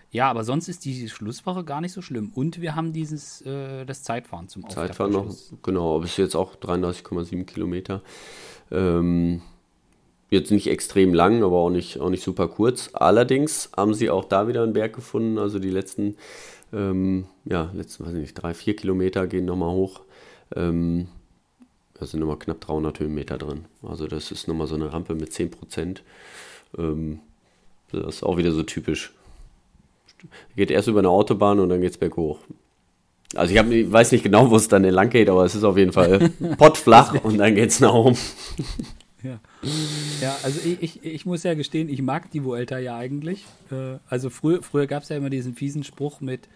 Ja, 0.09 0.29
aber 0.29 0.43
sonst 0.43 0.67
ist 0.67 0.83
die 0.83 1.07
Schlusswoche 1.07 1.63
gar 1.63 1.79
nicht 1.79 1.93
so 1.93 2.01
schlimm. 2.01 2.31
Und 2.33 2.59
wir 2.59 2.75
haben 2.75 2.91
dieses, 2.91 3.41
äh, 3.43 3.85
das 3.85 4.03
Zeitfahren 4.03 4.49
zum 4.49 4.65
Auftakt 4.65 4.87
Zeitfahren 4.87 5.11
noch, 5.13 5.33
genau, 5.61 5.95
aber 5.95 6.05
es 6.05 6.11
ist 6.11 6.17
jetzt 6.17 6.35
auch 6.35 6.55
33,7 6.55 7.45
Kilometer. 7.45 8.01
Ähm, 8.71 9.41
Jetzt 10.31 10.49
nicht 10.49 10.67
extrem 10.67 11.13
lang, 11.13 11.43
aber 11.43 11.57
auch 11.57 11.69
nicht, 11.69 11.99
auch 11.99 12.09
nicht 12.09 12.23
super 12.23 12.47
kurz. 12.47 12.91
Allerdings 12.93 13.69
haben 13.75 13.93
sie 13.93 14.09
auch 14.09 14.23
da 14.23 14.47
wieder 14.47 14.63
einen 14.63 14.71
Berg 14.71 14.93
gefunden. 14.93 15.37
Also 15.37 15.59
die 15.59 15.69
letzten, 15.69 16.15
ähm, 16.73 17.25
ja, 17.45 17.71
letzten, 17.73 18.05
weiß 18.05 18.13
ich 18.13 18.19
nicht, 18.19 18.33
drei, 18.33 18.53
vier 18.53 18.75
Kilometer 18.75 19.27
gehen 19.27 19.45
nochmal 19.45 19.71
hoch. 19.71 20.01
Ähm, 20.55 21.07
da 21.93 22.05
sind 22.05 22.19
nochmal 22.19 22.39
knapp 22.39 22.61
300 22.61 22.99
Höhenmeter 22.99 23.37
drin. 23.37 23.65
Also 23.83 24.07
das 24.07 24.31
ist 24.31 24.47
nochmal 24.47 24.67
so 24.67 24.75
eine 24.75 24.91
Rampe 24.91 25.13
mit 25.15 25.33
10 25.33 25.51
Prozent. 25.51 26.03
Ähm, 26.77 27.19
das 27.91 28.15
ist 28.15 28.23
auch 28.23 28.37
wieder 28.37 28.51
so 28.51 28.63
typisch. 28.63 29.13
geht 30.55 30.71
erst 30.71 30.87
über 30.87 30.99
eine 30.99 31.09
Autobahn 31.09 31.59
und 31.59 31.69
dann 31.69 31.81
geht 31.81 31.91
es 31.91 31.97
berghoch. 31.97 32.39
Also 33.35 33.53
ich, 33.53 33.59
hab, 33.59 33.69
ich 33.69 33.89
weiß 33.89 34.11
nicht 34.11 34.23
genau, 34.23 34.49
wo 34.49 34.55
es 34.55 34.67
dann 34.67 34.83
lang 34.83 35.09
geht, 35.09 35.29
aber 35.29 35.45
es 35.45 35.55
ist 35.55 35.63
auf 35.63 35.77
jeden 35.77 35.93
Fall 35.93 36.29
pottflach 36.57 37.23
und 37.23 37.37
dann 37.37 37.55
geht 37.55 37.69
es 37.69 37.79
nach 37.79 37.93
oben. 37.93 38.17
Ja, 39.23 39.39
ja 40.21 40.37
also 40.43 40.59
ich, 40.63 40.81
ich, 40.81 41.05
ich, 41.05 41.25
muss 41.25 41.43
ja 41.43 41.53
gestehen, 41.53 41.89
ich 41.89 42.01
mag 42.01 42.31
die 42.31 42.43
Vuelta 42.43 42.77
ja 42.77 42.97
eigentlich. 42.97 43.45
Äh, 43.71 43.97
also 44.07 44.29
früher, 44.29 44.63
früher 44.63 44.87
gab 44.87 45.03
es 45.03 45.09
ja 45.09 45.17
immer 45.17 45.29
diesen 45.29 45.53
fiesen 45.53 45.83
Spruch 45.83 46.21
mit 46.21 46.47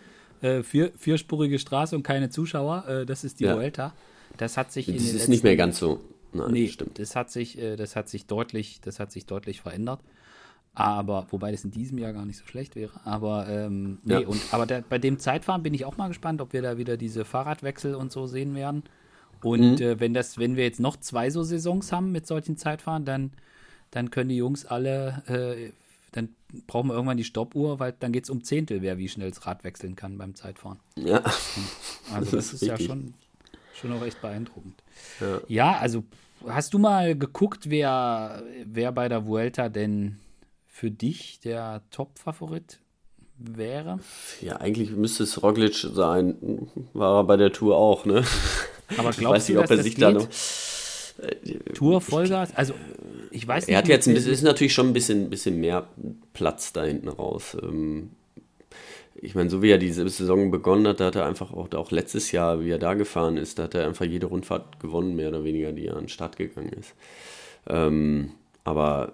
äh, 0.41 0.63
vier, 0.63 0.91
vierspurige 0.97 1.59
Straße 1.59 1.95
und 1.95 2.03
keine 2.03 2.29
Zuschauer. 2.29 2.87
Äh, 2.87 3.05
das 3.05 3.23
ist 3.23 3.39
die 3.39 3.45
ja. 3.45 3.55
Vuelta. 3.55 3.93
Das 4.37 4.57
hat 4.57 4.71
sich 4.71 4.87
das 4.87 4.95
ist 4.95 5.13
letzten, 5.13 5.31
nicht 5.31 5.43
mehr 5.43 5.55
ganz 5.55 5.79
so. 5.79 6.01
Nein, 6.33 6.51
nee, 6.51 6.67
stimmt. 6.67 6.99
Das 6.99 7.15
hat 7.15 7.31
sich, 7.31 7.57
das 7.77 7.95
hat 7.95 8.09
sich 8.09 8.25
deutlich, 8.25 8.81
das 8.81 8.99
hat 8.99 9.09
sich 9.09 9.25
deutlich 9.25 9.61
verändert. 9.61 10.01
Aber, 10.73 11.25
wobei 11.29 11.51
das 11.51 11.63
in 11.63 11.71
diesem 11.71 11.97
Jahr 11.97 12.11
gar 12.11 12.25
nicht 12.25 12.37
so 12.37 12.45
schlecht 12.45 12.75
wäre. 12.75 12.91
Aber, 13.05 13.47
ähm, 13.47 13.99
nee, 14.03 14.21
ja. 14.21 14.27
und, 14.27 14.41
aber 14.51 14.65
der, 14.65 14.81
bei 14.81 14.99
dem 14.99 15.19
Zeitfahren 15.19 15.63
bin 15.63 15.73
ich 15.73 15.85
auch 15.85 15.95
mal 15.95 16.09
gespannt, 16.09 16.41
ob 16.41 16.51
wir 16.51 16.61
da 16.61 16.77
wieder 16.77 16.97
diese 16.97 17.23
Fahrradwechsel 17.23 17.95
und 17.95 18.11
so 18.11 18.27
sehen 18.27 18.55
werden. 18.55 18.83
Und 19.45 19.79
mhm. 19.79 19.85
äh, 19.85 19.99
wenn 19.99 20.15
das, 20.15 20.39
wenn 20.39 20.55
wir 20.55 20.63
jetzt 20.63 20.79
noch 20.79 20.97
zwei 20.97 21.29
so 21.29 21.43
Saisons 21.43 21.91
haben 21.91 22.11
mit 22.11 22.25
solchen 22.25 22.57
Zeitfahren, 22.57 23.05
dann, 23.05 23.31
dann 23.91 24.09
können 24.09 24.29
die 24.29 24.37
Jungs 24.37 24.65
alle, 24.65 25.21
äh, 25.27 25.71
dann 26.13 26.29
brauchen 26.65 26.87
wir 26.87 26.95
irgendwann 26.95 27.17
die 27.17 27.23
Stoppuhr, 27.23 27.79
weil 27.79 27.93
dann 27.99 28.11
geht 28.11 28.23
es 28.23 28.31
um 28.31 28.43
Zehntel, 28.43 28.81
wer 28.81 28.97
wie 28.97 29.07
schnell 29.07 29.29
das 29.29 29.45
Rad 29.45 29.63
wechseln 29.63 29.95
kann 29.95 30.17
beim 30.17 30.33
Zeitfahren. 30.33 30.79
Ja. 30.95 31.23
Also 32.13 32.37
das, 32.37 32.51
das 32.51 32.53
ist, 32.53 32.61
ist 32.61 32.67
ja 32.67 32.79
schon, 32.79 33.15
schon 33.73 33.91
auch 33.91 34.03
echt 34.03 34.21
beeindruckend. 34.21 34.75
Ja. 35.19 35.41
ja, 35.47 35.77
also 35.77 36.03
hast 36.47 36.75
du 36.75 36.77
mal 36.77 37.17
geguckt, 37.17 37.71
wer, 37.71 38.43
wer 38.63 38.91
bei 38.91 39.09
der 39.09 39.25
Vuelta 39.25 39.69
denn 39.69 40.19
für 40.67 40.91
dich 40.91 41.39
der 41.39 41.81
Top-Favorit 41.89 42.79
wäre? 43.37 43.99
Ja, 44.39 44.57
eigentlich 44.57 44.91
müsste 44.91 45.23
es 45.23 45.41
Roglic 45.41 45.73
sein. 45.75 46.69
War 46.93 47.21
er 47.21 47.23
bei 47.23 47.37
der 47.37 47.51
Tour 47.51 47.75
auch, 47.75 48.05
ne? 48.05 48.23
Aber 48.97 49.11
glaubst 49.11 49.49
nicht, 49.49 49.57
du, 49.57 49.63
ob 49.63 49.69
er 49.69 49.83
sich 49.83 49.95
da 49.95 50.11
noch. 50.11 50.27
Äh, 51.17 51.73
Tour 51.73 52.01
Vollgas? 52.01 52.55
Also, 52.55 52.73
ich 53.31 53.47
weiß 53.47 53.67
nicht. 53.67 53.73
Er 53.73 53.77
hat 53.79 53.87
jetzt 53.87 54.07
ein 54.07 54.13
bisschen, 54.13 54.31
ist 54.31 54.41
natürlich 54.41 54.73
schon 54.73 54.87
ein 54.87 54.93
bisschen, 54.93 55.29
bisschen 55.29 55.59
mehr 55.59 55.87
Platz 56.33 56.73
da 56.73 56.83
hinten 56.83 57.09
raus. 57.09 57.57
Ähm, 57.61 58.11
ich 59.15 59.33
meine, 59.33 59.49
so 59.49 59.61
wie 59.61 59.71
er 59.71 59.77
diese 59.77 60.07
Saison 60.09 60.51
begonnen 60.51 60.87
hat, 60.87 60.99
da 60.99 61.05
hat 61.05 61.15
er 61.15 61.25
einfach 61.25 61.51
auch, 61.51 61.71
auch 61.73 61.91
letztes 61.91 62.31
Jahr, 62.31 62.63
wie 62.63 62.69
er 62.69 62.79
da 62.79 62.93
gefahren 62.93 63.37
ist, 63.37 63.57
da 63.57 63.63
hat 63.63 63.75
er 63.75 63.87
einfach 63.87 64.05
jede 64.05 64.27
Rundfahrt 64.27 64.79
gewonnen, 64.79 65.15
mehr 65.15 65.29
oder 65.29 65.43
weniger, 65.43 65.71
die 65.71 65.87
er 65.87 65.95
an 65.95 66.03
den 66.03 66.09
Start 66.09 66.35
gegangen 66.37 66.73
ist. 66.73 66.93
Ähm, 67.67 68.31
aber 68.63 69.13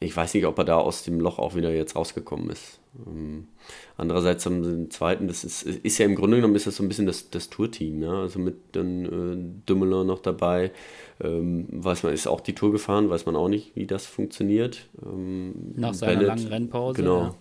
ich 0.00 0.16
weiß 0.16 0.34
nicht, 0.34 0.46
ob 0.46 0.58
er 0.58 0.64
da 0.64 0.76
aus 0.76 1.02
dem 1.02 1.20
Loch 1.20 1.38
auch 1.38 1.54
wieder 1.54 1.72
jetzt 1.72 1.96
rausgekommen 1.96 2.50
ist. 2.50 2.77
Ähm, 3.06 3.48
andererseits 3.96 4.46
haben 4.46 4.64
sie 4.64 4.70
den 4.70 4.90
zweiten, 4.90 5.28
das 5.28 5.44
ist, 5.44 5.62
ist 5.62 5.98
ja 5.98 6.06
im 6.06 6.14
Grunde 6.14 6.36
genommen 6.36 6.56
ist 6.56 6.66
das 6.66 6.76
so 6.76 6.82
ein 6.82 6.88
bisschen 6.88 7.06
das, 7.06 7.30
das 7.30 7.50
Tourteam, 7.50 7.98
ne? 7.98 8.10
Also 8.10 8.38
mit 8.38 8.56
dann 8.72 9.04
äh, 9.04 9.66
Dümmeler 9.68 10.04
noch 10.04 10.20
dabei. 10.20 10.72
Ähm, 11.20 11.66
weiß 11.70 12.02
man, 12.02 12.12
ist 12.12 12.26
auch 12.26 12.40
die 12.40 12.54
Tour 12.54 12.72
gefahren, 12.72 13.10
weiß 13.10 13.26
man 13.26 13.36
auch 13.36 13.48
nicht, 13.48 13.74
wie 13.76 13.86
das 13.86 14.06
funktioniert. 14.06 14.86
Ähm, 15.04 15.74
Nach 15.76 15.94
seiner 15.94 16.12
Bennett, 16.12 16.28
langen 16.28 16.46
Rennpause. 16.46 17.02
Genau. 17.02 17.22
Ja. 17.22 17.34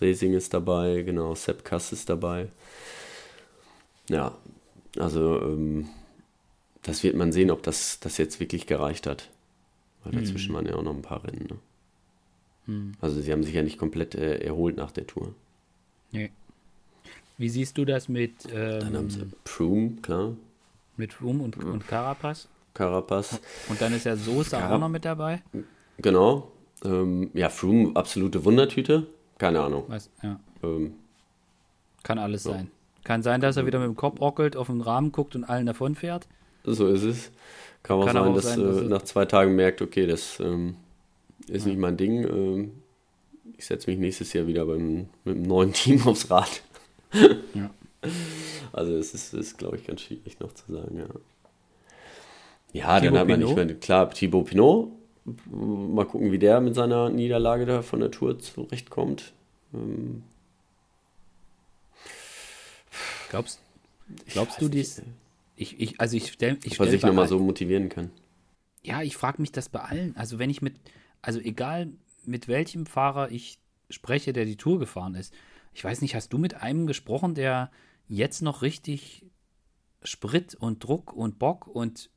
Resing 0.00 0.34
ist 0.34 0.54
dabei, 0.54 1.02
genau, 1.02 1.34
Sepp 1.34 1.64
Kass 1.64 1.92
ist 1.92 2.08
dabei. 2.08 2.48
Ja, 4.08 4.34
also 4.98 5.40
ähm, 5.42 5.88
das 6.82 7.02
wird 7.02 7.14
man 7.14 7.32
sehen, 7.32 7.50
ob 7.50 7.62
das, 7.62 8.00
das 8.00 8.18
jetzt 8.18 8.40
wirklich 8.40 8.66
gereicht 8.66 9.06
hat. 9.06 9.28
Weil 10.02 10.12
dazwischen 10.12 10.52
mhm. 10.52 10.56
waren 10.56 10.66
ja 10.66 10.74
auch 10.74 10.82
noch 10.82 10.94
ein 10.94 11.02
paar 11.02 11.22
Rennen. 11.24 11.46
Ne? 11.48 11.56
Hm. 12.68 12.92
Also 13.00 13.20
sie 13.20 13.32
haben 13.32 13.42
sich 13.42 13.54
ja 13.54 13.62
nicht 13.62 13.78
komplett 13.78 14.14
äh, 14.14 14.38
erholt 14.38 14.76
nach 14.76 14.92
der 14.92 15.06
Tour. 15.06 15.34
Nee. 16.12 16.30
Wie 17.38 17.48
siehst 17.48 17.78
du 17.78 17.84
das 17.84 18.08
mit 18.08 18.32
ähm, 18.52 18.80
Dann 18.80 18.96
haben 18.96 19.10
sie 19.10 19.26
Froome, 19.44 19.96
klar. 20.02 20.36
Mit 20.96 21.14
Froome 21.14 21.42
und, 21.42 21.56
ja. 21.56 21.64
und 21.64 21.88
Carapaz? 21.88 22.48
Carapaz. 22.74 23.40
Und 23.68 23.80
dann 23.80 23.94
ist 23.94 24.04
ja 24.04 24.16
Sosa 24.16 24.58
Carap 24.58 24.72
auch 24.74 24.80
noch 24.80 24.88
mit 24.88 25.04
dabei. 25.04 25.42
Genau. 25.98 26.52
Ähm, 26.84 27.30
ja, 27.34 27.48
Froome, 27.48 27.96
absolute 27.96 28.44
Wundertüte. 28.44 29.06
Keine 29.38 29.60
Ahnung. 29.60 29.84
Was, 29.88 30.10
ja. 30.22 30.38
ähm, 30.62 30.94
Kann 32.02 32.18
alles 32.18 32.42
so. 32.42 32.52
sein. 32.52 32.70
Kann 33.04 33.22
sein, 33.22 33.40
dass 33.40 33.56
er 33.56 33.64
wieder 33.64 33.78
mit 33.78 33.88
dem 33.88 33.96
Kopf 33.96 34.20
rockelt, 34.20 34.56
auf 34.56 34.66
den 34.66 34.80
Rahmen 34.80 35.12
guckt 35.12 35.34
und 35.34 35.44
allen 35.44 35.66
davon 35.66 35.94
fährt. 35.94 36.28
So 36.64 36.88
ist 36.88 37.04
es. 37.04 37.30
Kann 37.82 37.96
auch 37.96 38.04
Kann 38.04 38.14
sein, 38.14 38.24
auch 38.24 38.34
dass, 38.34 38.44
sein, 38.44 38.62
dass 38.62 38.82
äh, 38.82 38.84
nach 38.84 39.02
zwei 39.02 39.24
Tagen 39.24 39.56
merkt, 39.56 39.80
okay, 39.80 40.06
das 40.06 40.38
ähm, 40.40 40.76
ist 41.48 41.66
nicht 41.66 41.78
mein 41.78 41.96
Ding. 41.96 42.24
Ähm, 42.24 42.72
ich 43.56 43.66
setze 43.66 43.90
mich 43.90 43.98
nächstes 43.98 44.32
Jahr 44.32 44.46
wieder 44.46 44.66
beim, 44.66 45.08
mit 45.24 45.36
einem 45.36 45.42
neuen 45.42 45.72
Team 45.72 46.06
aufs 46.06 46.30
Rad. 46.30 46.62
ja. 47.54 47.70
Also 48.72 48.92
es 48.94 49.12
ist, 49.14 49.34
ist 49.34 49.58
glaube 49.58 49.76
ich, 49.76 49.86
ganz 49.86 50.02
schwierig 50.02 50.38
noch 50.38 50.52
zu 50.52 50.72
sagen, 50.72 50.98
ja. 50.98 51.08
Ja, 52.72 53.00
Thibaut 53.00 53.04
dann 53.04 53.18
hat 53.18 53.28
man 53.28 53.40
nicht 53.40 53.56
mehr, 53.56 53.74
klar, 53.74 54.10
Thibaut 54.10 54.46
Pinot. 54.46 54.92
Mal 55.46 56.04
gucken, 56.04 56.30
wie 56.32 56.38
der 56.38 56.60
mit 56.60 56.74
seiner 56.74 57.10
Niederlage 57.10 57.66
da 57.66 57.82
von 57.82 58.00
der 58.00 58.10
Tour 58.10 58.38
zurechtkommt. 58.38 59.32
Ähm, 59.74 60.22
glaubst, 63.30 63.60
glaubst 64.28 64.60
du 64.60 64.68
dies? 64.68 65.02
Ich, 65.56 65.80
ich, 65.80 66.00
also 66.00 66.16
ich 66.16 66.32
stelle, 66.32 66.58
ich 66.62 66.74
stell 66.74 66.90
sich 66.90 67.02
nochmal 67.02 67.28
so 67.28 67.38
motivieren 67.38 67.88
kann. 67.88 68.10
Ja, 68.82 69.02
ich 69.02 69.16
frage 69.16 69.42
mich 69.42 69.52
das 69.52 69.68
bei 69.68 69.80
allen. 69.80 70.16
Also 70.16 70.38
wenn 70.38 70.50
ich 70.50 70.62
mit, 70.62 70.74
also 71.22 71.40
egal 71.40 71.92
mit 72.24 72.48
welchem 72.48 72.86
Fahrer 72.86 73.30
ich 73.30 73.58
spreche, 73.90 74.32
der 74.32 74.44
die 74.44 74.56
Tour 74.56 74.78
gefahren 74.78 75.14
ist. 75.14 75.32
Ich 75.72 75.84
weiß 75.84 76.02
nicht, 76.02 76.14
hast 76.14 76.32
du 76.32 76.38
mit 76.38 76.54
einem 76.54 76.86
gesprochen, 76.86 77.34
der 77.34 77.70
jetzt 78.06 78.42
noch 78.42 78.62
richtig 78.62 79.24
Sprit 80.02 80.54
und 80.54 80.84
Druck 80.84 81.12
und 81.12 81.38
Bock 81.38 81.66
und 81.66 82.10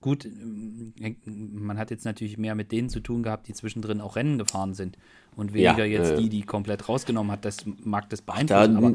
gut, 0.00 0.24
äh, 0.24 1.16
man 1.26 1.78
hat 1.78 1.90
jetzt 1.90 2.04
natürlich 2.04 2.38
mehr 2.38 2.54
mit 2.54 2.72
denen 2.72 2.88
zu 2.88 3.00
tun 3.00 3.22
gehabt, 3.22 3.48
die 3.48 3.54
zwischendrin 3.54 4.00
auch 4.00 4.16
Rennen 4.16 4.38
gefahren 4.38 4.74
sind 4.74 4.96
und 5.36 5.52
weniger 5.52 5.84
ja, 5.84 6.00
jetzt 6.00 6.12
äh, 6.12 6.16
die, 6.16 6.28
die 6.28 6.42
komplett 6.42 6.88
rausgenommen 6.88 7.32
hat. 7.32 7.44
Das 7.44 7.58
mag 7.84 8.08
das 8.10 8.22
beeinflussen, 8.22 8.74
da, 8.74 8.78
aber 8.78 8.92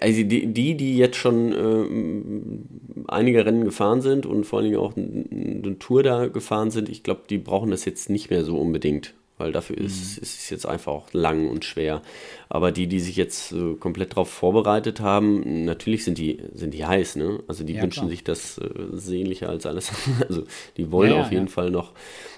also 0.00 0.22
die, 0.22 0.46
die, 0.46 0.76
die 0.76 0.96
jetzt 0.96 1.16
schon 1.16 1.52
äh, 1.52 3.10
einige 3.10 3.44
Rennen 3.44 3.64
gefahren 3.64 4.00
sind 4.00 4.26
und 4.26 4.44
vor 4.44 4.58
allen 4.58 4.70
Dingen 4.70 4.80
auch 4.80 4.96
eine 4.96 5.78
Tour 5.78 6.02
da 6.02 6.26
gefahren 6.26 6.70
sind, 6.70 6.88
ich 6.88 7.02
glaube, 7.02 7.22
die 7.28 7.38
brauchen 7.38 7.70
das 7.70 7.84
jetzt 7.84 8.10
nicht 8.10 8.30
mehr 8.30 8.44
so 8.44 8.58
unbedingt, 8.58 9.14
weil 9.38 9.52
dafür 9.52 9.76
mhm. 9.78 9.86
ist, 9.86 10.18
ist 10.18 10.38
es 10.38 10.50
jetzt 10.50 10.66
einfach 10.66 10.92
auch 10.92 11.12
lang 11.12 11.48
und 11.48 11.64
schwer. 11.64 12.02
Aber 12.48 12.72
die, 12.72 12.86
die 12.86 13.00
sich 13.00 13.16
jetzt 13.16 13.52
äh, 13.52 13.74
komplett 13.74 14.12
darauf 14.12 14.30
vorbereitet 14.30 15.00
haben, 15.00 15.64
natürlich 15.64 16.04
sind 16.04 16.18
die, 16.18 16.38
sind 16.54 16.74
die 16.74 16.84
heiß, 16.84 17.16
ne? 17.16 17.40
Also 17.46 17.64
die 17.64 17.74
ja, 17.74 17.82
wünschen 17.82 18.00
klar. 18.00 18.10
sich 18.10 18.24
das 18.24 18.58
äh, 18.58 18.68
sehnlicher 18.92 19.48
als 19.48 19.66
alles. 19.66 19.92
also 20.28 20.44
die 20.76 20.90
wollen 20.90 21.12
ja, 21.12 21.20
auf 21.20 21.32
jeden 21.32 21.48
Fall 21.48 21.70
noch, 21.70 21.92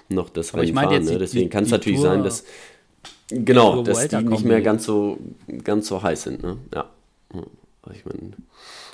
noch 0.09 0.29
das 0.29 0.53
Aber 0.53 0.63
Rennen 0.63 0.75
fahren. 0.75 1.05
Ne? 1.05 1.17
Deswegen 1.17 1.49
kann 1.49 1.63
es 1.63 1.71
natürlich 1.71 1.99
Tour, 1.99 2.09
sein, 2.09 2.23
dass 2.23 2.45
genau, 3.29 3.83
dass 3.83 4.07
die 4.07 4.17
nicht 4.17 4.45
mehr 4.45 4.61
ganz 4.61 4.85
so, 4.85 5.17
ganz 5.63 5.87
so 5.87 6.01
heiß 6.01 6.23
sind, 6.23 6.43
ne? 6.43 6.57
Ja. 6.73 6.89
Ich 7.93 8.05
meine, 8.05 8.33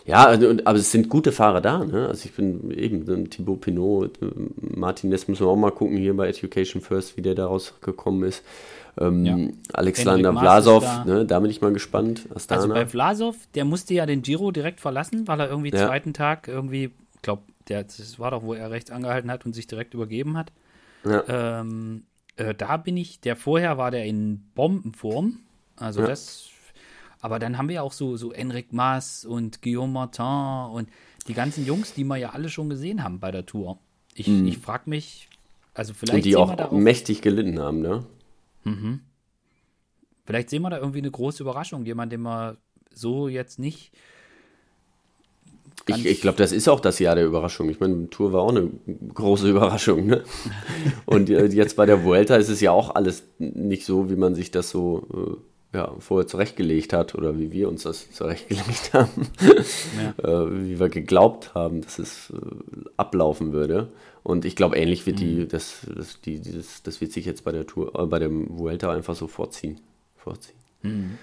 ja, 0.06 0.26
also, 0.26 0.56
aber 0.64 0.78
es 0.78 0.92
sind 0.92 1.10
gute 1.10 1.34
Fahrer 1.34 1.60
da. 1.60 1.84
Ne? 1.84 2.08
Also 2.08 2.26
ich 2.26 2.34
bin 2.34 2.72
eben 2.72 3.30
Thibaut 3.30 3.62
Pinot, 3.62 4.18
Martinez 4.62 5.28
müssen 5.28 5.46
wir 5.46 5.50
auch 5.50 5.58
mal 5.58 5.72
gucken 5.72 5.98
hier 5.98 6.16
bei 6.16 6.30
Education 6.30 6.82
First, 6.82 7.18
wie 7.18 7.22
der 7.22 7.36
daraus 7.36 7.74
gekommen 7.82 8.24
ist. 8.24 8.44
Ähm, 9.00 9.26
ja. 9.26 9.38
Alexander 9.74 10.32
Vlasov, 10.32 10.84
da. 10.84 11.04
ne, 11.06 11.26
da 11.26 11.40
bin 11.40 11.52
ich 11.52 11.62
mal 11.62 11.74
gespannt. 11.74 12.28
Astana. 12.34 12.62
Also 12.62 12.74
bei 12.74 12.86
Vlasov, 12.86 13.36
der 13.54 13.66
musste 13.66 13.94
ja 13.94 14.06
den 14.06 14.22
Giro 14.22 14.52
direkt 14.52 14.80
verlassen, 14.80 15.28
weil 15.28 15.42
er 15.42 15.50
irgendwie 15.50 15.72
ja. 15.72 15.86
zweiten 15.86 16.14
Tag 16.14 16.48
irgendwie, 16.48 16.92
ich 17.16 17.22
glaube, 17.22 17.44
das 17.66 18.18
war 18.18 18.32
doch, 18.32 18.44
wo 18.44 18.54
er 18.54 18.72
rechts 18.72 18.90
angehalten 18.90 19.30
hat 19.30 19.46
und 19.46 19.54
sich 19.54 19.68
direkt 19.68 19.94
übergeben 19.94 20.38
hat. 20.38 20.54
Ja. 21.04 21.60
Ähm, 21.60 22.04
äh, 22.38 22.56
da 22.56 22.78
bin 22.78 22.96
ich, 22.96 23.20
der 23.20 23.36
vorher 23.36 23.78
war 23.78 23.92
der 23.92 24.06
in 24.06 24.46
Bombenform. 24.56 25.40
Also 25.76 26.02
ja. 26.02 26.08
das 26.08 26.50
aber 27.22 27.40
dann 27.40 27.58
haben 27.58 27.68
wir 27.68 27.76
ja 27.76 27.82
auch 27.82 27.94
so, 27.94 28.18
so 28.18 28.32
Enric 28.32 28.74
Mas 28.74 29.26
und 29.26 29.62
Guillaume 29.62 29.94
Martin 29.94 30.72
und 30.72 30.90
die 31.28 31.34
ganzen 31.34 31.66
Jungs, 31.66 31.94
die 31.94 32.04
wir 32.04 32.18
ja 32.18 32.30
alle 32.30 32.50
schon 32.50 32.70
gesehen 32.70 33.04
haben 33.04 33.20
bei 33.20 33.32
der 33.32 33.46
Tour. 33.46 33.80
Ich, 34.14 34.28
mhm. 34.28 34.48
ich 34.48 34.58
frage 34.58 34.90
mich, 34.90 35.30
also 35.74 35.94
vielleicht. 35.94 36.16
Und 36.16 36.26
die 36.26 36.36
auch, 36.36 36.58
auch, 36.58 36.72
mächtig 36.72 37.22
gelitten 37.22 37.60
haben, 37.60 37.82
ne? 37.82 38.06
Mhm. 38.64 39.02
Vielleicht 40.26 40.50
sehen 40.50 40.62
wir 40.62 40.70
da 40.70 40.78
irgendwie 40.78 41.00
eine 41.00 41.12
große 41.12 41.44
Überraschung, 41.44 41.86
jemand, 41.86 42.12
den 42.12 42.22
wir 42.22 42.58
so 42.94 43.28
jetzt 43.28 43.60
nicht. 43.60 43.92
Ich, 45.86 46.06
ich 46.06 46.22
glaube, 46.22 46.38
das 46.38 46.52
ist 46.52 46.68
auch 46.68 46.82
das 46.82 47.00
Jahr 47.00 47.16
der 47.16 47.26
Überraschung. 47.26 47.70
Ich 47.70 47.80
meine, 47.80 47.96
die 47.96 48.08
Tour 48.08 48.34
war 48.34 48.42
auch 48.42 48.50
eine 48.50 48.70
große 49.14 49.50
Überraschung. 49.50 50.08
Ne? 50.08 50.24
Und 51.06 51.30
jetzt 51.30 51.78
bei 51.78 51.86
der 51.86 52.04
Vuelta 52.04 52.36
ist 52.36 52.50
es 52.50 52.60
ja 52.60 52.72
auch 52.72 52.94
alles 52.96 53.24
nicht 53.40 53.86
so, 53.86 54.10
wie 54.10 54.18
man 54.18 54.36
sich 54.36 54.52
das 54.52 54.70
so 54.70 55.08
äh, 55.14 55.47
ja, 55.74 55.94
vorher 56.00 56.28
zurechtgelegt 56.28 56.94
hat 56.94 57.16
oder 57.16 57.38
wie 57.38 57.52
wir 57.52 57.68
uns 57.68 57.84
das 57.84 58.12
zurechtgelegt 58.12 58.92
haben, 58.94 59.28
ja. 60.02 60.24
äh, 60.24 60.66
wie 60.66 60.80
wir 60.80 60.90
geglaubt 60.90 61.54
haben, 61.54 61.82
dass 61.82 62.00
es 62.00 62.30
äh, 62.32 62.36
ablaufen 62.96 63.52
würde. 63.52 63.92
Und 64.24 64.46
ich 64.46 64.56
glaube, 64.56 64.78
ähnlich 64.78 65.06
wird 65.06 65.18
mhm. 65.18 65.22
die, 65.22 65.48
das, 65.48 65.88
das, 65.94 66.22
die, 66.22 66.40
dieses, 66.40 66.84
das 66.84 67.02
wird 67.02 67.12
sich 67.12 67.26
jetzt 67.26 67.44
bei 67.44 67.52
der 67.52 67.66
Tour, 67.66 67.98
äh, 67.98 68.06
bei 68.06 68.20
dem 68.20 68.58
Vuelta 68.58 68.92
einfach 68.92 69.16
so 69.16 69.28
vorziehen. 69.28 69.80
vorziehen. 70.16 70.58
Mhm. 70.84 71.18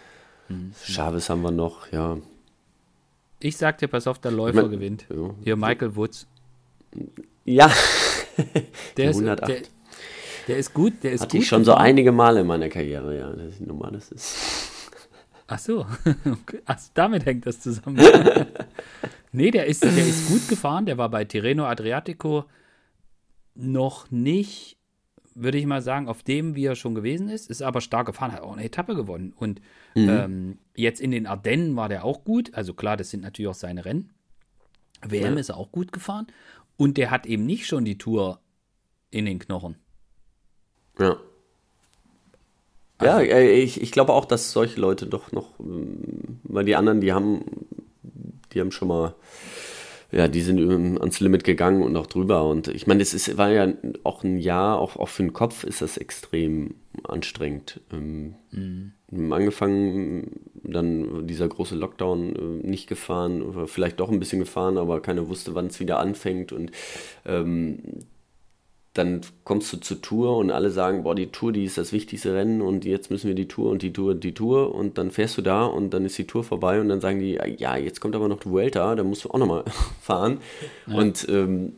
Mhm. 0.49 0.73
Chavez 0.83 1.29
haben 1.31 1.43
wir 1.43 1.51
noch, 1.51 1.91
ja. 1.93 2.19
Ich 3.41 3.57
sag 3.57 3.79
dir, 3.79 3.89
pass 3.89 4.07
auf, 4.07 4.19
der 4.19 4.31
Läufer 4.31 4.59
ich 4.59 4.63
mein, 4.63 4.71
gewinnt. 4.71 5.07
Ja. 5.11 5.35
Hier 5.43 5.57
Michael 5.57 5.97
Woods. 5.97 6.27
Ja. 7.45 7.71
der, 8.97 9.11
ist, 9.11 9.21
der, 9.21 9.37
der, 10.49 10.59
ist 10.59 10.75
gut, 10.75 11.03
der 11.03 11.13
ist 11.13 11.23
Hatte 11.23 11.37
gut 11.37 11.43
ich 11.43 11.49
schon 11.49 11.65
so 11.65 11.75
einige 11.75 12.13
Male 12.13 12.41
in 12.41 12.47
meiner 12.47 12.69
Karriere, 12.69 13.17
ja. 13.17 13.31
Das 13.31 13.55
ist 13.55 13.61
normal, 13.61 13.93
das 13.93 14.13
ist. 14.13 14.81
Ach 15.47 15.59
so. 15.59 15.87
Ach, 16.65 16.81
damit 16.95 17.27
hängt 17.27 17.47
das 17.47 17.61
zusammen. 17.61 18.01
nee, 19.33 19.51
der 19.51 19.67
ist, 19.67 19.85
der 19.85 19.97
ist 19.97 20.29
gut 20.29 20.49
gefahren. 20.49 20.87
Der 20.87 20.99
war 20.99 21.09
bei 21.09 21.25
Tirreno 21.25 21.65
Adriatico 21.67 22.45
noch 23.55 24.11
nicht, 24.11 24.79
würde 25.35 25.59
ich 25.59 25.67
mal 25.67 25.83
sagen, 25.83 26.09
auf 26.09 26.23
dem, 26.23 26.55
wie 26.55 26.65
er 26.65 26.77
schon 26.77 26.95
gewesen 26.95 27.29
ist. 27.29 27.51
Ist 27.51 27.63
aber 27.63 27.81
stark 27.81 28.07
gefahren, 28.07 28.33
hat 28.33 28.41
auch 28.41 28.55
eine 28.55 28.65
Etappe 28.65 28.95
gewonnen. 28.95 29.33
Und 29.37 29.61
mhm. 29.95 30.09
ähm, 30.09 30.59
jetzt 30.75 31.01
in 31.01 31.11
den 31.11 31.27
Ardennen 31.27 31.77
war 31.77 31.89
der 31.89 32.05
auch 32.05 32.25
gut. 32.25 32.55
Also 32.55 32.73
klar, 32.73 32.97
das 32.97 33.11
sind 33.11 33.23
natürlich 33.23 33.51
auch 33.51 33.55
seine 33.55 33.85
Rennen. 33.85 34.13
WM 35.07 35.35
ja. 35.35 35.41
ist 35.41 35.51
er 35.51 35.57
auch 35.59 35.73
gut 35.73 35.93
gefahren. 35.93 36.27
Und 36.77 36.97
der 36.97 37.11
hat 37.11 37.27
eben 37.27 37.45
nicht 37.45 37.67
schon 37.67 37.85
die 37.85 37.99
Tour 37.99 38.41
in 39.11 39.27
den 39.27 39.39
Knochen. 39.39 39.77
Ja. 40.99 41.17
Also, 42.99 43.21
ja, 43.23 43.41
ich, 43.41 43.81
ich 43.81 43.93
glaube 43.93 44.13
auch, 44.13 44.25
dass 44.25 44.53
solche 44.53 44.81
Leute 44.81 45.07
doch 45.07 45.33
noch, 45.33 45.59
ähm, 45.61 46.39
weil 46.45 46.65
die 46.65 46.77
anderen, 46.77 47.01
die 47.01 47.13
haben, 47.13 47.45
die 48.53 48.61
haben 48.61 48.71
schon 48.71 48.89
mal, 48.89 49.15
ja, 50.13 50.29
die 50.29 50.43
sind 50.43 50.61
ans 51.01 51.19
Limit 51.19 51.43
gegangen 51.43 51.83
und 51.83 51.97
auch 51.97 52.07
drüber. 52.07 52.49
Und 52.49 52.69
ich 52.69 52.87
meine, 52.87 53.03
es 53.03 53.15
ist, 53.15 53.37
war 53.37 53.51
ja 53.51 53.73
auch 54.05 54.23
ein 54.23 54.39
Jahr, 54.39 54.79
auch, 54.79 54.97
auch 54.97 55.09
für 55.09 55.25
den 55.25 55.33
Kopf 55.33 55.65
ist 55.65 55.83
das 55.83 55.97
extrem 55.97 56.75
anstrengend. 57.03 57.81
Ähm, 57.93 58.37
mhm. 58.53 59.33
Angefangen, 59.33 60.41
dann 60.63 61.27
dieser 61.27 61.49
große 61.49 61.75
Lockdown 61.75 62.37
äh, 62.37 62.67
nicht 62.67 62.89
gefahren, 62.89 63.67
vielleicht 63.67 63.99
doch 63.99 64.11
ein 64.11 64.21
bisschen 64.21 64.39
gefahren, 64.39 64.79
aber 64.79 65.01
keiner 65.01 65.29
wusste, 65.29 65.55
wann 65.55 65.67
es 65.67 65.81
wieder 65.81 65.99
anfängt. 65.99 66.53
Und 66.53 66.71
ähm, 67.27 68.05
dann 68.95 69.23
kommst 69.43 69.73
du 69.73 69.77
zur 69.79 70.01
Tour 70.01 70.37
und 70.37 70.53
alle 70.53 70.71
sagen, 70.71 71.03
boah, 71.03 71.17
die 71.17 71.27
Tour, 71.27 71.53
die 71.53 71.65
ist 71.65 71.77
das 71.77 71.93
wichtigste 71.93 72.33
Rennen 72.33 72.63
und 72.63 72.85
jetzt 72.85 73.11
müssen 73.11 73.27
wir 73.27 73.35
die 73.35 73.49
Tour 73.49 73.71
und 73.71 73.83
die 73.83 73.93
Tour 73.93 74.13
und 74.13 74.23
die 74.23 74.35
Tour 74.35 74.73
und 74.73 74.99
dann 74.99 75.11
fährst 75.11 75.37
du 75.37 75.43
da 75.43 75.65
und 75.65 75.91
dann 75.91 76.05
ist 76.05 76.17
die 76.17 76.29
Tour 76.29 76.45
vorbei 76.45 76.81
und 76.81 76.89
dann 76.89 77.01
sagen 77.01 77.19
die, 77.19 77.37
ja, 77.59 77.77
jetzt 77.77 78.01
kommt 78.01 78.15
aber 78.15 78.29
noch 78.29 78.39
die 78.39 78.51
Vuelta, 78.51 78.95
da 78.95 79.03
musst 79.03 79.25
du 79.25 79.31
auch 79.31 79.39
nochmal 79.39 79.65
fahren 80.01 80.39
ja. 80.87 80.95
und 80.95 81.27
ähm, 81.29 81.73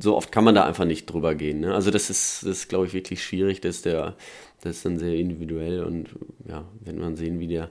so 0.00 0.16
oft 0.16 0.32
kann 0.32 0.44
man 0.44 0.54
da 0.54 0.64
einfach 0.64 0.86
nicht 0.86 1.04
drüber 1.04 1.34
gehen. 1.34 1.60
Ne? 1.60 1.74
Also 1.74 1.90
das 1.90 2.08
ist, 2.08 2.42
das 2.42 2.50
ist 2.50 2.68
glaube 2.70 2.86
ich, 2.86 2.94
wirklich 2.94 3.22
schwierig, 3.22 3.60
das 3.60 3.76
ist, 3.76 3.84
der, 3.84 4.16
das 4.62 4.76
ist 4.76 4.86
dann 4.86 4.98
sehr 4.98 5.14
individuell 5.14 5.84
und 5.84 6.08
ja, 6.48 6.64
wenn 6.80 6.98
man 6.98 7.16
sehen, 7.16 7.38
wie 7.38 7.48
der, 7.48 7.68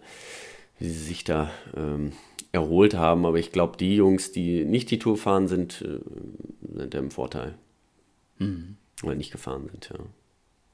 wie 0.78 0.86
sie 0.86 1.06
sich 1.06 1.24
da 1.24 1.50
ähm, 1.76 2.12
erholt 2.52 2.94
haben, 2.94 3.26
aber 3.26 3.40
ich 3.40 3.52
glaube, 3.52 3.78
die 3.78 3.96
Jungs, 3.96 4.32
die 4.32 4.64
nicht 4.64 4.92
die 4.92 5.00
Tour 5.00 5.18
fahren, 5.18 5.48
sind, 5.48 5.82
äh, 5.82 6.78
sind 6.78 6.94
im 6.94 7.10
Vorteil. 7.10 7.56
Mhm. 8.40 8.78
Oder 9.04 9.16
nicht 9.16 9.32
gefahren 9.32 9.68
sind, 9.70 9.90
ja. 9.92 10.00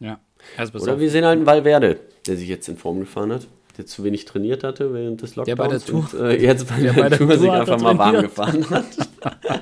Ja. 0.01 0.20
Also 0.57 0.80
Oder 0.80 0.99
wir 0.99 1.09
sehen 1.09 1.26
halt 1.26 1.38
einen 1.38 1.45
Valverde, 1.45 1.99
der 2.26 2.36
sich 2.36 2.49
jetzt 2.49 2.68
in 2.68 2.78
Form 2.78 2.99
gefahren 2.99 3.32
hat, 3.32 3.47
der 3.78 3.86
zu 3.86 4.03
wenig 4.03 4.26
trainiert 4.26 4.64
hatte 4.64 4.93
während 4.93 5.22
des 5.22 5.36
Lockdowns. 5.36 5.45
Der 5.45 5.64
bei 5.64 5.68
der 5.68 5.80
Tour, 5.80 6.07
und, 6.14 6.20
äh, 6.20 6.41
jetzt 6.41 6.68
bei 6.68 6.76
der, 6.82 6.93
der, 6.93 7.09
der 7.09 7.18
Tour, 7.20 7.28
Tour 7.30 7.38
sich 7.38 7.51
einfach 7.51 7.80
mal 7.80 7.97
warm 7.97 8.22
gefahren 8.22 8.68
hat. 8.72 8.86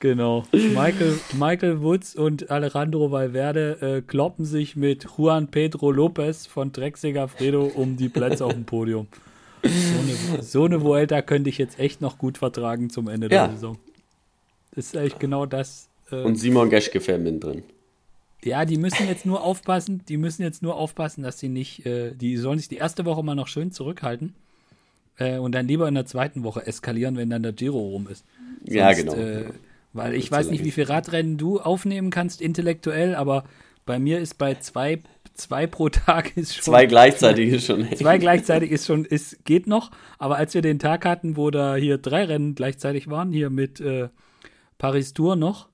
genau. 0.00 0.44
Michael, 0.52 1.20
Michael 1.38 1.82
Woods 1.82 2.16
und 2.16 2.50
Alejandro 2.50 3.10
Valverde 3.10 3.78
äh, 3.80 4.00
kloppen 4.00 4.46
sich 4.46 4.74
mit 4.74 5.06
Juan 5.16 5.48
Pedro 5.48 5.90
Lopez 5.90 6.46
von 6.46 6.72
Drecksiger 6.72 7.28
Fredo 7.28 7.70
um 7.74 7.98
die 7.98 8.08
Plätze 8.08 8.46
auf 8.46 8.54
dem 8.54 8.64
Podium. 8.64 9.06
So 9.62 9.68
eine, 9.68 10.42
so 10.42 10.64
eine 10.64 10.82
Vuelta 10.82 11.20
könnte 11.20 11.50
ich 11.50 11.58
jetzt 11.58 11.78
echt 11.78 12.00
noch 12.00 12.16
gut 12.16 12.38
vertragen 12.38 12.90
zum 12.90 13.08
Ende 13.08 13.28
ja. 13.30 13.48
der 13.48 13.56
Saison. 13.56 13.78
Das 14.74 14.86
ist 14.86 14.96
eigentlich 14.96 15.18
genau 15.18 15.46
das, 15.46 15.88
äh, 16.10 16.22
und 16.22 16.36
Simon 16.36 16.70
Geschke 16.70 17.00
fährt 17.00 17.22
mit 17.22 17.42
drin. 17.42 17.62
Ja, 18.44 18.64
die 18.64 18.76
müssen 18.76 19.08
jetzt 19.08 19.26
nur 19.26 19.42
aufpassen, 19.42 20.02
die 20.08 20.16
müssen 20.16 20.42
jetzt 20.42 20.62
nur 20.62 20.76
aufpassen, 20.76 21.22
dass 21.22 21.38
sie 21.38 21.48
nicht, 21.48 21.84
äh, 21.86 22.12
die 22.14 22.36
sollen 22.36 22.58
sich 22.58 22.68
die 22.68 22.76
erste 22.76 23.04
Woche 23.04 23.24
mal 23.24 23.34
noch 23.34 23.48
schön 23.48 23.72
zurückhalten 23.72 24.34
äh, 25.18 25.38
und 25.38 25.52
dann 25.52 25.66
lieber 25.66 25.88
in 25.88 25.94
der 25.94 26.06
zweiten 26.06 26.44
Woche 26.44 26.66
eskalieren, 26.66 27.16
wenn 27.16 27.30
dann 27.30 27.42
der 27.42 27.52
Giro 27.52 27.78
rum 27.78 28.06
ist. 28.08 28.24
Sonst, 28.60 28.74
ja, 28.74 28.92
genau. 28.92 29.14
Äh, 29.14 29.46
weil 29.92 30.14
ich 30.14 30.30
weiß 30.30 30.50
nicht, 30.50 30.64
wie 30.64 30.70
viel 30.70 30.84
Radrennen 30.84 31.36
du 31.36 31.60
aufnehmen 31.60 32.10
kannst 32.10 32.40
intellektuell, 32.40 33.14
aber 33.14 33.44
bei 33.86 33.98
mir 33.98 34.20
ist 34.20 34.38
bei 34.38 34.54
zwei, 34.54 35.00
zwei 35.34 35.66
pro 35.66 35.88
Tag 35.88 36.36
ist 36.36 36.54
schon. 36.54 36.64
Zwei 36.64 36.86
gleichzeitig 36.86 37.52
ist 37.52 37.66
schon. 37.66 37.88
Zwei 37.96 38.18
gleichzeitig 38.18 38.70
ist 38.70 38.86
schon, 38.86 39.04
ist, 39.04 39.44
geht 39.44 39.66
noch. 39.66 39.90
Aber 40.18 40.36
als 40.36 40.54
wir 40.54 40.62
den 40.62 40.78
Tag 40.78 41.04
hatten, 41.04 41.36
wo 41.36 41.50
da 41.50 41.74
hier 41.74 41.98
drei 41.98 42.24
Rennen 42.24 42.54
gleichzeitig 42.54 43.08
waren, 43.08 43.32
hier 43.32 43.50
mit 43.50 43.80
äh, 43.80 44.08
Paris 44.76 45.14
Tour 45.14 45.36
noch, 45.36 45.68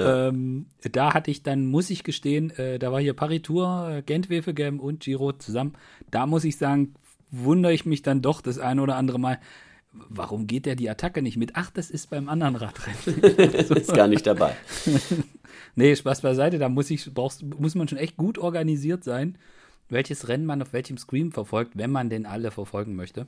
ähm, 0.00 0.66
da 0.92 1.14
hatte 1.14 1.30
ich 1.30 1.42
dann, 1.42 1.66
muss 1.66 1.90
ich 1.90 2.04
gestehen, 2.04 2.50
äh, 2.50 2.78
da 2.78 2.92
war 2.92 3.00
hier 3.00 3.14
Paritur, 3.14 3.90
äh, 3.90 4.02
Gent-Wevelgem 4.02 4.80
und 4.80 5.00
Giro 5.00 5.32
zusammen. 5.32 5.74
Da 6.10 6.26
muss 6.26 6.44
ich 6.44 6.56
sagen, 6.56 6.94
wundere 7.30 7.72
ich 7.72 7.86
mich 7.86 8.02
dann 8.02 8.22
doch 8.22 8.40
das 8.40 8.58
eine 8.58 8.82
oder 8.82 8.96
andere 8.96 9.18
Mal. 9.18 9.38
Warum 9.92 10.46
geht 10.46 10.66
der 10.66 10.76
die 10.76 10.88
Attacke 10.88 11.20
nicht 11.20 11.36
mit? 11.36 11.52
Ach, 11.54 11.70
das 11.70 11.90
ist 11.90 12.10
beim 12.10 12.28
anderen 12.28 12.56
Radrennen. 12.56 13.20
ist 13.76 13.92
gar 13.92 14.06
nicht 14.06 14.26
dabei. 14.26 14.56
nee, 15.74 15.96
Spaß 15.96 16.20
beiseite, 16.20 16.58
da 16.58 16.68
muss, 16.68 16.90
ich, 16.90 17.12
brauchst, 17.12 17.42
muss 17.42 17.74
man 17.74 17.88
schon 17.88 17.98
echt 17.98 18.16
gut 18.16 18.38
organisiert 18.38 19.02
sein, 19.02 19.36
welches 19.88 20.28
Rennen 20.28 20.46
man 20.46 20.62
auf 20.62 20.72
welchem 20.72 20.96
Screen 20.96 21.32
verfolgt, 21.32 21.76
wenn 21.76 21.90
man 21.90 22.08
den 22.08 22.24
alle 22.24 22.52
verfolgen 22.52 22.94
möchte. 22.94 23.26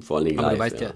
Vor 0.00 0.18
allem 0.18 0.38
Aber 0.38 0.48
live, 0.48 0.54
du 0.54 0.58
weißt 0.58 0.80
ja, 0.80 0.88
ja 0.88 0.94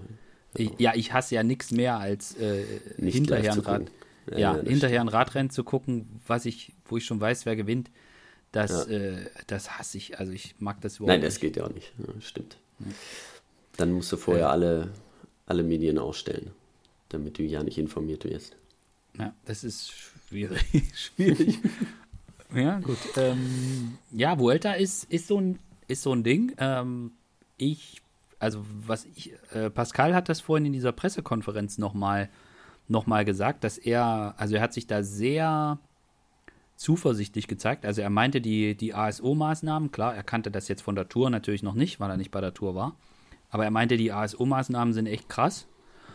ich, 0.55 0.71
ja, 0.79 0.93
ich 0.95 1.13
hasse 1.13 1.35
ja 1.35 1.43
nichts 1.43 1.71
mehr 1.71 1.99
als 1.99 2.37
äh, 2.37 2.65
hinterher 2.99 3.53
ein 3.53 3.61
Rad 3.61 3.91
ja, 4.31 4.39
ja 4.39 4.57
hinterher 4.57 5.01
ein 5.01 5.09
Radrennen 5.09 5.51
zu 5.51 5.65
gucken, 5.65 6.21
was 6.27 6.45
ich, 6.45 6.73
wo 6.87 6.97
ich 6.97 7.05
schon 7.05 7.21
weiß, 7.21 7.47
wer 7.47 7.57
gewinnt, 7.57 7.91
das, 8.53 8.89
ja. 8.89 8.97
äh, 8.97 9.31
das 9.47 9.79
hasse 9.79 9.99
ich. 9.99 10.19
Also 10.19 10.33
ich 10.33 10.57
mag 10.59 10.81
das 10.81 10.97
überhaupt 10.97 11.09
Nein, 11.09 11.21
das 11.21 11.35
nicht. 11.35 11.41
geht 11.41 11.57
ja 11.57 11.65
auch 11.65 11.73
nicht. 11.73 11.93
Ja, 11.99 12.21
stimmt. 12.21 12.59
Dann 13.77 13.93
musst 13.93 14.11
du 14.13 14.17
vorher 14.17 14.45
ja. 14.45 14.51
alle, 14.51 14.91
alle 15.47 15.63
Medien 15.63 15.99
ausstellen, 15.99 16.51
damit 17.09 17.39
du 17.39 17.43
ja 17.43 17.63
nicht 17.63 17.79
informiert 17.79 18.25
wirst. 18.25 18.57
Ja, 19.19 19.35
das 19.45 19.65
ist 19.65 19.93
schwierig. 19.93 20.65
schwierig. 20.95 21.59
ja, 22.55 22.81
gut. 22.81 22.99
Ähm, 23.17 23.99
ja, 24.11 24.39
Vuelta 24.39 24.73
ist, 24.73 25.05
ist, 25.05 25.29
so 25.29 25.41
ein, 25.41 25.59
ist 25.89 26.03
so 26.03 26.13
ein 26.13 26.25
Ding. 26.25 26.55
Ähm, 26.59 27.13
ich, 27.57 28.01
also 28.39 28.65
was 28.87 29.07
ich, 29.15 29.33
äh, 29.53 29.71
Pascal 29.71 30.15
hat 30.15 30.29
das 30.29 30.41
vorhin 30.41 30.67
in 30.67 30.73
dieser 30.73 30.93
Pressekonferenz 30.93 31.79
nochmal 31.79 32.27
mal 32.27 32.31
nochmal 32.91 33.25
gesagt, 33.25 33.65
dass 33.65 33.79
er, 33.79 34.35
also 34.37 34.57
er 34.57 34.63
hat 34.63 34.73
sich 34.73 34.87
da 34.87 35.03
sehr 35.03 35.79
zuversichtlich 36.77 37.47
gezeigt. 37.47 37.85
Also 37.85 38.01
er 38.01 38.11
meinte 38.11 38.41
die, 38.41 38.75
die 38.75 38.95
ASO-Maßnahmen, 38.95 39.93
klar, 39.93 40.15
er 40.15 40.23
kannte 40.23 40.51
das 40.51 40.69
jetzt 40.69 40.83
von 40.83 40.95
der 40.95 41.09
Tour 41.09 41.31
natürlich 41.31 41.63
noch 41.63 41.75
nicht, 41.75 42.01
weil 42.01 42.11
er 42.11 42.17
nicht 42.17 42.31
bei 42.31 42.41
der 42.41 42.55
Tour 42.55 42.75
war. 42.75 42.97
Aber 43.51 43.65
er 43.65 43.71
meinte, 43.71 43.97
die 43.97 44.13
ASO-Maßnahmen 44.13 44.93
sind 44.95 45.07
echt 45.07 45.29
krass. 45.29 45.67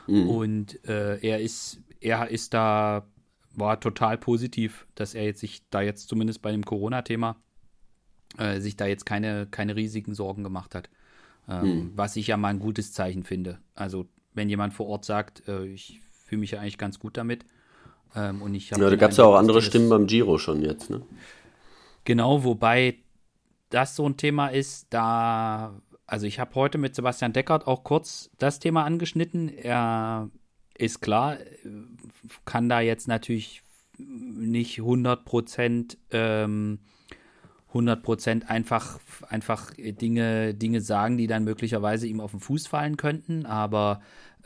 Mhm. 0.08 0.30
Und 0.30 0.86
äh, 0.88 1.20
er 1.20 1.40
ist, 1.40 1.82
er 2.02 2.30
ist 2.30 2.54
da, 2.54 3.06
war 3.54 3.80
total 3.80 4.18
positiv, 4.18 4.88
dass 4.96 5.14
er 5.14 5.24
jetzt 5.24 5.40
sich 5.40 5.62
da 5.70 5.82
jetzt 5.82 6.08
zumindest 6.08 6.42
bei 6.42 6.52
dem 6.52 6.66
Corona-Thema 6.66 7.36
äh, 8.38 8.60
sich 8.60 8.76
da 8.76 8.86
jetzt 8.86 9.06
keine, 9.06 9.48
keine 9.48 9.76
riesigen 9.76 10.14
Sorgen 10.14 10.44
gemacht 10.44 10.76
hat. 10.76 10.90
Ähm, 11.48 11.64
mhm. 11.64 11.92
Was 11.96 12.16
ich 12.16 12.28
ja 12.28 12.38
mal 12.38 12.50
ein 12.50 12.60
gutes 12.60 12.92
Zeichen 12.92 13.24
finde. 13.24 13.60
Also 13.76 14.08
wenn 14.34 14.50
jemand 14.50 14.74
vor 14.74 14.88
Ort 14.88 15.06
sagt, 15.06 15.48
äh, 15.48 15.66
ich 15.66 16.02
fühle 16.36 16.42
mich 16.42 16.52
ja 16.52 16.60
eigentlich 16.60 16.78
ganz 16.78 17.00
gut 17.00 17.18
damit. 17.18 17.46
Ähm, 18.16 18.42
und 18.42 18.54
ich 18.56 18.70
ja, 18.70 18.78
da 18.78 18.96
gab 18.96 19.12
es 19.12 19.18
ja 19.18 19.24
auch 19.24 19.36
andere 19.36 19.62
Stimmen 19.62 19.90
beim 19.90 20.06
Giro 20.06 20.38
schon 20.38 20.62
jetzt, 20.62 20.90
ne? 20.90 21.02
Genau, 22.04 22.44
wobei 22.44 22.98
das 23.70 23.96
so 23.96 24.08
ein 24.08 24.18
Thema 24.18 24.50
ist, 24.50 24.88
da, 24.92 25.74
also 26.06 26.28
ich 26.28 26.40
habe 26.40 26.54
heute 26.56 26.78
mit 26.78 26.94
Sebastian 26.94 27.34
Deckert 27.34 27.68
auch 27.68 27.84
kurz 27.84 28.30
das 28.38 28.60
Thema 28.60 28.84
angeschnitten. 28.84 29.50
Er 29.50 30.30
ist 30.78 31.02
klar, 31.02 31.38
kann 32.44 32.70
da 32.70 32.82
jetzt 32.82 33.08
natürlich 33.08 33.64
nicht 33.98 34.80
100 34.80 35.26
Prozent 35.26 35.98
ähm, 36.12 36.80
100 37.70 38.50
einfach, 38.50 39.00
einfach 39.30 39.72
Dinge, 39.78 40.54
Dinge 40.54 40.82
sagen, 40.82 41.18
die 41.18 41.28
dann 41.28 41.44
möglicherweise 41.44 42.08
ihm 42.08 42.20
auf 42.20 42.32
den 42.32 42.40
Fuß 42.40 42.68
fallen 42.68 42.98
könnten. 42.98 43.46
Aber 43.46 44.02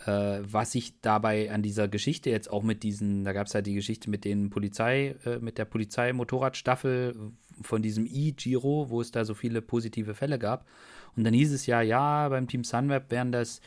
äh, 0.06 0.40
was 0.44 0.76
ich 0.76 1.00
dabei 1.02 1.52
an 1.52 1.62
dieser 1.62 1.88
Geschichte 1.88 2.30
jetzt 2.30 2.50
auch 2.50 2.64
mit 2.64 2.84
diesen, 2.84 3.24
da 3.24 3.34
gab 3.34 3.48
es 3.48 3.54
ja 3.54 3.62
die 3.62 3.74
Geschichte 3.74 4.10
mit 4.10 4.26
den 4.26 4.50
Polizei, 4.50 5.16
äh, 5.26 5.40
mit 5.40 5.58
der 5.58 5.66
Polizei-Motorradstaffel 5.66 7.16
von 7.62 7.82
diesem 7.82 8.06
E-Giro, 8.06 8.90
wo 8.90 9.02
es 9.02 9.12
da 9.12 9.26
so 9.26 9.34
viele 9.34 9.62
positive 9.62 10.14
Fälle 10.14 10.40
gab. 10.40 10.66
Und 11.16 11.24
dann 11.24 11.34
hieß 11.34 11.52
es 11.52 11.66
ja, 11.66 11.82
ja, 11.82 12.30
beim 12.30 12.48
Team 12.48 12.64
Sunweb 12.64 13.12
wären 13.12 13.32
das, 13.32 13.62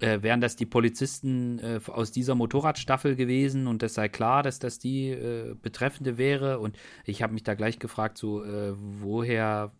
äh, 0.00 0.22
wären 0.22 0.40
das 0.40 0.56
die 0.56 0.66
Polizisten 0.66 1.58
äh, 1.58 1.80
aus 1.86 2.10
dieser 2.10 2.34
Motorradstaffel 2.34 3.16
gewesen 3.16 3.66
und 3.66 3.82
das 3.82 3.94
sei 3.94 4.08
klar, 4.08 4.42
dass 4.42 4.58
das 4.58 4.78
die 4.78 5.10
äh, 5.10 5.54
Betreffende 5.60 6.16
wäre. 6.16 6.58
Und 6.58 6.76
ich 7.04 7.22
habe 7.22 7.34
mich 7.34 7.42
da 7.42 7.54
gleich 7.54 7.78
gefragt, 7.78 8.16
so, 8.16 8.42
äh, 8.44 8.72
woher, 8.76 9.72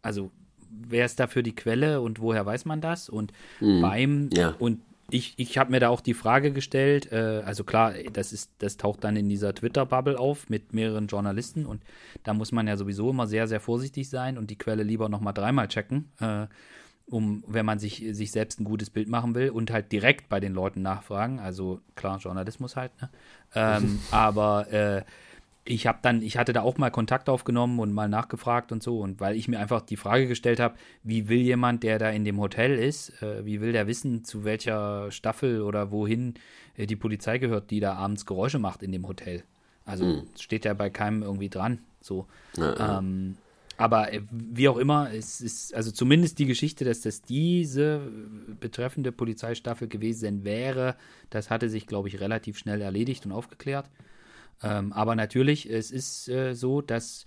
also 0.00 0.30
wer 0.70 1.04
ist 1.04 1.20
dafür 1.20 1.42
die 1.42 1.54
Quelle 1.54 2.00
und 2.00 2.20
woher 2.20 2.46
weiß 2.46 2.64
man 2.64 2.80
das? 2.80 3.10
Und 3.10 3.32
mhm. 3.60 3.82
beim 3.82 4.30
ja. 4.32 4.54
und 4.58 4.80
ich, 5.10 5.34
ich 5.36 5.58
habe 5.58 5.70
mir 5.70 5.80
da 5.80 5.88
auch 5.88 6.00
die 6.00 6.14
Frage 6.14 6.52
gestellt, 6.52 7.10
äh, 7.12 7.42
also 7.44 7.64
klar, 7.64 7.92
das 8.12 8.32
ist, 8.32 8.50
das 8.58 8.76
taucht 8.76 9.04
dann 9.04 9.16
in 9.16 9.28
dieser 9.28 9.54
Twitter-Bubble 9.54 10.18
auf 10.18 10.48
mit 10.48 10.72
mehreren 10.72 11.06
Journalisten 11.06 11.66
und 11.66 11.82
da 12.22 12.34
muss 12.34 12.52
man 12.52 12.66
ja 12.66 12.76
sowieso 12.76 13.10
immer 13.10 13.26
sehr, 13.26 13.46
sehr 13.46 13.60
vorsichtig 13.60 14.08
sein 14.08 14.38
und 14.38 14.50
die 14.50 14.56
Quelle 14.56 14.82
lieber 14.82 15.08
nochmal 15.08 15.34
dreimal 15.34 15.68
checken, 15.68 16.10
äh, 16.20 16.46
um, 17.06 17.44
wenn 17.46 17.66
man 17.66 17.78
sich, 17.78 18.04
sich 18.12 18.30
selbst 18.30 18.60
ein 18.60 18.64
gutes 18.64 18.88
Bild 18.88 19.08
machen 19.08 19.34
will 19.34 19.50
und 19.50 19.70
halt 19.70 19.92
direkt 19.92 20.28
bei 20.28 20.40
den 20.40 20.54
Leuten 20.54 20.82
nachfragen. 20.82 21.40
Also 21.40 21.80
klar, 21.94 22.18
Journalismus 22.18 22.76
halt, 22.76 22.92
ne? 23.02 23.10
Ähm, 23.54 23.98
aber 24.10 24.72
äh, 24.72 25.02
ich 25.64 25.86
habe 25.86 25.98
dann, 26.02 26.22
ich 26.22 26.36
hatte 26.36 26.52
da 26.52 26.62
auch 26.62 26.76
mal 26.76 26.90
Kontakt 26.90 27.28
aufgenommen 27.28 27.78
und 27.78 27.92
mal 27.92 28.08
nachgefragt 28.08 28.72
und 28.72 28.82
so. 28.82 28.98
Und 28.98 29.20
weil 29.20 29.36
ich 29.36 29.46
mir 29.46 29.60
einfach 29.60 29.80
die 29.80 29.96
Frage 29.96 30.26
gestellt 30.26 30.58
habe, 30.58 30.74
wie 31.04 31.28
will 31.28 31.38
jemand, 31.38 31.82
der 31.84 31.98
da 31.98 32.10
in 32.10 32.24
dem 32.24 32.40
Hotel 32.40 32.76
ist, 32.78 33.22
äh, 33.22 33.44
wie 33.44 33.60
will 33.60 33.72
der 33.72 33.86
wissen, 33.86 34.24
zu 34.24 34.44
welcher 34.44 35.10
Staffel 35.12 35.62
oder 35.62 35.92
wohin 35.92 36.34
äh, 36.76 36.86
die 36.86 36.96
Polizei 36.96 37.38
gehört, 37.38 37.70
die 37.70 37.80
da 37.80 37.94
abends 37.94 38.26
Geräusche 38.26 38.58
macht 38.58 38.82
in 38.82 38.90
dem 38.90 39.06
Hotel? 39.06 39.44
Also 39.84 40.04
mhm. 40.04 40.26
steht 40.38 40.64
ja 40.64 40.74
bei 40.74 40.90
keinem 40.90 41.22
irgendwie 41.22 41.48
dran. 41.48 41.78
So. 42.00 42.26
Ja. 42.56 42.98
Ähm, 42.98 43.36
aber 43.76 44.12
äh, 44.12 44.22
wie 44.30 44.68
auch 44.68 44.78
immer, 44.78 45.12
es 45.12 45.40
ist 45.40 45.74
also 45.74 45.92
zumindest 45.92 46.40
die 46.40 46.46
Geschichte, 46.46 46.84
dass 46.84 47.02
das 47.02 47.22
diese 47.22 48.00
betreffende 48.60 49.12
Polizeistaffel 49.12 49.86
gewesen 49.86 50.44
wäre, 50.44 50.96
das 51.30 51.50
hatte 51.50 51.68
sich, 51.68 51.86
glaube 51.86 52.08
ich, 52.08 52.20
relativ 52.20 52.58
schnell 52.58 52.80
erledigt 52.80 53.26
und 53.26 53.32
aufgeklärt. 53.32 53.88
Ähm, 54.62 54.92
aber 54.92 55.14
natürlich, 55.14 55.68
es 55.68 55.90
ist 55.90 56.28
äh, 56.28 56.54
so, 56.54 56.80
dass, 56.80 57.26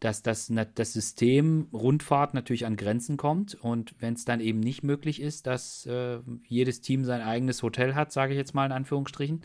dass 0.00 0.22
das, 0.22 0.52
das 0.74 0.92
System 0.92 1.68
Rundfahrt 1.72 2.34
natürlich 2.34 2.66
an 2.66 2.76
Grenzen 2.76 3.16
kommt. 3.16 3.54
Und 3.54 3.94
wenn 3.98 4.14
es 4.14 4.24
dann 4.24 4.40
eben 4.40 4.60
nicht 4.60 4.82
möglich 4.82 5.20
ist, 5.20 5.46
dass 5.46 5.86
äh, 5.86 6.18
jedes 6.46 6.80
Team 6.80 7.04
sein 7.04 7.20
eigenes 7.20 7.62
Hotel 7.62 7.94
hat, 7.94 8.12
sage 8.12 8.32
ich 8.32 8.38
jetzt 8.38 8.54
mal 8.54 8.66
in 8.66 8.72
Anführungsstrichen, 8.72 9.42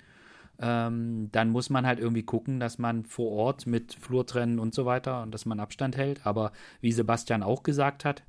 ähm, 0.59 1.29
dann 1.31 1.49
muss 1.49 1.69
man 1.69 1.85
halt 1.85 1.99
irgendwie 1.99 2.23
gucken, 2.23 2.59
dass 2.59 2.77
man 2.77 3.05
vor 3.05 3.31
Ort 3.31 3.67
mit 3.67 3.93
Flurtrennen 3.93 4.59
und 4.59 4.73
so 4.73 4.85
weiter 4.85 5.21
und 5.21 5.31
dass 5.31 5.45
man 5.45 5.59
Abstand 5.59 5.97
hält. 5.97 6.25
Aber 6.25 6.53
wie 6.81 6.91
Sebastian 6.91 7.43
auch 7.43 7.63
gesagt 7.63 8.05
hat, 8.05 8.23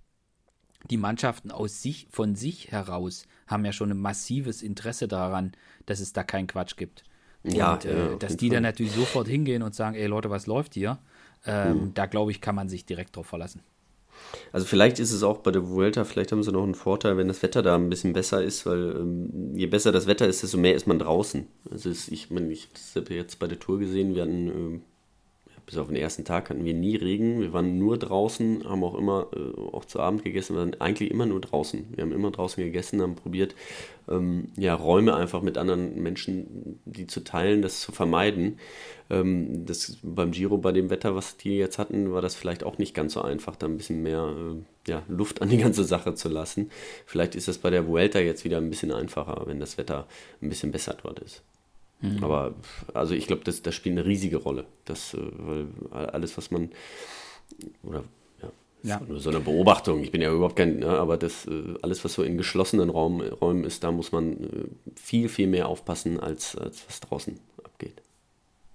die 0.91 0.97
Mannschaften 0.97 1.51
aus 1.51 1.83
sich, 1.83 2.09
von 2.11 2.35
sich 2.35 2.71
heraus 2.71 3.27
haben 3.47 3.65
ja 3.65 3.73
schon 3.73 3.91
ein 3.91 3.99
massives 3.99 4.63
Interesse 4.63 5.09
daran, 5.09 5.53
dass 5.87 6.01
es 6.01 6.13
da 6.13 6.23
keinen 6.23 6.47
Quatsch 6.47 6.77
gibt. 6.77 7.05
Ja, 7.47 7.75
und, 7.75 7.85
äh, 7.85 8.11
ja, 8.11 8.17
dass 8.17 8.37
die 8.37 8.49
dann 8.49 8.63
natürlich 8.63 8.93
sofort 8.93 9.29
hingehen 9.29 9.63
und 9.63 9.75
sagen, 9.75 9.97
ey 9.97 10.07
Leute, 10.07 10.31
was 10.31 10.47
läuft 10.47 10.75
hier? 10.75 10.99
Ähm, 11.47 11.81
hm. 11.81 11.95
Da 11.95 12.07
glaube 12.07 12.31
ich, 12.31 12.41
kann 12.41 12.55
man 12.55 12.69
sich 12.69 12.85
direkt 12.85 13.17
drauf 13.17 13.27
verlassen. 13.27 13.63
Also 14.53 14.67
vielleicht 14.67 14.99
ist 14.99 15.13
es 15.13 15.23
auch 15.23 15.39
bei 15.39 15.51
der 15.51 15.69
Vuelta, 15.69 16.05
vielleicht 16.05 16.33
haben 16.33 16.43
sie 16.43 16.53
noch 16.53 16.63
einen 16.63 16.75
Vorteil, 16.75 17.17
wenn 17.17 17.29
das 17.29 17.43
Wetter 17.43 17.63
da 17.63 17.77
ein 17.77 17.91
bisschen 17.91 18.13
besser 18.13 18.43
ist, 18.43 18.67
weil 18.67 18.97
ähm, 18.97 19.57
je 19.57 19.67
besser 19.67 19.93
das 19.93 20.07
Wetter 20.07 20.27
ist, 20.27 20.43
desto 20.43 20.59
mehr 20.59 20.75
ist 20.75 20.87
man 20.87 20.99
draußen. 20.99 21.47
Also 21.71 21.91
ist, 21.91 22.09
ich 22.11 22.31
meine, 22.31 22.51
ich 22.51 22.69
habe 22.95 23.15
jetzt 23.15 23.39
bei 23.39 23.47
der 23.47 23.59
Tour 23.59 23.79
gesehen, 23.79 24.15
wir 24.15 24.23
hatten 24.23 24.49
ähm, 24.49 24.83
bis 25.67 25.79
auf 25.79 25.89
den 25.89 25.97
ersten 25.97 26.25
Tag 26.25 26.49
hatten 26.49 26.64
wir 26.64 26.75
nie 26.75 26.95
Regen. 26.95 27.41
Wir 27.41 27.53
waren 27.53 27.77
nur 27.77 27.99
draußen, 27.99 28.64
haben 28.69 28.85
auch 28.85 28.97
immer, 28.97 29.27
äh, 29.35 29.61
auch 29.61 29.85
zu 29.85 29.99
Abend 29.99 30.23
gegessen, 30.23 30.55
wir 30.55 30.61
waren 30.61 30.81
eigentlich 30.81 31.11
immer 31.11 31.27
nur 31.27 31.41
draußen. 31.41 31.87
Wir 31.95 32.03
haben 32.03 32.12
immer 32.12 32.31
draußen 32.31 32.62
gegessen, 32.62 33.03
haben 33.03 33.17
probiert, 33.17 33.57
ähm, 34.09 34.53
ja, 34.57 34.75
Räume 34.75 35.17
einfach 35.17 35.43
mit 35.43 35.59
anderen 35.59 36.01
Menschen, 36.01 36.79
die 36.85 37.09
zu 37.09 37.25
teilen, 37.25 37.62
das 37.62 37.81
zu 37.81 37.91
vermeiden. 37.91 38.59
Ähm, 39.11 39.67
das, 39.67 39.99
beim 40.03 40.31
Giro, 40.31 40.57
bei 40.59 40.71
dem 40.71 40.89
Wetter, 40.89 41.17
was 41.17 41.37
die 41.37 41.57
jetzt 41.57 41.79
hatten, 41.79 42.12
war 42.12 42.23
das 42.23 42.37
vielleicht 42.37 42.62
auch 42.62 42.79
nicht 42.79 42.95
ganz 42.95 43.14
so 43.14 43.23
einfach, 43.23 43.57
da 43.57 43.67
ein 43.67 43.77
bisschen 43.77 44.03
mehr 44.05 44.35
äh, 44.37 44.91
ja, 44.91 45.03
Luft 45.09 45.43
an 45.43 45.49
die 45.49 45.59
ganze 45.59 45.83
Sache 45.83 46.14
zu 46.14 46.29
lassen. 46.29 46.71
Vielleicht 47.07 47.35
ist 47.35 47.49
das 47.49 47.59
bei 47.59 47.71
der 47.71 47.89
Vuelta 47.89 48.21
jetzt 48.21 48.45
wieder 48.45 48.59
ein 48.59 48.71
bisschen 48.71 48.93
einfacher, 48.93 49.43
wenn 49.47 49.59
das 49.59 49.79
Wetter 49.79 50.07
ein 50.41 50.49
bisschen 50.49 50.71
besser 50.71 50.97
dort 51.03 51.19
ist. 51.19 51.43
Mhm. 52.01 52.23
Aber 52.23 52.55
also 52.95 53.15
ich 53.15 53.27
glaube, 53.27 53.45
das, 53.45 53.63
das 53.63 53.75
spielt 53.75 53.99
eine 53.99 54.07
riesige 54.07 54.37
Rolle. 54.37 54.67
Das, 54.85 55.15
äh, 55.15 55.19
weil 55.39 55.67
alles, 55.91 56.37
was 56.37 56.51
man 56.51 56.71
oder 57.83 58.05
ja, 58.43 58.49
ja. 58.83 59.01
nur 59.07 59.21
so 59.21 59.31
eine 59.31 59.41
Beobachtung. 59.41 60.03
Ich 60.03 60.11
bin 60.11 60.21
ja 60.21 60.33
überhaupt 60.33 60.57
kein, 60.57 60.81
ne, 60.81 60.89
aber 60.89 61.17
das 61.17 61.47
äh, 61.47 61.75
alles, 61.83 62.05
was 62.05 62.15
so 62.15 62.23
in 62.23 62.37
geschlossenen 62.37 62.91
Raum, 62.91 63.21
Räumen 63.21 63.65
ist, 63.65 63.83
da 63.83 63.93
muss 63.93 64.13
man 64.13 64.33
äh, 64.33 64.47
viel, 64.95 65.29
viel 65.29 65.47
mehr 65.47 65.69
aufpassen, 65.69 66.21
als, 66.21 66.57
als 66.57 66.87
was 66.87 67.01
draußen 67.01 67.39
abgeht. 67.65 68.03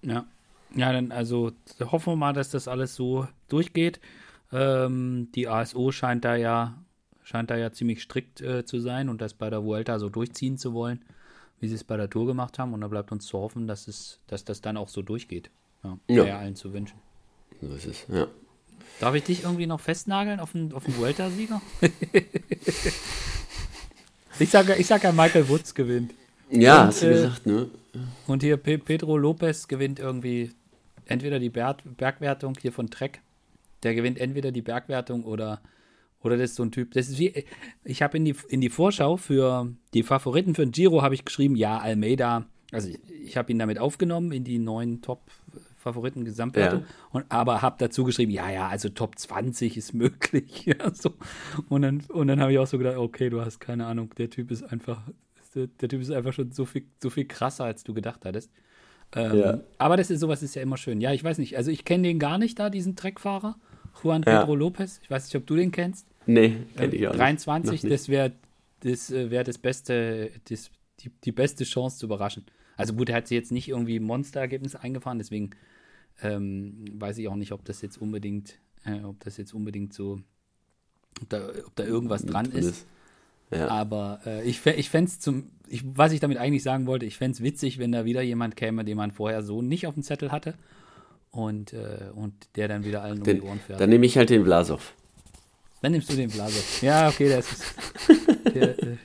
Ja. 0.02 0.26
Ja, 0.74 0.94
dann 0.94 1.12
also 1.12 1.52
hoffen 1.82 2.14
wir 2.14 2.16
mal, 2.16 2.32
dass 2.32 2.50
das 2.50 2.70
alles 2.70 2.96
so 2.96 3.28
durchgeht. 3.50 4.00
Ähm, 4.54 5.28
die 5.36 5.50
ASO 5.50 5.92
scheint 5.92 6.24
da 6.24 6.38
ja 6.38 6.78
scheint 7.24 7.52
da 7.52 7.58
ja 7.58 7.72
ziemlich 7.72 8.02
strikt 8.02 8.40
äh, 8.40 8.66
zu 8.66 8.80
sein 8.80 9.10
und 9.10 9.22
das 9.22 9.34
bei 9.34 9.50
der 9.50 9.66
Vuelta 9.66 10.00
so 10.00 10.08
durchziehen 10.08 10.58
zu 10.58 10.74
wollen 10.74 11.04
wie 11.62 11.68
sie 11.68 11.76
es 11.76 11.84
bei 11.86 11.96
der 11.96 12.10
Tour 12.10 12.26
gemacht 12.26 12.60
haben. 12.60 12.74
Und 12.74 12.82
da 12.82 12.88
bleibt 12.88 13.12
uns 13.12 13.26
zu 13.26 13.40
hoffen, 13.40 13.68
dass, 13.68 13.88
es, 13.88 14.20
dass 14.28 14.44
das 14.44 14.60
dann 14.62 14.76
auch 14.76 14.90
so 14.90 15.02
durchgeht. 15.02 15.50
Ja, 15.84 15.98
ja. 16.08 16.26
Wäre 16.26 16.38
allen 16.38 16.56
zu 16.56 16.74
wünschen. 16.74 17.00
So 17.62 17.74
ist 17.74 17.86
es, 17.86 18.06
ja. 18.10 18.28
Darf 19.00 19.16
ich 19.16 19.24
dich 19.24 19.44
irgendwie 19.44 19.68
noch 19.68 19.80
festnageln 19.80 20.40
auf 20.40 20.52
den, 20.52 20.74
auf 20.74 20.84
den 20.84 20.98
Vuelta-Sieger? 20.98 21.62
ich 24.40 24.50
sage 24.50 24.76
ich 24.76 24.88
sag 24.88 25.04
ja, 25.04 25.12
Michael 25.12 25.48
Woods 25.48 25.74
gewinnt. 25.74 26.14
Ja, 26.50 26.82
und, 26.82 26.88
hast 26.88 27.02
du 27.04 27.08
äh, 27.08 27.14
gesagt, 27.14 27.46
ne? 27.46 27.70
Und 28.28 28.44
hier 28.44 28.58
Pe 28.58 28.78
Pedro 28.78 29.18
Lopez 29.18 29.68
gewinnt 29.68 30.00
irgendwie 30.00 30.52
entweder 31.06 31.40
die 31.40 31.50
Berg 31.50 31.80
Bergwertung 31.84 32.56
hier 32.60 32.72
von 32.72 32.90
Trek. 32.90 33.22
Der 33.84 33.96
gewinnt 33.96 34.20
entweder 34.20 34.52
die 34.52 34.62
Bergwertung 34.62 35.24
oder 35.24 35.62
oder 36.24 36.38
das 36.38 36.52
ist 36.52 36.56
so 36.56 36.64
ein 36.64 36.72
Typ. 36.72 36.94
Das 36.94 37.10
ist 37.10 37.20
wie, 37.20 37.46
ich 37.84 38.02
habe 38.02 38.18
in 38.18 38.26
die, 38.26 38.36
in 38.50 38.62
die 38.62 38.70
Vorschau 38.70 39.18
für 39.18 39.74
die 39.94 40.04
Favoriten 40.04 40.56
für 40.56 40.66
den 40.66 40.72
Giro 40.72 41.02
habe 41.02 41.16
ich 41.16 41.26
geschrieben, 41.26 41.56
ja, 41.56 41.80
Almeida. 41.80 42.46
Also 42.72 42.90
ich, 42.90 43.00
ich 43.24 43.38
habe 43.38 43.52
ihn 43.52 43.60
damit 43.60 43.80
aufgenommen 43.80 44.32
in 44.32 44.44
die 44.44 44.60
neuen 44.60 45.02
Top-Favoriten 45.02 46.24
Gesamtwertung. 46.24 46.86
Ja. 47.14 47.24
aber 47.30 47.62
habe 47.62 47.76
dazu 47.80 48.04
geschrieben, 48.04 48.32
ja, 48.32 48.50
ja, 48.50 48.68
also 48.68 48.90
Top 48.90 49.18
20 49.18 49.78
ist 49.78 49.94
möglich. 49.94 50.66
Ja, 50.66 50.94
so. 50.94 51.14
Und 51.70 51.82
dann, 51.82 52.02
und 52.10 52.28
dann 52.28 52.40
habe 52.40 52.54
ich 52.54 52.60
auch 52.60 52.68
so 52.68 52.78
gedacht, 52.78 52.98
okay, 52.98 53.30
du 53.30 53.42
hast 53.42 53.60
keine 53.60 53.88
Ahnung, 53.88 54.14
der 54.18 54.30
Typ 54.30 54.52
ist 54.52 54.64
einfach, 54.64 55.02
der, 55.56 55.68
der 55.68 55.90
Typ 55.90 56.02
ist 56.02 56.12
einfach 56.12 56.34
schon 56.34 56.52
so 56.52 56.66
viel, 56.66 56.86
so 57.02 57.10
viel 57.10 57.26
krasser, 57.26 57.66
als 57.66 57.84
du 57.84 57.94
gedacht 57.94 58.26
hattest. 58.26 58.52
Ähm, 59.14 59.38
ja. 59.38 59.60
Aber 59.78 59.98
das 59.98 60.10
ist 60.10 60.20
sowas 60.22 60.44
ist 60.44 60.56
ja 60.56 60.62
immer 60.62 60.78
schön. 60.78 61.02
Ja, 61.02 61.12
ich 61.12 61.24
weiß 61.24 61.38
nicht. 61.40 61.58
Also 61.58 61.72
ich 61.72 61.84
kenne 61.84 62.08
den 62.08 62.20
gar 62.20 62.38
nicht 62.38 62.60
da, 62.60 62.70
diesen 62.70 62.96
Treckfahrer. 62.96 63.58
Juan 64.02 64.22
Pedro 64.22 64.54
ja. 64.54 64.60
Lopez. 64.60 65.00
Ich 65.04 65.10
weiß 65.10 65.26
nicht, 65.26 65.36
ob 65.36 65.46
du 65.46 65.56
den 65.56 65.72
kennst. 65.72 66.08
Nee, 66.26 66.58
kenne 66.76 66.96
ich 66.96 67.08
auch 67.08 67.16
23, 67.16 67.82
das 67.82 68.10
wäre 68.10 68.34
das, 68.82 69.12
äh, 69.12 69.32
wär 69.32 69.44
das 69.44 69.58
beste, 69.58 70.32
das, 70.50 70.72
die, 71.00 71.10
die 71.24 71.32
beste 71.32 71.64
Chance 71.64 71.98
zu 71.98 72.06
überraschen. 72.06 72.46
Also 72.78 72.94
gut, 72.94 73.10
er 73.10 73.16
hat 73.16 73.28
sie 73.28 73.36
jetzt 73.36 73.52
nicht 73.52 73.68
irgendwie 73.68 74.00
Monsterergebnis 74.00 74.76
eingefahren, 74.76 75.18
deswegen 75.18 75.52
ähm, 76.22 76.86
weiß 76.94 77.18
ich 77.18 77.28
auch 77.28 77.36
nicht, 77.36 77.52
ob 77.52 77.66
das 77.66 77.82
jetzt 77.82 77.98
unbedingt, 77.98 78.60
äh, 78.86 79.02
ob 79.04 79.20
das 79.24 79.38
jetzt 79.38 79.54
unbedingt 79.54 79.94
so, 79.94 80.20
ob 81.22 81.30
da, 81.30 81.50
ob 81.66 81.76
da 81.76 81.84
irgendwas 81.84 82.26
dran 82.26 82.46
ist. 82.52 82.66
ist. 82.66 82.88
Ja. 83.52 83.68
Aber 83.68 84.22
äh, 84.26 84.48
ich, 84.48 84.66
ich 84.66 84.90
fände 84.90 85.10
es 85.10 85.20
zum, 85.20 85.52
ich, 85.68 85.84
was 85.86 86.14
ich 86.14 86.20
damit 86.20 86.38
eigentlich 86.38 86.64
sagen 86.64 86.86
wollte, 86.86 87.06
ich 87.06 87.18
fände 87.18 87.36
es 87.36 87.44
witzig, 87.44 87.80
wenn 87.80 87.92
da 87.92 88.06
wieder 88.06 88.22
jemand 88.22 88.56
käme, 88.56 88.86
den 88.86 88.98
man 88.98 89.12
vorher 89.12 89.44
so 89.44 89.62
nicht 89.62 89.88
auf 89.88 89.96
dem 89.96 90.04
Zettel 90.04 90.32
hatte 90.32 90.56
und, 91.32 91.74
äh, 91.74 92.10
und 92.14 92.34
der 92.56 92.68
dann 92.68 92.84
wieder 92.84 93.02
allen 93.02 93.24
den, 93.24 93.38
um 93.38 93.42
die 93.42 93.48
Ohren 93.50 93.60
fährt. 93.60 93.80
Dann 93.80 93.90
nehme 93.90 94.06
ich 94.06 94.18
halt 94.18 94.30
den 94.30 94.44
Blasov. 94.44 94.94
Dann 95.82 95.94
nimmst 95.94 96.12
du 96.12 96.16
den 96.16 96.30
Blasov. 96.30 96.82
Ja, 96.82 97.10
okay, 97.10 97.30
der 97.30 97.40
ist, 97.40 97.76
der, 98.54 98.80
äh, 98.80 98.98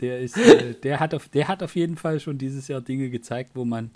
der 0.00 0.20
ist, 0.20 0.36
äh, 0.36 0.74
der 0.74 1.00
hat 1.00 1.14
auf, 1.14 1.28
der 1.28 1.48
hat 1.48 1.62
auf 1.62 1.74
jeden 1.74 1.96
Fall 1.96 2.20
schon 2.20 2.38
dieses 2.38 2.68
Jahr 2.68 2.80
Dinge 2.80 3.10
gezeigt, 3.10 3.50
wo 3.54 3.64
man, 3.64 3.90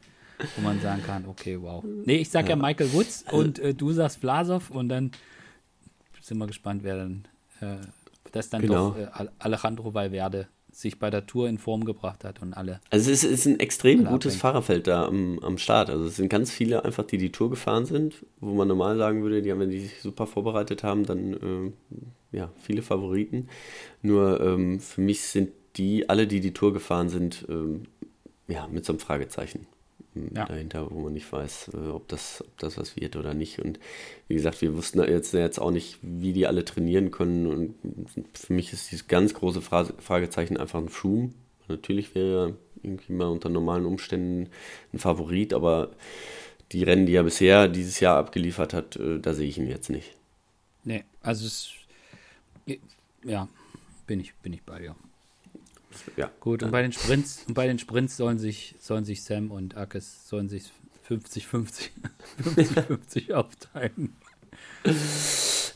wo 0.56 0.62
man 0.62 0.80
sagen 0.80 1.02
kann, 1.02 1.26
okay, 1.26 1.60
wow. 1.60 1.82
Nee, 1.84 2.16
ich 2.16 2.30
sag 2.30 2.44
ja, 2.44 2.50
ja 2.50 2.56
Michael 2.56 2.92
Woods 2.92 3.24
und 3.30 3.58
äh, 3.58 3.72
du 3.72 3.92
sagst 3.92 4.20
Blasov 4.20 4.70
und 4.70 4.88
dann 4.88 5.12
sind 6.20 6.38
wir 6.38 6.46
gespannt, 6.46 6.82
wer 6.82 6.96
dann, 6.96 7.28
äh, 7.60 7.76
das 8.32 8.50
dann 8.50 8.62
genau. 8.62 8.90
doch 8.90 8.98
äh, 8.98 9.28
Alejandro 9.38 9.94
Valverde 9.94 10.48
sich 10.72 10.98
bei 10.98 11.10
der 11.10 11.26
Tour 11.26 11.48
in 11.48 11.58
Form 11.58 11.84
gebracht 11.84 12.24
hat 12.24 12.42
und 12.42 12.54
alle. 12.54 12.80
Also 12.90 13.10
es 13.10 13.24
ist 13.24 13.46
ein 13.46 13.60
extrem 13.60 14.04
gutes 14.04 14.34
abhängt. 14.34 14.40
Fahrerfeld 14.40 14.86
da 14.86 15.06
am, 15.06 15.38
am 15.40 15.58
Start. 15.58 15.90
Also 15.90 16.06
es 16.06 16.16
sind 16.16 16.28
ganz 16.28 16.50
viele 16.50 16.84
einfach, 16.84 17.04
die 17.04 17.18
die 17.18 17.32
Tour 17.32 17.50
gefahren 17.50 17.86
sind, 17.86 18.24
wo 18.40 18.54
man 18.54 18.68
normal 18.68 18.96
sagen 18.96 19.22
würde, 19.22 19.42
die 19.42 19.50
haben, 19.50 19.60
wenn 19.60 19.70
die 19.70 19.80
sich 19.80 20.00
super 20.00 20.26
vorbereitet 20.26 20.82
haben, 20.82 21.04
dann 21.04 21.34
äh, 22.32 22.36
ja, 22.36 22.52
viele 22.58 22.82
Favoriten. 22.82 23.48
Nur 24.02 24.40
ähm, 24.40 24.80
für 24.80 25.00
mich 25.00 25.22
sind 25.22 25.50
die, 25.76 26.08
alle, 26.08 26.26
die 26.26 26.40
die 26.40 26.52
Tour 26.52 26.72
gefahren 26.72 27.08
sind, 27.08 27.46
ähm, 27.48 27.84
ja, 28.48 28.66
mit 28.66 28.84
so 28.84 28.92
einem 28.92 29.00
Fragezeichen 29.00 29.66
ja. 30.14 30.44
dahinter, 30.44 30.90
wo 30.90 31.00
man 31.00 31.12
nicht 31.12 31.30
weiß, 31.32 31.70
äh, 31.74 31.88
ob 31.88 32.08
das, 32.08 32.42
ob 32.46 32.58
das 32.58 32.76
was 32.78 32.96
wird 32.96 33.16
oder 33.16 33.34
nicht. 33.34 33.60
Und 33.60 33.78
wie 34.28 34.34
gesagt, 34.34 34.60
wir 34.62 34.76
wussten 34.76 35.00
jetzt, 35.02 35.32
jetzt 35.34 35.60
auch 35.60 35.70
nicht, 35.70 35.98
wie 36.02 36.32
die 36.32 36.46
alle 36.46 36.64
trainieren 36.64 37.10
können. 37.10 37.46
Und 37.46 37.74
für 38.34 38.52
mich 38.52 38.72
ist 38.72 38.90
dieses 38.90 39.08
ganz 39.08 39.34
große 39.34 39.60
Fragezeichen 39.60 40.56
einfach 40.56 40.78
ein 40.78 40.88
Froome. 40.88 41.30
Natürlich 41.68 42.14
wäre 42.14 42.48
er 42.48 42.56
irgendwie 42.82 43.12
mal 43.12 43.28
unter 43.28 43.48
normalen 43.48 43.86
Umständen 43.86 44.50
ein 44.92 44.98
Favorit, 44.98 45.52
aber 45.52 45.90
die 46.72 46.82
Rennen, 46.82 47.06
die 47.06 47.14
er 47.14 47.24
bisher 47.24 47.68
dieses 47.68 48.00
Jahr 48.00 48.16
abgeliefert 48.16 48.74
hat, 48.74 48.96
äh, 48.96 49.20
da 49.20 49.34
sehe 49.34 49.48
ich 49.48 49.58
ihn 49.58 49.68
jetzt 49.68 49.90
nicht. 49.90 50.16
Nee, 50.84 51.04
also 51.22 51.46
es 51.46 51.70
Ja, 53.24 53.48
bin 54.06 54.20
ich, 54.20 54.34
bin 54.36 54.52
ich 54.52 54.62
bei 54.62 54.78
dir. 54.78 54.96
Ja. 56.16 56.30
Gut, 56.40 56.62
und 56.62 56.70
bei 56.70 56.82
den 56.82 56.92
Sprints, 56.92 57.44
und 57.48 57.54
bei 57.54 57.66
den 57.66 57.78
Sprints 57.78 58.16
sollen 58.16 58.38
sich, 58.38 58.74
sollen 58.80 59.04
sich 59.04 59.22
Sam 59.24 59.50
und 59.50 59.76
Akes 59.76 60.28
sollen 60.28 60.48
sich 60.48 60.64
50-50 61.08 61.90
50-50 62.56 63.32
aufteilen. 63.34 64.14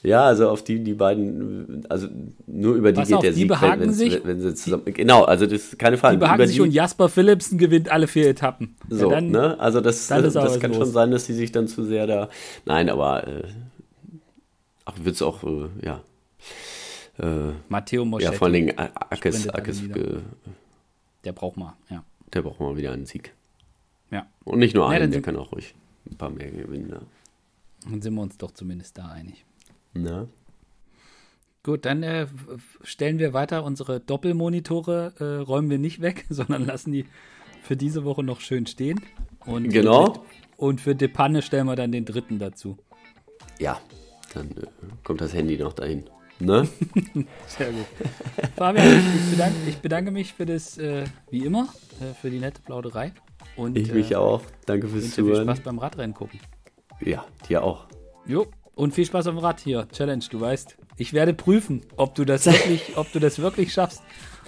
Ja, 0.02 0.24
also 0.26 0.48
auf 0.50 0.62
die, 0.62 0.84
die 0.84 0.92
beiden, 0.94 1.84
also 1.88 2.08
nur 2.46 2.74
über 2.76 2.92
die 2.92 3.00
Pass 3.00 3.08
geht 3.08 3.16
auf, 3.16 3.22
der 3.22 3.30
die 3.32 3.38
Sieg, 3.40 3.48
behaken 3.48 3.80
wenn, 3.80 3.92
sich- 3.92 4.12
wenn, 4.14 4.26
wenn 4.26 4.40
sie 4.40 4.54
zusammen. 4.54 4.84
Genau, 4.86 5.24
also 5.24 5.46
das 5.46 5.54
ist 5.64 5.78
keine 5.78 5.96
Frage. 5.96 6.16
Die 6.16 6.20
behaken 6.20 6.36
über 6.40 6.46
sich 6.46 6.60
und 6.60 6.70
Jasper 6.72 7.08
Philipsen 7.08 7.56
gewinnt 7.58 7.88
alle 7.90 8.06
vier 8.06 8.28
Etappen. 8.28 8.76
Ja, 8.90 8.96
So, 8.98 9.10
dann, 9.10 9.30
ne? 9.30 9.58
Also 9.58 9.80
das, 9.80 10.10
aber 10.12 10.22
das 10.22 10.34
was 10.34 10.60
kann 10.60 10.70
los. 10.72 10.78
schon 10.78 10.92
sein, 10.92 11.10
dass 11.10 11.24
die 11.26 11.32
sich 11.32 11.52
dann 11.52 11.68
zu 11.68 11.84
sehr 11.84 12.06
da. 12.06 12.28
Nein, 12.66 12.90
aber 12.90 13.26
äh, 13.26 13.42
ach, 14.84 14.94
wird 15.02 15.14
es 15.16 15.22
auch, 15.22 15.42
äh, 15.42 15.68
ja. 15.82 16.02
Äh, 17.18 17.52
Matteo 17.68 18.04
Moschetti, 18.04 18.32
ja, 18.32 18.36
vor 18.38 18.46
allen 18.46 18.54
Dingen 18.54 18.78
A- 18.78 18.90
Akes, 19.10 19.18
sprintet 19.36 19.54
alle 19.54 19.62
Akes 19.62 19.82
nieder. 19.82 20.00
äh, 20.18 20.20
der 21.24 21.32
braucht 21.32 21.56
mal, 21.56 21.74
ja. 21.90 22.02
der 22.32 22.42
braucht 22.42 22.60
mal 22.60 22.76
wieder 22.76 22.92
einen 22.92 23.06
Sieg. 23.06 23.32
Ja, 24.10 24.26
Und 24.44 24.58
nicht 24.58 24.74
nur 24.74 24.84
Ja, 24.84 24.90
einen, 24.90 25.00
dann 25.02 25.10
der 25.12 25.22
kann 25.22 25.36
auch 25.36 25.52
ruhig 25.52 25.74
ein 26.10 26.16
paar 26.16 26.30
mehr 26.30 26.50
gewinnen. 26.50 26.88
Ne? 26.88 27.00
dann 27.88 28.00
sind 28.02 28.14
wir 28.14 28.22
uns 28.22 28.36
doch 28.38 28.50
zumindest 28.50 28.96
da 28.98 29.08
einig. 29.08 29.44
Na? 29.92 30.26
Gut, 31.62 31.84
dann 31.86 32.02
äh, 32.02 32.26
stellen 32.82 33.18
wir 33.18 33.32
weiter 33.32 33.64
unsere 33.64 34.00
Doppelmonitore, 34.00 35.14
äh, 35.18 35.24
räumen 35.42 35.70
wir 35.70 35.78
nicht 35.78 36.00
weg, 36.02 36.26
sondern 36.30 36.66
lassen 36.66 36.92
die 36.92 37.06
für 37.62 37.76
diese 37.76 38.04
Woche 38.04 38.22
noch 38.22 38.40
schön 38.40 38.66
stehen. 38.66 39.00
Und 39.46 39.68
Genau. 39.70 40.24
Und 40.56 40.80
für 40.80 40.94
Depanne 40.94 41.42
stellen 41.42 41.66
wir 41.66 41.74
dann 41.76 41.90
den 41.92 42.04
dritten 42.04 42.38
dazu. 42.38 42.78
Ja, 43.58 43.80
dann 44.34 44.50
äh, 44.50 44.66
kommt 45.02 45.20
das 45.20 45.32
Handy 45.34 45.56
noch 45.58 45.72
dahin. 45.72 46.04
Ne? 46.44 46.68
Sehr 47.46 47.70
gut. 47.70 47.86
Fabian, 48.56 48.86
ich 49.16 49.30
bedanke, 49.30 49.56
ich 49.68 49.76
bedanke 49.78 50.10
mich 50.10 50.34
für 50.34 50.46
das, 50.46 50.78
äh, 50.78 51.04
wie 51.30 51.44
immer, 51.44 51.68
äh, 52.00 52.14
für 52.14 52.30
die 52.30 52.38
nette 52.38 52.60
Plauderei. 52.62 53.12
Und 53.56 53.78
Ich 53.78 53.92
mich 53.92 54.12
äh, 54.12 54.16
auch. 54.16 54.42
Danke 54.66 54.88
fürs 54.88 55.02
wünsche 55.04 55.14
viel 55.14 55.24
Zuhören. 55.24 55.44
Spaß 55.44 55.60
beim 55.60 55.78
Radrennen 55.78 56.14
gucken. 56.14 56.40
Ja, 57.00 57.24
dir 57.48 57.62
auch. 57.62 57.86
Jo, 58.26 58.46
und 58.74 58.94
viel 58.94 59.06
Spaß 59.06 59.26
am 59.28 59.38
Rad 59.38 59.60
hier. 59.60 59.88
Challenge, 59.92 60.24
du 60.30 60.40
weißt. 60.40 60.76
Ich 60.96 61.12
werde 61.12 61.34
prüfen, 61.34 61.82
ob 61.96 62.14
du 62.14 62.24
das 62.24 62.46
wirklich, 62.46 62.96
ob 62.96 63.10
du 63.12 63.20
das 63.20 63.38
wirklich 63.38 63.72
schaffst. 63.72 64.02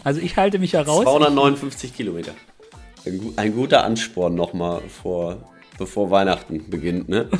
Also 0.04 0.20
ich 0.20 0.36
halte 0.36 0.58
mich 0.58 0.74
heraus. 0.74 1.02
259 1.02 1.94
Kilometer. 1.94 2.32
Ein, 3.04 3.32
ein 3.36 3.54
guter 3.54 3.84
Ansporn 3.84 4.34
nochmal 4.34 4.80
vor, 4.88 5.38
bevor 5.78 6.10
Weihnachten 6.10 6.68
beginnt, 6.68 7.08
ne? 7.08 7.28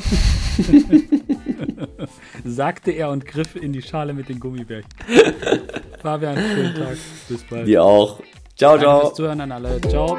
sagte 2.45 2.91
er 2.91 3.09
und 3.09 3.25
griff 3.25 3.55
in 3.55 3.73
die 3.73 3.81
Schale 3.81 4.13
mit 4.13 4.29
den 4.29 4.39
Gummibärchen. 4.39 4.89
Fabian, 6.01 6.37
schönen 6.37 6.75
Tag. 6.75 6.97
Bis 7.27 7.43
bald. 7.43 7.67
Dir 7.67 7.83
auch. 7.83 8.21
Ciao, 8.55 8.71
Danke 8.71 8.85
ciao. 8.85 8.99
fürs 9.01 9.13
Zuhören 9.15 9.41
an 9.41 9.51
alle. 9.51 9.81
Ciao. 9.81 10.17